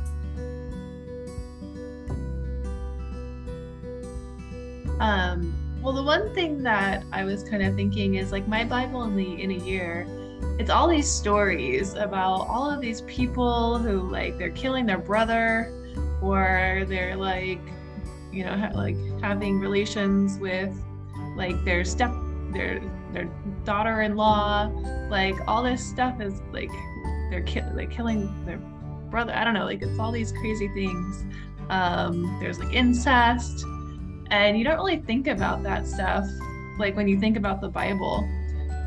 Um 4.98 5.54
well 5.83 5.92
the 5.92 6.02
one 6.02 6.35
thing 6.35 6.62
that 6.62 7.04
I 7.12 7.24
was 7.24 7.42
kind 7.42 7.62
of 7.62 7.74
thinking 7.74 8.14
is 8.14 8.33
like 8.33 8.48
my 8.48 8.64
Bible 8.64 9.02
only 9.02 9.42
in 9.42 9.50
a 9.50 9.59
year 9.59 10.07
it's 10.59 10.70
all 10.70 10.88
these 10.88 11.11
stories 11.11 11.94
about 11.94 12.46
all 12.48 12.70
of 12.70 12.80
these 12.80 13.00
people 13.02 13.78
who 13.78 14.09
like 14.11 14.38
they're 14.38 14.50
killing 14.50 14.87
their 14.87 14.98
brother 14.98 15.72
or 16.22 16.85
they're 16.88 17.16
like 17.16 17.61
you 18.33 18.44
know 18.44 18.57
ha- 18.57 18.72
like 18.74 18.96
having 19.20 19.59
relations 19.59 20.38
with 20.38 20.74
like 21.37 21.64
their 21.64 21.85
step 21.85 22.12
their 22.52 22.80
their 23.12 23.28
daughter-in-law. 23.64 24.70
Like 25.11 25.37
all 25.46 25.62
this 25.62 25.85
stuff 25.85 26.20
is 26.20 26.40
like 26.52 26.70
they're 27.30 27.42
ki- 27.42 27.62
like 27.74 27.90
killing 27.90 28.44
their 28.44 28.59
brother. 29.11 29.33
I 29.35 29.44
don't 29.44 29.54
know 29.54 29.64
like 29.64 29.83
it's 29.83 29.98
all 29.98 30.12
these 30.12 30.33
crazy 30.33 30.68
things. 30.68 31.24
Um 31.70 32.38
there's 32.40 32.59
like 32.59 32.72
incest. 32.72 33.64
And 34.30 34.59
you 34.59 34.64
don't 34.64 34.76
really 34.76 34.98
think 34.98 35.26
about 35.26 35.62
that 35.62 35.87
stuff 35.87 36.26
like 36.78 36.96
when 36.96 37.07
you 37.07 37.20
think 37.20 37.37
about 37.37 37.61
the 37.61 37.68
bible 37.68 38.28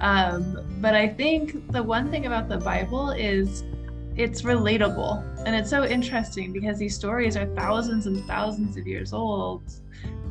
um, 0.02 0.66
but 0.80 0.94
I 0.96 1.08
think 1.08 1.72
the 1.72 1.82
one 1.82 2.10
thing 2.12 2.26
about 2.26 2.50
the 2.50 2.58
Bible 2.58 3.12
is 3.12 3.64
it's 4.16 4.42
relatable 4.42 5.24
and 5.46 5.56
it's 5.56 5.70
so 5.70 5.86
interesting 5.86 6.52
because 6.52 6.78
these 6.78 6.96
stories 6.96 7.38
are 7.38 7.46
thousands 7.56 8.08
and 8.08 8.26
thousands 8.26 8.78
of 8.78 8.88
years 8.88 9.14
old, 9.14 9.64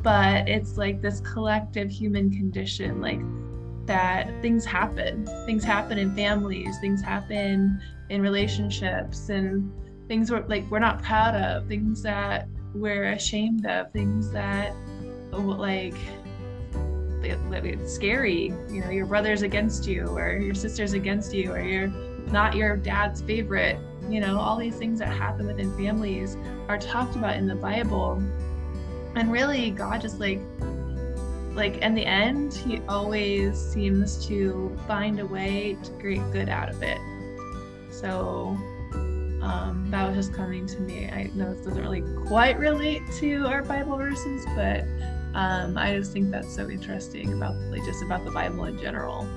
but 0.03 0.47
it's 0.47 0.77
like 0.77 1.01
this 1.01 1.21
collective 1.21 1.89
human 1.89 2.29
condition, 2.29 3.01
like 3.01 3.19
that 3.87 4.29
things 4.41 4.63
happen. 4.65 5.25
Things 5.45 5.63
happen 5.63 5.97
in 5.97 6.13
families, 6.15 6.77
things 6.79 7.01
happen 7.01 7.81
in 8.09 8.21
relationships, 8.21 9.29
and 9.29 9.71
things 10.07 10.31
we're 10.31 10.45
like 10.47 10.69
we're 10.69 10.79
not 10.79 11.01
proud 11.01 11.35
of, 11.35 11.67
things 11.67 12.01
that 12.03 12.47
we're 12.73 13.11
ashamed 13.11 13.65
of, 13.65 13.91
things 13.91 14.31
that 14.31 14.73
like 15.31 15.95
it's 17.29 17.93
scary. 17.93 18.53
You 18.69 18.81
know, 18.81 18.89
your 18.89 19.05
brother's 19.05 19.41
against 19.41 19.87
you, 19.87 20.07
or 20.07 20.37
your 20.37 20.55
sister's 20.55 20.93
against 20.93 21.33
you, 21.33 21.51
or 21.51 21.59
you're 21.59 21.87
not 22.31 22.55
your 22.55 22.77
dad's 22.77 23.21
favorite. 23.21 23.77
You 24.09 24.19
know, 24.19 24.39
all 24.39 24.57
these 24.57 24.75
things 24.75 24.99
that 24.99 25.09
happen 25.09 25.47
within 25.47 25.75
families 25.77 26.37
are 26.67 26.77
talked 26.77 27.15
about 27.15 27.35
in 27.35 27.47
the 27.47 27.55
Bible. 27.55 28.21
And 29.15 29.31
really, 29.31 29.71
God 29.71 30.01
just 30.01 30.19
like, 30.19 30.39
like 31.53 31.77
in 31.77 31.95
the 31.95 32.05
end, 32.05 32.53
He 32.53 32.81
always 32.87 33.59
seems 33.59 34.25
to 34.27 34.77
find 34.87 35.19
a 35.19 35.25
way 35.25 35.77
to 35.83 35.91
create 35.93 36.21
good 36.31 36.49
out 36.49 36.69
of 36.69 36.81
it. 36.83 36.99
So, 37.89 38.57
Um, 39.41 39.87
that 39.91 40.07
was 40.07 40.15
just 40.15 40.33
coming 40.33 40.65
to 40.65 40.79
me. 40.81 41.07
I 41.07 41.29
know 41.33 41.53
this 41.53 41.63
doesn't 41.63 41.81
really 41.81 42.03
quite 42.25 42.57
relate 42.59 43.01
to 43.19 43.45
our 43.45 43.63
Bible 43.63 43.95
verses, 43.95 44.45
but 44.55 44.83
um, 45.37 45.77
I 45.77 45.95
just 45.95 46.13
think 46.13 46.31
that's 46.31 46.53
so 46.53 46.67
interesting 46.67 47.31
about 47.31 47.53
like 47.69 47.85
just 47.85 48.01
about 48.01 48.25
the 48.25 48.31
Bible 48.31 48.65
in 48.65 48.79
general. 48.79 49.27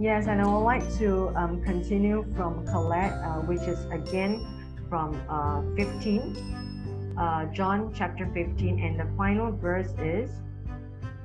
Yes, 0.00 0.26
and 0.26 0.40
I 0.40 0.46
would 0.46 0.60
like 0.60 0.88
to 0.98 1.28
um, 1.36 1.60
continue 1.62 2.24
from 2.34 2.66
Colette, 2.66 3.12
uh, 3.12 3.40
which 3.42 3.60
is 3.62 3.84
again 3.90 4.46
from 4.88 5.20
uh, 5.28 5.60
15, 5.76 7.14
uh, 7.18 7.44
John 7.52 7.92
chapter 7.94 8.24
15, 8.32 8.78
and 8.78 8.98
the 8.98 9.06
final 9.18 9.52
verse 9.52 9.92
is 9.98 10.30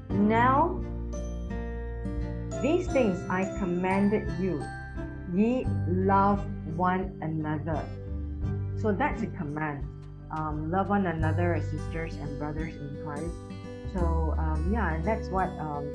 Now 0.09 0.83
these 2.61 2.87
things 2.87 3.17
I 3.29 3.45
commanded 3.57 4.29
you, 4.37 4.61
ye 5.33 5.65
love 5.87 6.39
one 6.77 7.17
another. 7.21 7.81
So 8.81 8.91
that's 8.91 9.21
a 9.23 9.27
command. 9.27 9.85
Um, 10.31 10.71
love 10.71 10.89
one 10.89 11.05
another 11.05 11.53
as 11.53 11.69
sisters 11.69 12.15
and 12.15 12.39
brothers 12.39 12.75
in 12.75 13.01
Christ. 13.03 13.35
So 13.93 14.35
um, 14.37 14.71
yeah, 14.73 14.95
and 14.95 15.03
that's 15.05 15.29
what 15.29 15.49
um, 15.59 15.91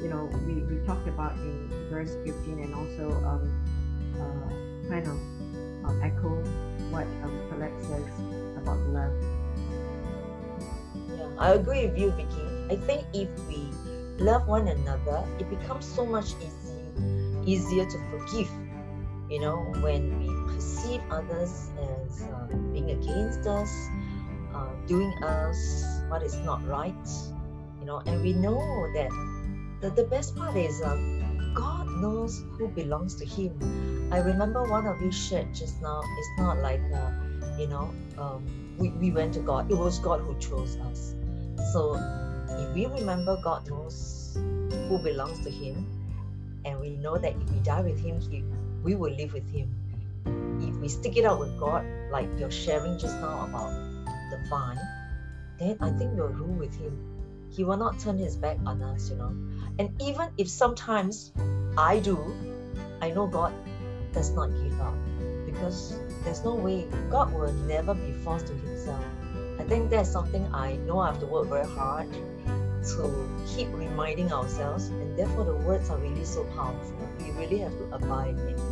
you 0.00 0.08
know 0.08 0.30
we, 0.46 0.62
we 0.62 0.86
talked 0.86 1.08
about 1.08 1.32
in 1.38 1.68
verse 1.90 2.14
15 2.24 2.62
and 2.62 2.74
also 2.74 3.10
um, 3.26 3.44
uh, 4.14 4.88
kind 4.88 5.06
of 5.06 5.18
uh, 5.84 6.06
echo 6.06 6.30
what 6.90 7.06
um, 7.22 7.34
Colette 7.50 7.82
says 7.82 8.06
about 8.56 8.78
love. 8.90 9.12
Yeah, 11.08 11.28
I 11.38 11.50
agree 11.54 11.86
with 11.86 11.98
you, 11.98 12.10
Vicky. 12.12 12.46
I 12.70 12.76
think 12.86 13.04
if 13.12 13.28
we 13.48 13.68
love 14.22 14.46
one 14.46 14.68
another, 14.68 15.24
it 15.38 15.50
becomes 15.50 15.84
so 15.84 16.06
much 16.06 16.34
easy, 16.38 17.52
easier 17.52 17.84
to 17.84 17.98
forgive. 18.10 18.50
You 19.30 19.38
know, 19.38 19.72
when 19.78 20.18
we 20.18 20.26
perceive 20.52 21.00
others 21.08 21.70
as 21.78 22.22
uh, 22.22 22.48
being 22.72 22.90
against 22.90 23.46
us, 23.46 23.70
uh, 24.52 24.74
doing 24.88 25.12
us 25.22 26.02
what 26.08 26.24
is 26.24 26.36
not 26.38 26.66
right, 26.66 27.06
you 27.78 27.86
know, 27.86 28.02
and 28.06 28.20
we 28.22 28.32
know 28.32 28.58
that 28.92 29.08
the, 29.80 29.90
the 29.90 30.02
best 30.02 30.34
part 30.34 30.56
is 30.56 30.82
uh, 30.82 30.96
God 31.54 31.86
knows 32.02 32.42
who 32.58 32.66
belongs 32.68 33.14
to 33.16 33.24
Him. 33.24 34.10
I 34.12 34.18
remember 34.18 34.64
one 34.64 34.88
of 34.88 35.00
you 35.00 35.12
shared 35.12 35.54
just 35.54 35.80
now, 35.80 36.02
it's 36.02 36.28
not 36.36 36.58
like, 36.58 36.82
uh, 36.92 37.12
you 37.56 37.68
know, 37.68 37.94
um, 38.18 38.44
we, 38.78 38.88
we 38.90 39.12
went 39.12 39.34
to 39.34 39.40
God, 39.40 39.70
it 39.70 39.76
was 39.76 40.00
God 40.00 40.22
who 40.22 40.36
chose 40.40 40.76
us. 40.78 41.14
So 41.72 41.94
if 42.48 42.74
we 42.74 42.86
remember 42.86 43.38
God 43.44 43.68
knows 43.68 44.32
who 44.34 44.98
belongs 44.98 45.38
to 45.44 45.50
Him, 45.50 45.86
and 46.64 46.80
we 46.80 46.96
know 46.96 47.16
that 47.16 47.36
if 47.36 47.50
we 47.52 47.60
die 47.60 47.80
with 47.80 48.00
Him, 48.00 48.20
he, 48.20 48.42
we 48.82 48.94
will 48.94 49.12
live 49.12 49.32
with 49.32 49.48
Him. 49.50 49.74
If 50.62 50.76
we 50.76 50.88
stick 50.88 51.16
it 51.16 51.24
out 51.24 51.38
with 51.38 51.58
God, 51.58 51.84
like 52.10 52.28
you're 52.38 52.50
sharing 52.50 52.98
just 52.98 53.14
now 53.20 53.44
about 53.44 53.70
the 54.30 54.38
vine, 54.48 54.78
then 55.58 55.76
I 55.80 55.90
think 55.90 56.16
we'll 56.16 56.28
rule 56.28 56.54
with 56.54 56.74
Him. 56.76 56.96
He 57.50 57.64
will 57.64 57.76
not 57.76 57.98
turn 57.98 58.18
His 58.18 58.36
back 58.36 58.58
on 58.66 58.82
us, 58.82 59.10
you 59.10 59.16
know. 59.16 59.34
And 59.78 59.90
even 60.00 60.28
if 60.38 60.48
sometimes 60.48 61.32
I 61.76 61.98
do, 61.98 62.34
I 63.00 63.10
know 63.10 63.26
God 63.26 63.52
does 64.12 64.30
not 64.30 64.48
give 64.62 64.80
up 64.80 64.94
because 65.46 65.98
there's 66.24 66.44
no 66.44 66.54
way 66.54 66.86
God 67.10 67.32
will 67.32 67.52
never 67.52 67.94
be 67.94 68.12
forced 68.24 68.46
to 68.48 68.54
Himself. 68.54 69.04
I 69.58 69.64
think 69.64 69.90
that's 69.90 70.10
something 70.10 70.46
I 70.54 70.76
know 70.76 70.98
I 71.00 71.06
have 71.06 71.20
to 71.20 71.26
work 71.26 71.48
very 71.48 71.66
hard 71.66 72.08
to 72.82 73.28
keep 73.46 73.68
reminding 73.72 74.32
ourselves, 74.32 74.88
and 74.88 75.18
therefore 75.18 75.44
the 75.44 75.54
words 75.54 75.90
are 75.90 75.98
really 75.98 76.24
so 76.24 76.44
powerful. 76.44 76.96
We 77.18 77.30
really 77.32 77.58
have 77.58 77.72
to 77.72 77.84
abide 77.92 78.38
in. 78.38 78.69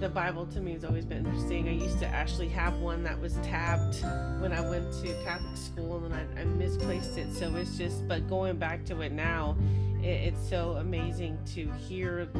The 0.00 0.08
Bible 0.08 0.46
to 0.46 0.60
me 0.60 0.72
has 0.72 0.84
always 0.86 1.04
been 1.04 1.26
interesting. 1.26 1.68
I 1.68 1.72
used 1.72 1.98
to 1.98 2.06
actually 2.06 2.48
have 2.48 2.78
one 2.78 3.02
that 3.04 3.20
was 3.20 3.34
tabbed 3.42 4.02
when 4.40 4.50
I 4.50 4.62
went 4.62 4.90
to 5.02 5.12
Catholic 5.24 5.54
school, 5.58 6.02
and 6.06 6.14
I, 6.14 6.40
I 6.40 6.44
misplaced 6.44 7.18
it. 7.18 7.34
So 7.34 7.54
it's 7.56 7.76
just. 7.76 8.08
But 8.08 8.26
going 8.26 8.56
back 8.56 8.86
to 8.86 9.02
it 9.02 9.12
now, 9.12 9.58
it, 10.02 10.06
it's 10.06 10.48
so 10.48 10.72
amazing 10.80 11.38
to 11.54 11.70
hear 11.72 12.30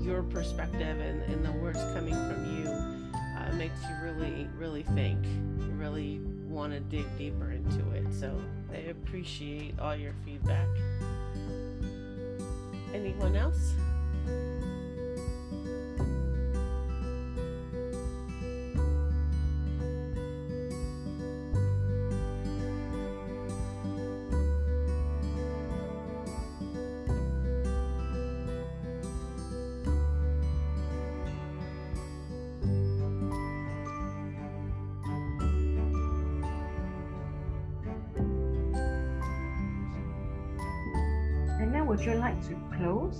your 0.00 0.24
perspective 0.24 0.98
and, 0.98 1.22
and 1.22 1.46
the 1.46 1.52
words 1.52 1.78
coming 1.94 2.14
from 2.14 2.56
you. 2.56 2.68
Uh, 2.68 3.54
makes 3.54 3.80
you 3.82 3.94
really, 4.02 4.48
really 4.58 4.82
think. 4.82 5.24
You 5.24 5.70
really 5.76 6.20
want 6.48 6.72
to 6.72 6.80
dig 6.80 7.06
deeper 7.16 7.52
into 7.52 7.88
it. 7.92 8.12
So 8.12 8.36
I 8.72 8.78
appreciate 8.90 9.78
all 9.78 9.94
your 9.94 10.14
feedback. 10.24 10.66
Anyone 12.92 13.36
else? 13.36 13.74
You 42.08 42.14
like 42.14 42.40
to 42.48 42.56
close? 42.76 43.18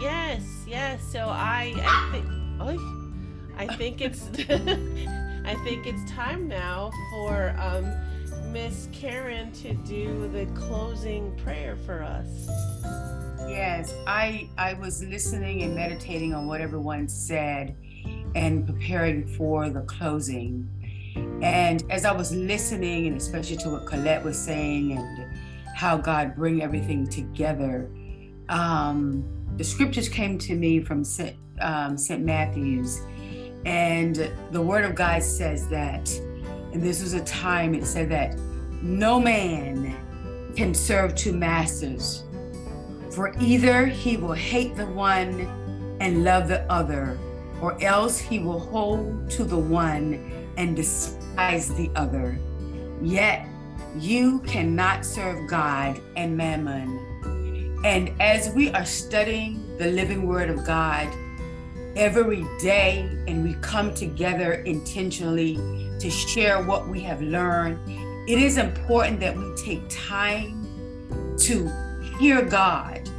Yes, 0.00 0.42
yes. 0.66 1.02
So 1.02 1.28
I, 1.28 1.74
I 1.78 2.08
think, 2.12 2.26
oh, 2.60 3.54
I 3.56 3.76
think 3.76 4.00
it's, 4.00 4.28
I 5.44 5.54
think 5.64 5.86
it's 5.86 6.10
time 6.10 6.48
now 6.48 6.90
for 7.10 7.54
um, 7.58 7.90
Miss 8.52 8.88
Karen 8.92 9.50
to 9.52 9.72
do 9.74 10.28
the 10.28 10.46
closing 10.54 11.34
prayer 11.38 11.76
for 11.86 12.02
us. 12.02 12.48
Yes, 13.48 13.94
I 14.06 14.48
I 14.56 14.74
was 14.74 15.02
listening 15.04 15.62
and 15.62 15.74
meditating 15.74 16.32
on 16.34 16.46
what 16.46 16.60
everyone 16.60 17.08
said 17.08 17.76
and 18.34 18.66
preparing 18.66 19.26
for 19.26 19.68
the 19.68 19.82
closing. 19.82 20.68
And 21.42 21.82
as 21.90 22.04
I 22.04 22.12
was 22.12 22.34
listening, 22.34 23.06
and 23.08 23.16
especially 23.16 23.56
to 23.58 23.70
what 23.70 23.86
Colette 23.86 24.24
was 24.24 24.38
saying 24.38 24.92
and 24.92 25.21
how 25.82 25.96
God 25.96 26.36
bring 26.36 26.62
everything 26.62 27.08
together, 27.08 27.90
um, 28.48 29.24
the 29.56 29.64
scriptures 29.64 30.08
came 30.08 30.38
to 30.38 30.54
me 30.54 30.78
from 30.78 31.02
St. 31.02 31.36
Um, 31.60 31.98
St. 31.98 32.22
Matthew's, 32.24 33.00
and 33.64 34.30
the 34.52 34.62
Word 34.62 34.84
of 34.84 34.94
God 34.94 35.24
says 35.24 35.66
that, 35.70 36.08
and 36.72 36.80
this 36.80 37.02
was 37.02 37.14
a 37.14 37.24
time 37.24 37.74
it 37.74 37.84
said 37.84 38.08
that 38.10 38.38
no 38.80 39.18
man 39.18 39.92
can 40.54 40.72
serve 40.72 41.16
two 41.16 41.32
masters, 41.32 42.22
for 43.10 43.34
either 43.40 43.84
he 43.86 44.16
will 44.16 44.34
hate 44.34 44.76
the 44.76 44.86
one 44.86 45.40
and 46.00 46.22
love 46.22 46.46
the 46.46 46.62
other, 46.70 47.18
or 47.60 47.76
else 47.82 48.20
he 48.20 48.38
will 48.38 48.60
hold 48.60 49.28
to 49.30 49.42
the 49.42 49.58
one 49.58 50.30
and 50.56 50.76
despise 50.76 51.74
the 51.74 51.90
other. 51.96 52.38
Yet 53.02 53.48
you 53.98 54.40
cannot 54.40 55.04
serve 55.04 55.48
God 55.48 56.00
and 56.16 56.36
mammon. 56.36 56.98
And 57.84 58.12
as 58.20 58.50
we 58.54 58.70
are 58.70 58.84
studying 58.84 59.76
the 59.76 59.88
living 59.88 60.26
word 60.26 60.48
of 60.48 60.64
God 60.64 61.08
every 61.96 62.46
day, 62.60 63.00
and 63.28 63.44
we 63.44 63.54
come 63.54 63.92
together 63.94 64.54
intentionally 64.64 65.56
to 65.98 66.10
share 66.10 66.62
what 66.62 66.88
we 66.88 67.00
have 67.00 67.20
learned, 67.20 67.78
it 68.28 68.38
is 68.38 68.56
important 68.56 69.20
that 69.20 69.36
we 69.36 69.52
take 69.56 69.82
time 69.88 70.66
to 71.38 71.68
hear 72.18 72.42
God 72.42 73.10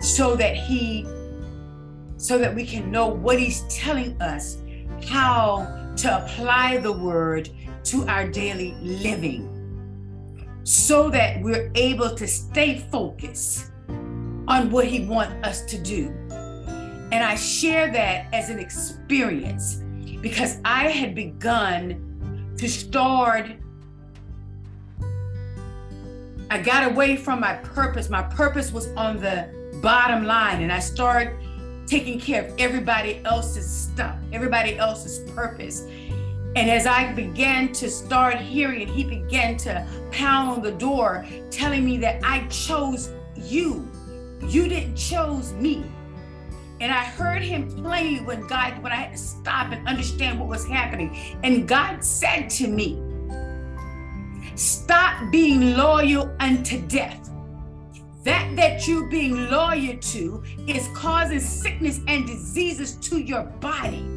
so 0.00 0.36
that 0.36 0.56
He 0.56 1.06
so 2.18 2.38
that 2.38 2.54
we 2.54 2.64
can 2.64 2.90
know 2.90 3.08
what 3.08 3.38
He's 3.38 3.62
telling 3.68 4.20
us, 4.22 4.58
how 5.06 5.92
to 5.96 6.24
apply 6.24 6.78
the 6.78 6.92
word 6.92 7.50
to 7.84 8.06
our 8.08 8.26
daily 8.28 8.74
living 8.80 9.55
so 10.66 11.08
that 11.08 11.40
we're 11.42 11.70
able 11.76 12.12
to 12.12 12.26
stay 12.26 12.76
focused 12.90 13.70
on 14.48 14.68
what 14.68 14.84
he 14.84 15.04
wants 15.04 15.32
us 15.46 15.64
to 15.64 15.78
do. 15.78 16.08
And 17.12 17.22
I 17.22 17.36
share 17.36 17.92
that 17.92 18.26
as 18.34 18.50
an 18.50 18.58
experience 18.58 19.76
because 20.20 20.58
I 20.64 20.88
had 20.88 21.14
begun 21.14 22.52
to 22.58 22.68
start. 22.68 23.46
I 26.50 26.58
got 26.58 26.90
away 26.90 27.14
from 27.14 27.38
my 27.38 27.54
purpose. 27.54 28.10
My 28.10 28.22
purpose 28.22 28.72
was 28.72 28.88
on 28.96 29.18
the 29.18 29.48
bottom 29.80 30.24
line, 30.24 30.62
and 30.62 30.72
I 30.72 30.80
started 30.80 31.36
taking 31.86 32.18
care 32.18 32.44
of 32.44 32.58
everybody 32.58 33.20
else's 33.24 33.70
stuff, 33.70 34.16
everybody 34.32 34.76
else's 34.78 35.30
purpose. 35.30 35.86
And 36.56 36.70
as 36.70 36.86
I 36.86 37.12
began 37.12 37.70
to 37.74 37.90
start 37.90 38.36
hearing 38.36 38.80
it, 38.80 38.88
he 38.88 39.04
began 39.04 39.58
to 39.58 39.86
pound 40.10 40.48
on 40.48 40.62
the 40.62 40.72
door, 40.72 41.26
telling 41.50 41.84
me 41.84 41.98
that 41.98 42.18
I 42.24 42.46
chose 42.46 43.10
you. 43.36 43.86
You 44.48 44.66
didn't 44.66 44.96
chose 44.96 45.52
me. 45.52 45.84
And 46.80 46.90
I 46.90 47.04
heard 47.04 47.42
him 47.42 47.70
play 47.70 48.20
when 48.20 48.46
God, 48.46 48.82
when 48.82 48.90
I 48.90 48.96
had 48.96 49.12
to 49.12 49.18
stop 49.18 49.70
and 49.70 49.86
understand 49.86 50.40
what 50.40 50.48
was 50.48 50.66
happening. 50.66 51.38
And 51.42 51.68
God 51.68 52.02
said 52.02 52.48
to 52.50 52.68
me, 52.68 53.02
Stop 54.54 55.30
being 55.30 55.76
loyal 55.76 56.34
unto 56.40 56.80
death. 56.86 57.30
That 58.24 58.56
that 58.56 58.88
you're 58.88 59.08
being 59.08 59.50
loyal 59.50 59.98
to 59.98 60.42
is 60.66 60.88
causing 60.94 61.40
sickness 61.40 62.00
and 62.08 62.26
diseases 62.26 62.94
to 63.08 63.18
your 63.18 63.42
body. 63.42 64.15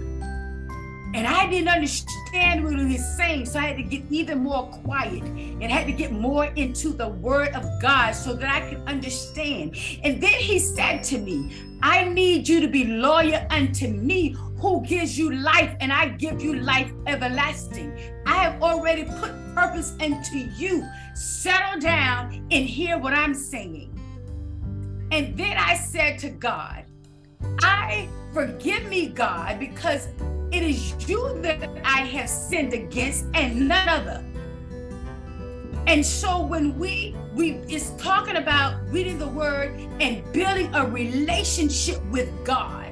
And 1.16 1.26
I 1.26 1.50
didn't 1.50 1.70
understand 1.70 2.64
what 2.64 2.78
he 2.78 2.94
was 2.94 3.18
saying, 3.18 3.48
so 3.48 3.60
I 3.60 3.68
had 3.68 3.78
to 3.78 3.84
get 3.84 4.04
even 4.12 4.40
more 4.40 4.68
quiet 4.68 5.24
and 5.24 5.64
had 5.64 5.88
to 5.88 5.92
get 5.92 6.12
more 6.12 6.46
into 6.46 6.90
the 6.90 7.08
word 7.08 7.50
of 7.56 7.64
God 7.82 8.12
so 8.12 8.34
that 8.34 8.48
I 8.48 8.70
could 8.70 8.82
understand. 8.88 9.76
And 10.04 10.22
then 10.22 10.34
he 10.34 10.60
said 10.60 11.04
to 11.06 11.18
me, 11.18 11.52
I 11.82 12.08
need 12.10 12.48
you 12.48 12.60
to 12.62 12.68
be 12.68 12.84
loyal 12.86 13.44
unto 13.50 13.88
me 13.88 14.36
who 14.58 14.86
gives 14.86 15.18
you 15.18 15.32
life, 15.32 15.76
and 15.80 15.92
I 15.92 16.10
give 16.10 16.42
you 16.42 16.56
life 16.56 16.92
everlasting. 17.08 17.98
I 18.26 18.36
have 18.36 18.62
already 18.62 19.06
put 19.06 19.32
purpose 19.56 19.96
into 20.00 20.38
you. 20.38 20.86
Settle 21.16 21.80
down 21.80 22.46
and 22.52 22.66
hear 22.66 23.00
what 23.00 23.14
I'm 23.14 23.34
saying. 23.34 23.96
And 25.12 25.36
then 25.36 25.58
I 25.58 25.76
said 25.76 26.20
to 26.20 26.30
God, 26.30 26.86
I 27.62 28.10
forgive 28.34 28.86
me, 28.86 29.08
God, 29.08 29.60
because 29.60 30.10
it 30.52 30.64
is 30.64 31.08
you 31.08 31.40
that 31.42 31.70
I 31.86 32.02
have 32.02 32.30
sinned 32.30 32.74
against 32.74 33.26
and 33.34 33.68
none 33.68 33.88
other. 33.88 34.24
And 35.88 36.06
so 36.06 36.42
when 36.42 36.78
we 36.78 37.16
we 37.34 37.52
is 37.70 37.92
talking 37.98 38.36
about 38.36 38.80
reading 38.90 39.18
the 39.18 39.28
word 39.28 39.80
and 40.00 40.24
building 40.34 40.74
a 40.76 40.86
relationship 40.86 42.04
with 42.08 42.30
God. 42.44 42.92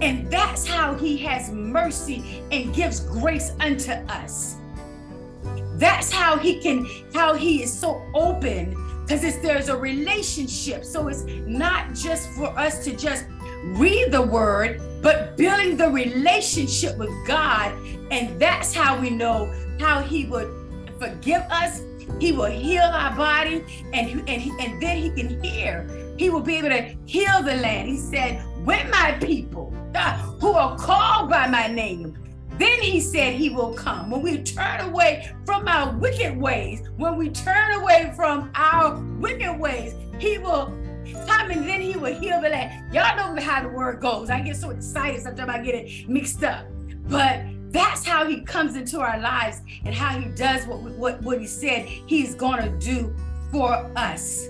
And 0.00 0.30
that's 0.30 0.66
how 0.66 0.94
he 0.94 1.16
has 1.18 1.50
mercy 1.52 2.42
and 2.50 2.74
gives 2.74 3.00
grace 3.00 3.52
unto 3.60 3.92
us. 3.92 4.56
That's 5.76 6.10
how 6.10 6.36
he 6.36 6.60
can 6.60 6.86
how 7.14 7.34
he 7.34 7.62
is 7.62 7.72
so 7.72 8.02
open 8.14 8.76
because 9.02 9.40
there's 9.40 9.68
a 9.68 9.76
relationship. 9.76 10.84
So 10.84 11.08
it's 11.08 11.24
not 11.46 11.94
just 11.94 12.30
for 12.30 12.46
us 12.58 12.84
to 12.84 12.96
just 12.96 13.26
read 13.62 14.12
the 14.12 14.22
word, 14.22 14.80
but 15.02 15.36
building 15.36 15.76
the 15.76 15.90
relationship 15.90 16.96
with 16.98 17.10
God. 17.26 17.72
And 18.10 18.38
that's 18.40 18.74
how 18.74 19.00
we 19.00 19.10
know 19.10 19.52
how 19.80 20.00
He 20.00 20.26
would 20.26 20.48
forgive 20.98 21.42
us. 21.50 21.82
He 22.20 22.32
will 22.32 22.50
heal 22.50 22.82
our 22.82 23.16
body, 23.16 23.64
and, 23.92 24.28
and, 24.28 24.60
and 24.60 24.82
then 24.82 24.96
He 24.98 25.10
can 25.10 25.42
hear. 25.42 25.88
He 26.18 26.30
will 26.30 26.40
be 26.40 26.56
able 26.56 26.68
to 26.68 26.94
heal 27.06 27.42
the 27.42 27.56
land. 27.56 27.88
He 27.88 27.96
said, 27.96 28.44
When 28.64 28.90
my 28.90 29.12
people 29.20 29.74
uh, 29.94 30.16
who 30.40 30.52
are 30.52 30.76
called 30.76 31.30
by 31.30 31.46
my 31.46 31.68
name, 31.68 32.18
then 32.58 32.80
he 32.80 33.00
said 33.00 33.34
he 33.34 33.50
will 33.50 33.74
come. 33.74 34.10
When 34.10 34.22
we 34.22 34.42
turn 34.42 34.80
away 34.80 35.32
from 35.46 35.66
our 35.66 35.96
wicked 35.96 36.36
ways, 36.36 36.82
when 36.96 37.16
we 37.16 37.30
turn 37.30 37.72
away 37.80 38.12
from 38.14 38.52
our 38.54 39.02
wicked 39.18 39.58
ways, 39.58 39.94
he 40.18 40.38
will 40.38 40.72
come 41.26 41.50
and 41.50 41.68
then 41.68 41.80
he 41.80 41.96
will 41.96 42.14
heal 42.14 42.40
the 42.40 42.48
land. 42.48 42.92
Y'all 42.92 43.16
know 43.16 43.40
how 43.42 43.62
the 43.62 43.68
word 43.68 44.00
goes. 44.00 44.30
I 44.30 44.40
get 44.40 44.56
so 44.56 44.70
excited 44.70 45.22
sometimes 45.22 45.50
I 45.50 45.58
get 45.62 45.74
it 45.74 46.08
mixed 46.08 46.42
up. 46.44 46.66
But 47.08 47.42
that's 47.70 48.04
how 48.04 48.26
he 48.26 48.42
comes 48.42 48.76
into 48.76 49.00
our 49.00 49.18
lives 49.18 49.60
and 49.84 49.94
how 49.94 50.18
he 50.18 50.28
does 50.30 50.66
what 50.66 50.80
what, 50.80 51.22
what 51.22 51.40
he 51.40 51.46
said 51.46 51.86
he's 51.86 52.34
gonna 52.34 52.68
do 52.78 53.14
for 53.50 53.72
us 53.96 54.48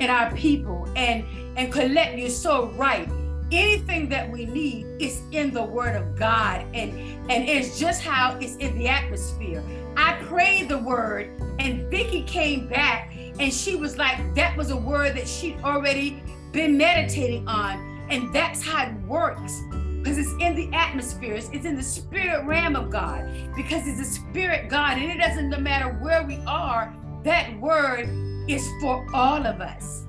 and 0.00 0.10
our 0.10 0.34
people. 0.34 0.88
And 0.96 1.24
and 1.56 1.72
Colette, 1.72 2.18
you're 2.18 2.28
so 2.28 2.70
right. 2.72 3.08
Anything 3.52 4.08
that 4.08 4.30
we 4.30 4.46
need 4.46 4.86
is 5.00 5.20
in 5.30 5.52
the 5.52 5.62
word 5.62 5.96
of 5.96 6.18
God. 6.18 6.66
And 6.74 6.98
and 7.30 7.48
it's 7.48 7.78
just 7.78 8.02
how 8.02 8.36
it's 8.40 8.56
in 8.56 8.78
the 8.78 8.88
atmosphere. 8.88 9.62
I 9.96 10.14
prayed 10.24 10.68
the 10.68 10.78
word, 10.78 11.30
and 11.60 11.88
Vicky 11.90 12.22
came 12.22 12.66
back 12.66 13.14
and 13.38 13.52
she 13.52 13.76
was 13.76 13.98
like, 13.98 14.34
that 14.34 14.56
was 14.56 14.70
a 14.70 14.76
word 14.76 15.16
that 15.16 15.28
she'd 15.28 15.60
already 15.62 16.22
been 16.52 16.76
meditating 16.76 17.46
on. 17.48 18.06
And 18.08 18.32
that's 18.32 18.62
how 18.62 18.86
it 18.86 18.94
works. 19.06 19.60
Because 19.98 20.18
it's 20.18 20.32
in 20.38 20.54
the 20.54 20.70
atmosphere, 20.74 21.34
it's, 21.34 21.48
in 21.48 21.76
the 21.76 21.82
spirit 21.82 22.44
realm 22.44 22.76
of 22.76 22.90
God. 22.90 23.26
Because 23.56 23.88
it's 23.88 24.00
a 24.00 24.04
spirit 24.04 24.68
God. 24.68 24.98
And 24.98 25.10
it 25.10 25.18
doesn't 25.18 25.48
no 25.48 25.58
matter 25.58 25.92
where 25.94 26.22
we 26.24 26.38
are, 26.46 26.94
that 27.24 27.58
word 27.58 28.08
is 28.48 28.66
for 28.80 29.04
all 29.14 29.44
of 29.44 29.60
us. 29.60 30.04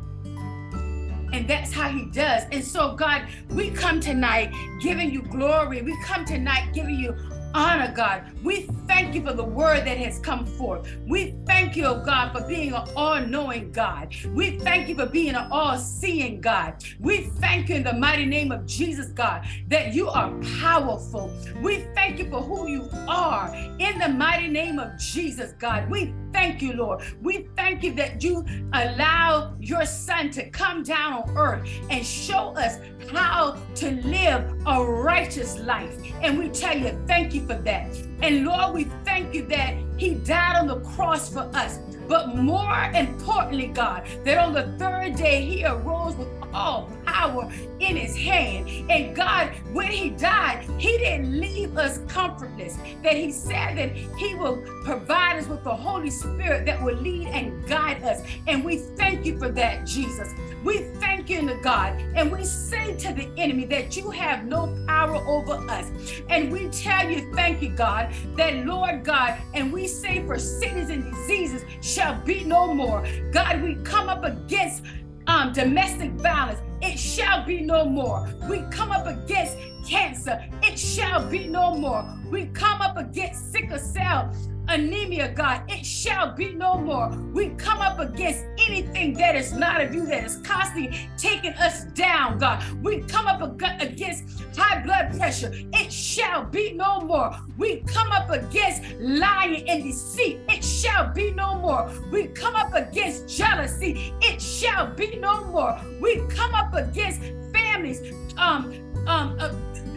And 1.34 1.48
that's 1.48 1.72
how 1.72 1.90
he 1.90 2.06
does. 2.06 2.44
And 2.52 2.64
so, 2.64 2.96
God, 2.96 3.28
we 3.50 3.72
come 3.72 4.00
tonight 4.00 4.54
giving 4.82 5.12
you 5.12 5.22
glory. 5.22 5.82
We 5.82 5.98
come 6.04 6.26
tonight 6.26 6.72
giving 6.74 6.96
you 6.96 7.16
honor, 7.56 7.92
God. 7.96 8.24
We 8.44 8.64
thank 8.86 9.16
you 9.16 9.24
for 9.24 9.34
the 9.34 9.44
word 9.44 9.86
that 9.86 9.98
has 9.98 10.20
come 10.20 10.46
forth. 10.46 10.88
We 11.08 11.36
thank 11.46 11.76
you, 11.76 11.86
oh 11.86 12.04
God, 12.04 12.34
for 12.34 12.46
being 12.46 12.74
an 12.74 12.88
all 12.96 13.22
knowing 13.22 13.72
God. 13.72 14.14
We 14.28 14.60
thank 14.60 14.90
you 14.90 14.96
for 14.96 15.06
being 15.06 15.36
an 15.36 15.48
all 15.52 15.78
seeing 15.78 16.42
God. 16.42 16.84
We 17.00 17.24
thank 17.40 17.70
you 17.70 17.76
in 17.76 17.84
the 17.84 17.94
mighty 17.94 18.26
name 18.26 18.52
of 18.52 18.66
Jesus, 18.66 19.08
God, 19.08 19.48
that 19.70 19.94
you 19.94 20.10
are 20.10 20.32
powerful. 20.60 21.32
We 21.62 21.88
thank 21.96 22.20
you 22.20 22.30
for 22.30 22.42
who 22.42 22.68
you 22.68 22.90
are 23.08 23.54
in 23.80 24.00
the 24.00 24.10
mighty 24.10 24.50
name 24.50 24.78
of 24.78 24.98
Jesus, 24.98 25.54
God. 25.54 25.90
We 25.90 26.14
thank 26.34 26.62
you, 26.62 26.74
Lord. 26.74 27.02
We 27.22 27.48
thank 27.56 27.84
you 27.84 27.94
that 27.94 28.22
you 28.22 28.46
allow 28.74 29.56
your 29.60 29.86
son 29.86 30.30
to 30.32 30.50
come 30.50 30.84
down 30.84 31.14
on 31.14 31.38
earth 31.38 31.68
and 31.90 32.06
show 32.06 32.54
us 32.58 32.80
how 33.12 33.58
to 33.76 33.92
live 33.92 34.62
a 34.66 34.84
righteous 34.84 35.60
life. 35.60 35.98
And 36.22 36.38
we 36.38 36.50
tell 36.50 36.78
you, 36.78 37.02
thank 37.08 37.34
you 37.34 37.45
for 37.48 37.56
that. 37.56 37.88
And 38.22 38.46
Lord, 38.46 38.74
we 38.74 38.84
thank 39.04 39.34
you 39.34 39.46
that 39.48 39.76
He 39.98 40.16
died 40.16 40.58
on 40.58 40.68
the 40.68 40.80
cross 40.82 41.32
for 41.32 41.50
us. 41.54 41.80
But 42.08 42.36
more 42.36 42.92
importantly, 42.94 43.68
God, 43.68 44.08
that 44.24 44.38
on 44.38 44.54
the 44.54 44.76
third 44.78 45.16
day 45.16 45.44
He 45.44 45.66
arose 45.66 46.16
with 46.16 46.30
all 46.54 46.90
power 47.16 47.50
in 47.80 47.96
his 47.96 48.16
hand. 48.16 48.70
And 48.90 49.16
God, 49.16 49.50
when 49.72 49.92
he 49.92 50.10
died, 50.12 50.66
he 50.78 50.98
didn't 50.98 51.40
leave 51.40 51.78
us 51.78 52.00
comfortless. 52.08 52.78
That 53.04 53.16
he 53.16 53.32
said 53.32 53.78
that 53.78 53.96
he 54.18 54.36
will 54.36 54.58
provide 54.84 55.38
us 55.38 55.48
with 55.48 55.64
the 55.64 55.76
Holy 55.76 56.10
Spirit 56.10 56.66
that 56.66 56.82
will 56.82 56.96
lead 56.96 57.28
and 57.28 57.66
guide 57.68 58.04
us. 58.04 58.22
And 58.48 58.64
we 58.64 58.78
thank 58.78 59.26
you 59.26 59.38
for 59.38 59.50
that, 59.50 59.86
Jesus. 59.86 60.34
We 60.64 60.80
thank 61.00 61.30
you, 61.30 61.46
the 61.46 61.60
God, 61.62 62.00
and 62.16 62.32
we 62.32 62.44
say 62.44 62.96
to 62.98 63.14
the 63.14 63.30
enemy 63.38 63.66
that 63.66 63.96
you 63.96 64.10
have 64.10 64.46
no 64.46 64.76
power 64.88 65.18
over 65.28 65.54
us. 65.70 65.92
And 66.30 66.52
we 66.52 66.70
tell 66.70 67.10
you, 67.10 67.32
thank 67.36 67.62
you, 67.62 67.70
God, 67.70 68.12
that 68.36 68.66
Lord 68.66 69.04
God, 69.04 69.40
and 69.54 69.72
we 69.72 69.88
say 69.88 70.26
for 70.26 70.40
sickness 70.40 70.90
and 70.90 71.04
diseases 71.14 71.64
shall 71.82 72.20
be 72.22 72.44
no 72.44 72.74
more. 72.74 73.06
God, 73.32 73.62
we 73.62 73.76
come 73.84 74.10
up 74.10 74.24
against 74.24 74.84
um, 75.28 75.54
domestic 75.54 76.12
violence, 76.12 76.60
it 76.82 76.98
shall 76.98 77.46
be 77.46 77.62
no 77.62 77.86
more. 77.86 78.28
We 78.50 78.62
come 78.72 78.92
up 78.92 79.08
against 79.08 79.58
cancer, 79.88 80.44
it 80.64 80.78
shall 80.78 81.26
be 81.30 81.48
no 81.48 81.76
more. 81.76 82.06
We 82.30 82.48
come 82.48 82.82
up 82.82 82.98
against 82.98 83.52
sickle 83.52 83.80
cell 83.80 84.34
anemia, 84.68 85.32
God, 85.32 85.64
it 85.68 85.86
shall 85.86 86.32
be 86.32 86.54
no 86.54 86.80
more. 86.80 87.10
We 87.34 87.50
come 87.50 87.80
up 87.80 88.00
against 88.00 88.46
anything 88.68 89.14
that 89.14 89.36
is 89.36 89.54
not 89.54 89.82
of 89.82 89.94
you 89.94 90.06
that 90.08 90.24
is 90.24 90.38
constantly 90.38 91.08
taking 91.18 91.54
us 91.54 91.86
down, 91.86 92.38
God. 92.38 92.64
We 92.84 93.02
come 93.02 93.28
up 93.28 93.42
against 93.42 94.58
high 94.58 94.82
blood 94.84 95.18
pressure, 95.18 95.52
it 95.74 95.92
shall 95.92 96.44
be 96.44 96.74
no 96.74 97.02
more. 97.02 97.36
We 97.58 97.82
come 97.82 98.12
up 98.12 98.30
against 98.30 98.84
lying 99.00 99.70
and 99.70 99.84
deceit, 99.84 100.40
it 100.50 100.64
shall 100.64 101.14
be 101.14 101.32
no 101.32 101.60
more. 101.60 101.92
We 102.12 102.28
come 102.28 102.56
up 102.56 102.74
against 102.74 103.28
jealousy, 103.28 104.14
it 104.22 104.42
shall 104.42 104.88
be 104.88 105.18
no 105.18 105.46
more. 105.46 105.80
We 106.02 106.22
come 106.30 106.54
up 106.56 106.74
against 106.74 107.22
families, 107.54 108.02
um, 108.38 108.74
um, 109.08 109.38
uh, 109.40 109.54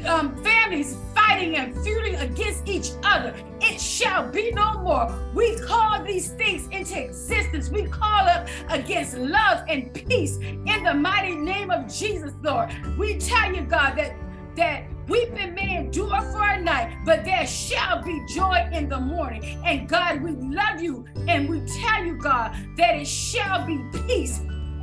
um, 0.07 0.43
families 0.43 0.97
fighting 1.15 1.57
and 1.57 1.75
feuding 1.85 2.17
against 2.17 2.69
each 2.69 2.91
other. 3.03 3.35
It 3.61 3.81
shall 3.81 4.31
be 4.31 4.51
no 4.53 4.81
more. 4.83 5.15
We 5.35 5.59
call 5.61 6.03
these 6.05 6.31
things 6.33 6.69
into 6.69 7.05
existence. 7.05 7.71
We 7.71 7.85
call 7.87 8.29
up 8.29 8.49
against 8.69 9.17
love 9.17 9.65
and 9.69 9.93
peace 9.93 10.37
in 10.39 10.83
the 10.85 10.95
mighty 10.95 11.35
name 11.35 11.71
of 11.71 11.93
Jesus, 11.93 12.33
Lord. 12.43 12.71
We 12.99 13.19
tell 13.19 13.55
you, 13.55 13.63
God, 13.63 13.97
that 13.97 14.15
that 14.57 14.85
weeping 15.07 15.55
may 15.55 15.77
endure 15.77 16.21
for 16.33 16.43
a 16.43 16.61
night, 16.61 16.99
but 17.05 17.25
there 17.25 17.47
shall 17.47 18.03
be 18.03 18.21
joy 18.27 18.69
in 18.73 18.89
the 18.89 18.99
morning. 18.99 19.43
And 19.65 19.89
God, 19.89 20.21
we 20.21 20.33
love 20.33 20.81
you 20.81 21.05
and 21.29 21.49
we 21.49 21.61
tell 21.81 22.05
you, 22.05 22.17
God, 22.17 22.55
that 22.77 22.97
it 22.97 23.07
shall 23.07 23.65
be 23.65 23.81
peace. 24.07 24.41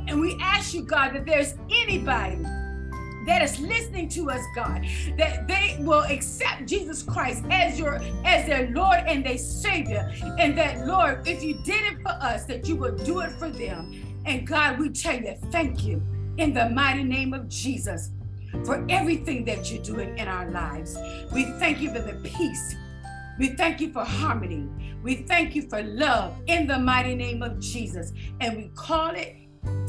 And 0.08 0.20
we 0.20 0.38
ask 0.40 0.72
you, 0.72 0.82
God, 0.82 1.14
that 1.14 1.26
there's 1.26 1.54
anybody 1.70 2.38
that 3.26 3.42
is 3.42 3.58
listening 3.58 4.08
to 4.10 4.30
us, 4.30 4.42
God, 4.54 4.86
that 5.18 5.46
they 5.48 5.76
will 5.80 6.04
accept 6.04 6.66
Jesus 6.66 7.02
Christ 7.02 7.44
as 7.50 7.78
your 7.78 7.96
as 8.24 8.46
their 8.46 8.70
Lord 8.70 9.00
and 9.06 9.24
their 9.24 9.38
Savior. 9.38 10.10
And 10.38 10.56
that, 10.56 10.86
Lord, 10.86 11.26
if 11.26 11.42
you 11.42 11.54
did 11.54 11.92
it 11.92 12.02
for 12.02 12.10
us, 12.10 12.44
that 12.46 12.66
you 12.68 12.76
will 12.76 12.96
do 12.96 13.20
it 13.20 13.32
for 13.32 13.48
them. 13.48 14.22
And 14.24 14.46
God, 14.46 14.78
we 14.78 14.90
tell 14.90 15.20
you, 15.20 15.36
thank 15.50 15.84
you 15.84 16.02
in 16.38 16.52
the 16.52 16.70
mighty 16.70 17.04
name 17.04 17.32
of 17.34 17.48
Jesus 17.48 18.10
for 18.64 18.84
everything 18.88 19.44
that 19.44 19.70
you're 19.70 19.82
doing 19.82 20.18
in 20.18 20.28
our 20.28 20.50
lives. 20.50 20.96
We 21.32 21.44
thank 21.58 21.80
you 21.80 21.92
for 21.92 22.00
the 22.00 22.14
peace. 22.28 22.74
We 23.38 23.48
thank 23.48 23.80
you 23.80 23.92
for 23.92 24.04
harmony. 24.04 24.68
We 25.02 25.16
thank 25.16 25.54
you 25.54 25.68
for 25.68 25.82
love 25.82 26.34
in 26.46 26.66
the 26.66 26.78
mighty 26.78 27.14
name 27.14 27.42
of 27.42 27.60
Jesus. 27.60 28.12
And 28.40 28.56
we 28.56 28.70
call 28.74 29.10
it 29.14 29.36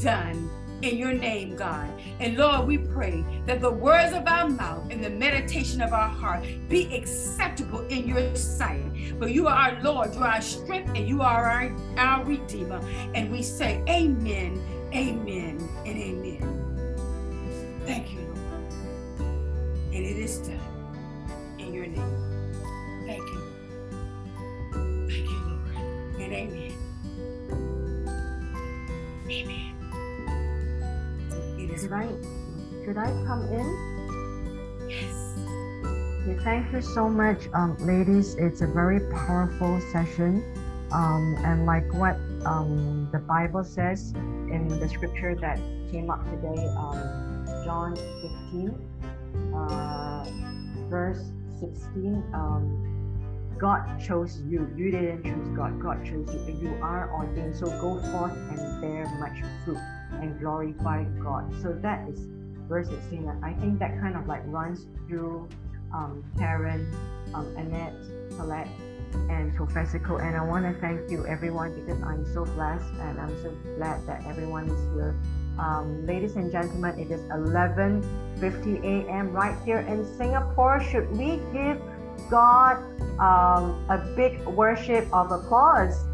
done 0.00 0.50
in 0.82 0.96
your 0.96 1.12
name, 1.12 1.56
God. 1.56 1.88
And 2.20 2.36
Lord, 2.36 2.66
we 2.66 2.78
pray 2.78 3.24
that 3.46 3.60
the 3.60 3.70
words 3.70 4.14
of 4.14 4.26
our 4.26 4.48
mouth 4.48 4.90
and 4.90 5.02
the 5.02 5.10
meditation 5.10 5.80
of 5.80 5.92
our 5.92 6.08
heart 6.08 6.44
be 6.68 6.94
acceptable 6.94 7.86
in 7.88 8.06
your 8.06 8.34
sight. 8.36 8.82
For 9.18 9.28
you 9.28 9.48
are 9.48 9.54
our 9.54 9.82
Lord, 9.82 10.14
you 10.14 10.20
are 10.20 10.34
our 10.34 10.40
strength, 10.40 10.92
and 10.94 11.08
you 11.08 11.22
are 11.22 11.44
our, 11.44 11.76
our 11.96 12.24
Redeemer. 12.24 12.80
And 13.14 13.30
we 13.30 13.42
say, 13.42 13.82
Amen, 13.88 14.62
Amen, 14.94 15.68
and 15.84 15.98
Amen. 15.98 16.68
Thank 17.84 18.12
you, 18.12 18.20
Lord. 18.20 18.36
And 19.92 20.04
it 20.04 20.16
is 20.16 20.38
done 20.38 20.60
in 21.58 21.72
your 21.72 21.86
name. 21.86 23.04
Thank 23.06 23.22
you. 23.22 23.42
Thank 25.08 25.30
you, 25.30 25.40
Lord. 25.40 26.20
And 26.20 26.32
amen. 26.32 26.74
Amen. 29.30 29.77
It 31.78 31.82
is 31.82 31.90
Should 31.90 31.92
I, 31.92 32.08
should 32.84 32.98
I 32.98 33.06
come 33.24 33.44
in? 33.52 34.88
Yes. 34.88 35.38
Okay, 36.26 36.42
thank 36.42 36.72
you 36.72 36.82
so 36.82 37.08
much, 37.08 37.48
um, 37.54 37.76
ladies. 37.78 38.34
It's 38.34 38.62
a 38.62 38.66
very 38.66 38.98
powerful 39.12 39.80
session. 39.92 40.42
Um, 40.90 41.36
and 41.44 41.66
like 41.66 41.92
what 41.94 42.16
um, 42.44 43.08
the 43.12 43.20
Bible 43.20 43.62
says 43.62 44.12
in 44.16 44.66
the 44.66 44.88
scripture 44.88 45.36
that 45.36 45.58
came 45.92 46.10
up 46.10 46.24
today, 46.24 46.66
um, 46.76 47.46
John 47.64 47.94
15, 47.94 49.54
uh, 49.54 50.24
verse 50.90 51.30
16. 51.60 52.24
Um, 52.34 53.54
God 53.56 54.00
chose 54.00 54.42
you. 54.48 54.68
You 54.76 54.90
didn't 54.90 55.22
choose 55.22 55.56
God. 55.56 55.80
God 55.80 56.04
chose 56.04 56.28
you. 56.48 56.58
You 56.60 56.78
are 56.82 57.12
ordained. 57.12 57.54
So 57.54 57.66
go 57.66 58.00
forth 58.10 58.32
and 58.32 58.80
bear 58.80 59.06
much 59.20 59.44
fruit 59.64 59.78
and 60.20 60.38
glorify 60.40 61.04
God. 61.22 61.52
So 61.62 61.72
that 61.82 62.08
is 62.08 62.26
verse 62.68 62.88
16. 62.88 63.28
I 63.42 63.52
think 63.54 63.78
that 63.78 63.98
kind 64.00 64.16
of 64.16 64.26
like 64.26 64.42
runs 64.46 64.86
through 65.06 65.48
um, 65.94 66.24
Karen, 66.36 66.94
um, 67.34 67.46
Annette, 67.56 67.94
Colette, 68.36 68.68
and 69.30 69.54
Professor 69.56 69.98
Co. 69.98 70.16
And 70.16 70.36
I 70.36 70.44
want 70.44 70.64
to 70.64 70.78
thank 70.80 71.10
you, 71.10 71.26
everyone, 71.26 71.74
because 71.74 72.02
I'm 72.02 72.24
so 72.32 72.44
blessed 72.44 72.92
and 73.00 73.18
I'm 73.18 73.42
so 73.42 73.50
glad 73.76 74.06
that 74.06 74.24
everyone 74.26 74.68
is 74.68 74.94
here. 74.94 75.16
Um, 75.58 76.06
ladies 76.06 76.36
and 76.36 76.52
gentlemen, 76.52 76.98
it 76.98 77.10
is 77.10 77.20
11:50 77.32 78.84
a.m. 78.84 79.32
right 79.32 79.56
here 79.64 79.80
in 79.80 80.04
Singapore. 80.16 80.80
Should 80.80 81.10
we 81.16 81.40
give 81.52 81.80
God 82.30 82.78
um, 83.18 83.84
a 83.90 83.98
big 84.14 84.44
worship 84.46 85.08
of 85.12 85.32
applause? 85.32 86.04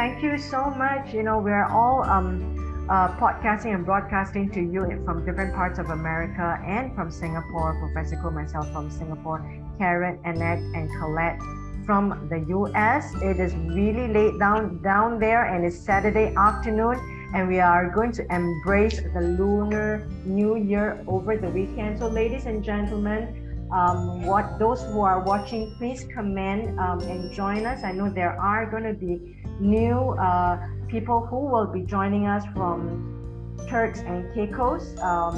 Thank 0.00 0.22
you 0.22 0.38
so 0.38 0.70
much. 0.70 1.12
You 1.12 1.22
know, 1.22 1.40
we're 1.40 1.66
all 1.66 2.02
um, 2.04 2.86
uh, 2.88 3.08
podcasting 3.18 3.74
and 3.74 3.84
broadcasting 3.84 4.48
to 4.52 4.60
you 4.62 5.02
from 5.04 5.26
different 5.26 5.54
parts 5.54 5.78
of 5.78 5.90
America 5.90 6.58
and 6.64 6.94
from 6.94 7.10
Singapore. 7.10 7.76
Professor 7.78 8.16
Ko, 8.16 8.30
myself 8.30 8.72
from 8.72 8.90
Singapore, 8.90 9.44
Karen, 9.76 10.18
Annette, 10.24 10.64
and 10.74 10.88
Colette 10.98 11.38
from 11.84 12.30
the 12.30 12.40
US. 12.48 13.12
It 13.16 13.38
is 13.38 13.54
really 13.54 14.08
late 14.08 14.38
down 14.38 14.80
down 14.80 15.20
there, 15.20 15.44
and 15.44 15.66
it's 15.66 15.76
Saturday 15.78 16.32
afternoon, 16.34 16.96
and 17.34 17.46
we 17.46 17.60
are 17.60 17.90
going 17.90 18.12
to 18.12 18.24
embrace 18.34 19.02
the 19.02 19.20
Lunar 19.20 20.08
New 20.24 20.56
Year 20.56 21.04
over 21.06 21.36
the 21.36 21.50
weekend. 21.50 21.98
So, 21.98 22.08
ladies 22.08 22.46
and 22.46 22.64
gentlemen. 22.64 23.39
Um, 23.72 24.26
what 24.26 24.58
those 24.58 24.82
who 24.82 25.00
are 25.02 25.20
watching, 25.22 25.74
please 25.78 26.06
comment 26.12 26.78
um, 26.78 27.00
and 27.02 27.32
join 27.32 27.66
us. 27.66 27.84
I 27.84 27.92
know 27.92 28.10
there 28.10 28.32
are 28.40 28.68
going 28.70 28.82
to 28.82 28.94
be 28.94 29.36
new 29.60 30.10
uh, 30.18 30.58
people 30.88 31.26
who 31.26 31.46
will 31.46 31.66
be 31.66 31.82
joining 31.82 32.26
us 32.26 32.44
from 32.54 33.56
Turks 33.68 34.00
and 34.00 34.34
Caicos, 34.34 34.98
um, 35.00 35.36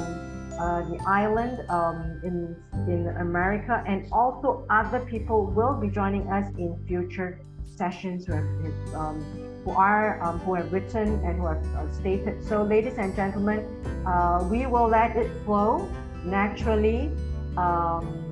uh, 0.59 0.81
the 0.89 0.99
island 1.05 1.63
um, 1.69 2.19
in 2.23 2.55
in 2.87 3.07
America, 3.19 3.83
and 3.87 4.07
also 4.11 4.65
other 4.69 4.99
people 4.99 5.45
will 5.45 5.73
be 5.79 5.89
joining 5.89 6.27
us 6.29 6.47
in 6.57 6.77
future 6.87 7.39
sessions 7.75 8.25
who 8.25 8.33
have 8.33 8.95
um, 8.95 9.43
who 9.63 9.71
are 9.71 10.21
um, 10.23 10.39
who 10.39 10.55
have 10.55 10.71
written 10.71 11.07
and 11.25 11.39
who 11.39 11.47
have 11.47 11.65
uh, 11.75 11.91
stated. 11.91 12.43
So, 12.43 12.63
ladies 12.63 12.97
and 12.97 13.15
gentlemen, 13.15 13.65
uh, 14.05 14.47
we 14.49 14.65
will 14.65 14.87
let 14.87 15.15
it 15.15 15.31
flow 15.45 15.87
naturally, 16.25 17.11
um, 17.57 18.22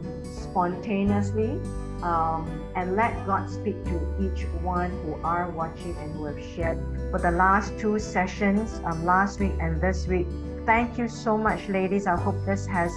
spontaneously 0.51 1.59
um, 2.03 2.61
and 2.75 2.95
let 2.95 3.25
God 3.25 3.49
speak 3.49 3.83
to 3.85 3.97
each 4.19 4.45
one 4.61 4.91
who 5.03 5.15
are 5.23 5.49
watching 5.49 5.95
and 5.97 6.13
who 6.13 6.25
have 6.25 6.39
shared 6.55 6.79
for 7.11 7.19
the 7.19 7.31
last 7.31 7.77
two 7.79 7.99
sessions, 7.99 8.81
um, 8.85 9.05
last 9.05 9.39
week 9.39 9.53
and 9.59 9.81
this 9.81 10.07
week. 10.07 10.27
Thank 10.65 10.97
you 10.97 11.07
so 11.07 11.37
much, 11.37 11.67
ladies. 11.69 12.07
I 12.07 12.19
hope 12.19 12.35
this 12.45 12.65
has 12.67 12.91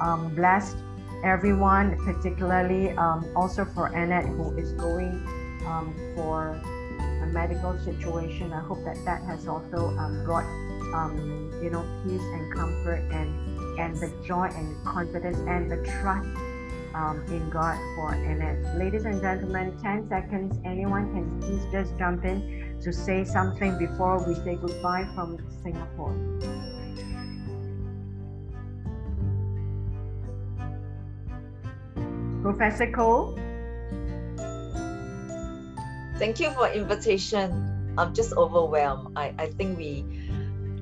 um, 0.00 0.34
blessed 0.34 0.76
everyone, 1.24 1.96
particularly 2.04 2.90
um, 2.90 3.30
also 3.36 3.64
for 3.64 3.86
Annette, 3.88 4.26
who 4.26 4.56
is 4.56 4.72
going 4.72 5.24
um, 5.66 5.94
for 6.14 6.60
a 7.22 7.26
medical 7.26 7.78
situation. 7.78 8.52
I 8.52 8.60
hope 8.60 8.84
that 8.84 8.96
that 9.04 9.22
has 9.24 9.46
also 9.46 9.96
um, 9.98 10.24
brought, 10.24 10.44
you 11.62 11.70
know, 11.70 11.84
peace 12.04 12.20
and 12.20 12.52
comfort 12.52 13.02
and 13.12 13.52
and 13.78 13.96
the 13.96 14.12
joy 14.26 14.50
and 14.54 14.84
confidence 14.84 15.38
and 15.48 15.70
the 15.70 15.78
trust 16.00 16.28
um, 16.94 17.24
in 17.28 17.48
God 17.50 17.78
for 17.96 18.12
Annette. 18.12 18.76
Ladies 18.76 19.04
and 19.04 19.20
gentlemen, 19.20 19.76
10 19.82 20.08
seconds. 20.08 20.58
Anyone 20.64 21.12
can 21.12 21.40
please 21.40 21.62
just 21.72 21.96
jump 21.98 22.24
in 22.24 22.78
to 22.82 22.92
say 22.92 23.24
something 23.24 23.78
before 23.78 24.26
we 24.26 24.34
say 24.34 24.56
goodbye 24.56 25.08
from 25.14 25.38
Singapore. 25.62 26.14
Professor 32.42 32.90
Cole. 32.90 33.38
Thank 36.18 36.40
you 36.40 36.50
for 36.50 36.68
invitation. 36.68 37.94
I'm 37.96 38.14
just 38.14 38.32
overwhelmed. 38.34 39.16
I, 39.16 39.34
I 39.38 39.46
think 39.46 39.78
we 39.78 40.04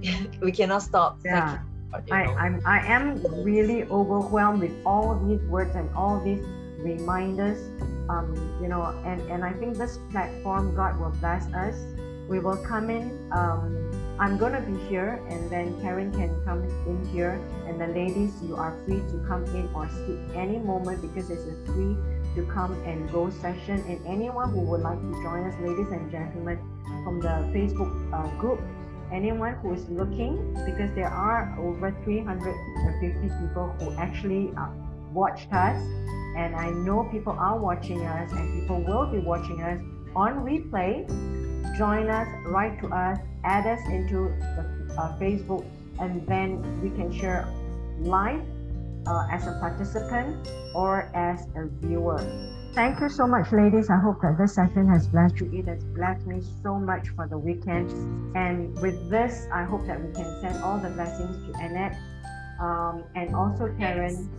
we 0.41 0.53
cannot 0.53 0.83
stop. 0.83 1.21
Yeah. 1.25 1.61
I, 1.93 2.24
I'm, 2.24 2.61
I 2.64 2.78
am 2.86 3.22
really 3.43 3.84
overwhelmed 3.84 4.61
with 4.61 4.74
all 4.86 5.18
these 5.26 5.41
words 5.49 5.74
and 5.74 5.91
all 5.95 6.20
these 6.20 6.45
reminders. 6.78 7.59
Um, 8.09 8.34
you 8.61 8.68
know, 8.68 8.82
and, 9.05 9.20
and 9.30 9.45
I 9.45 9.53
think 9.53 9.76
this 9.76 9.99
platform, 10.11 10.74
God 10.74 10.99
will 10.99 11.14
bless 11.20 11.47
us. 11.55 11.76
We 12.28 12.38
will 12.38 12.57
come 12.57 12.91
in. 12.91 13.11
Um, 13.32 13.91
I'm 14.20 14.36
going 14.36 14.53
to 14.53 14.61
be 14.61 14.76
here, 14.88 15.20
and 15.28 15.51
then 15.51 15.80
Karen 15.80 16.12
can 16.12 16.28
come 16.45 16.62
in 16.86 17.09
here. 17.09 17.41
And 17.66 17.80
the 17.80 17.86
ladies, 17.88 18.34
you 18.43 18.55
are 18.55 18.76
free 18.84 19.01
to 19.01 19.24
come 19.26 19.45
in 19.47 19.68
or 19.74 19.88
skip 19.88 20.18
any 20.34 20.59
moment 20.59 21.03
because 21.03 21.30
it's 21.30 21.47
a 21.47 21.72
free 21.72 21.97
to 22.36 22.47
come 22.53 22.72
and 22.84 23.11
go 23.11 23.30
session. 23.30 23.82
And 23.88 24.05
anyone 24.07 24.51
who 24.51 24.61
would 24.61 24.82
like 24.82 25.01
to 25.01 25.12
join 25.22 25.45
us, 25.47 25.55
ladies 25.61 25.91
and 25.91 26.11
gentlemen, 26.11 26.59
from 27.05 27.20
the 27.20 27.49
Facebook 27.55 27.91
uh, 28.12 28.28
group, 28.38 28.61
anyone 29.13 29.55
who 29.63 29.75
is 29.75 29.89
looking 29.89 30.55
because 30.67 30.95
there 30.95 31.09
are 31.09 31.57
over 31.59 31.95
350 32.05 33.29
people 33.41 33.75
who 33.79 33.93
actually 33.95 34.53
uh, 34.57 34.69
watched 35.13 35.53
us 35.53 35.77
and 36.37 36.55
i 36.55 36.71
know 36.71 37.09
people 37.11 37.33
are 37.33 37.59
watching 37.59 38.07
us 38.07 38.31
and 38.33 38.61
people 38.61 38.81
will 38.83 39.07
be 39.07 39.19
watching 39.19 39.63
us 39.63 39.81
on 40.15 40.45
replay 40.45 41.07
join 41.77 42.09
us 42.09 42.29
write 42.47 42.81
to 42.81 42.87
us 42.89 43.19
add 43.45 43.67
us 43.67 43.81
into 43.89 44.29
the 44.57 44.95
uh, 44.99 45.19
facebook 45.19 45.65
and 45.99 46.27
then 46.27 46.61
we 46.83 46.91
can 46.91 47.13
share 47.13 47.47
live 48.01 48.43
uh, 49.07 49.27
as 49.31 49.47
a 49.47 49.53
participant 49.61 50.49
or 50.75 51.11
as 51.15 51.47
a 51.57 51.67
viewer. 51.81 52.21
Thank 52.73 53.01
you 53.01 53.09
so 53.09 53.27
much, 53.27 53.51
ladies. 53.51 53.91
I 53.91 53.99
hope 53.99 54.21
that 54.23 54.39
this 54.39 54.55
session 54.55 54.89
has 54.89 55.09
blessed 55.09 55.41
you. 55.41 55.51
It 55.53 55.66
has 55.66 55.83
blessed 55.83 56.27
me 56.27 56.41
so 56.62 56.79
much 56.79 57.09
for 57.16 57.27
the 57.27 57.37
weekend. 57.37 57.91
And 58.37 58.79
with 58.81 59.11
this, 59.11 59.49
I 59.53 59.64
hope 59.64 59.87
that 59.87 60.01
we 60.01 60.12
can 60.14 60.41
send 60.41 60.62
all 60.62 60.79
the 60.79 60.91
blessings 60.91 61.35
to 61.47 61.59
Annette 61.59 61.97
um, 62.61 63.05
and 63.16 63.35
also 63.35 63.75
Karen. 63.79 64.31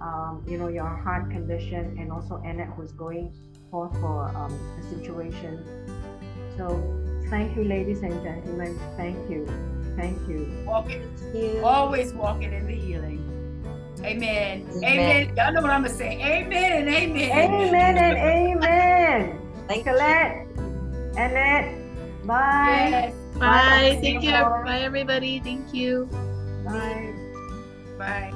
Um, 0.00 0.44
you 0.46 0.58
know, 0.58 0.68
your 0.68 0.86
heart 0.86 1.28
condition, 1.28 1.96
and 1.98 2.12
also 2.12 2.36
Annette, 2.44 2.68
who's 2.76 2.92
going 2.92 3.32
forth 3.68 3.92
for 4.00 4.28
um, 4.28 4.52
a 4.78 4.82
situation. 4.94 5.58
So, 6.56 6.68
thank 7.30 7.56
you, 7.56 7.64
ladies 7.64 8.02
and 8.02 8.22
gentlemen. 8.22 8.78
Thank 8.96 9.28
you. 9.28 9.44
Thank 9.96 10.16
you. 10.28 10.62
Walking, 10.64 11.02
Thank 11.16 11.34
you. 11.34 11.64
always 11.64 12.12
walking 12.12 12.52
in 12.52 12.66
the 12.68 12.74
healing. 12.74 13.27
Amen. 14.04 14.66
Amen. 14.70 14.84
Amen. 14.84 15.36
Y'all 15.36 15.52
know 15.52 15.62
what 15.62 15.70
I'm 15.70 15.82
gonna 15.82 15.94
say. 15.94 16.20
Amen 16.22 16.86
and 16.86 16.88
amen. 16.88 17.30
Amen 17.30 17.98
and 17.98 18.18
amen. 18.62 19.40
Thank 19.66 19.86
you. 19.86 19.92
Colette, 19.92 20.46
Annette, 21.16 22.26
bye. 22.26 22.88
Yes. 22.90 23.14
Bye. 23.38 23.98
Thank 24.00 24.22
you. 24.22 24.30
Singapore. 24.30 24.64
Bye, 24.64 24.80
everybody. 24.80 25.40
Thank 25.40 25.72
you. 25.74 26.08
Bye. 26.64 27.12
Bye. 27.98 28.32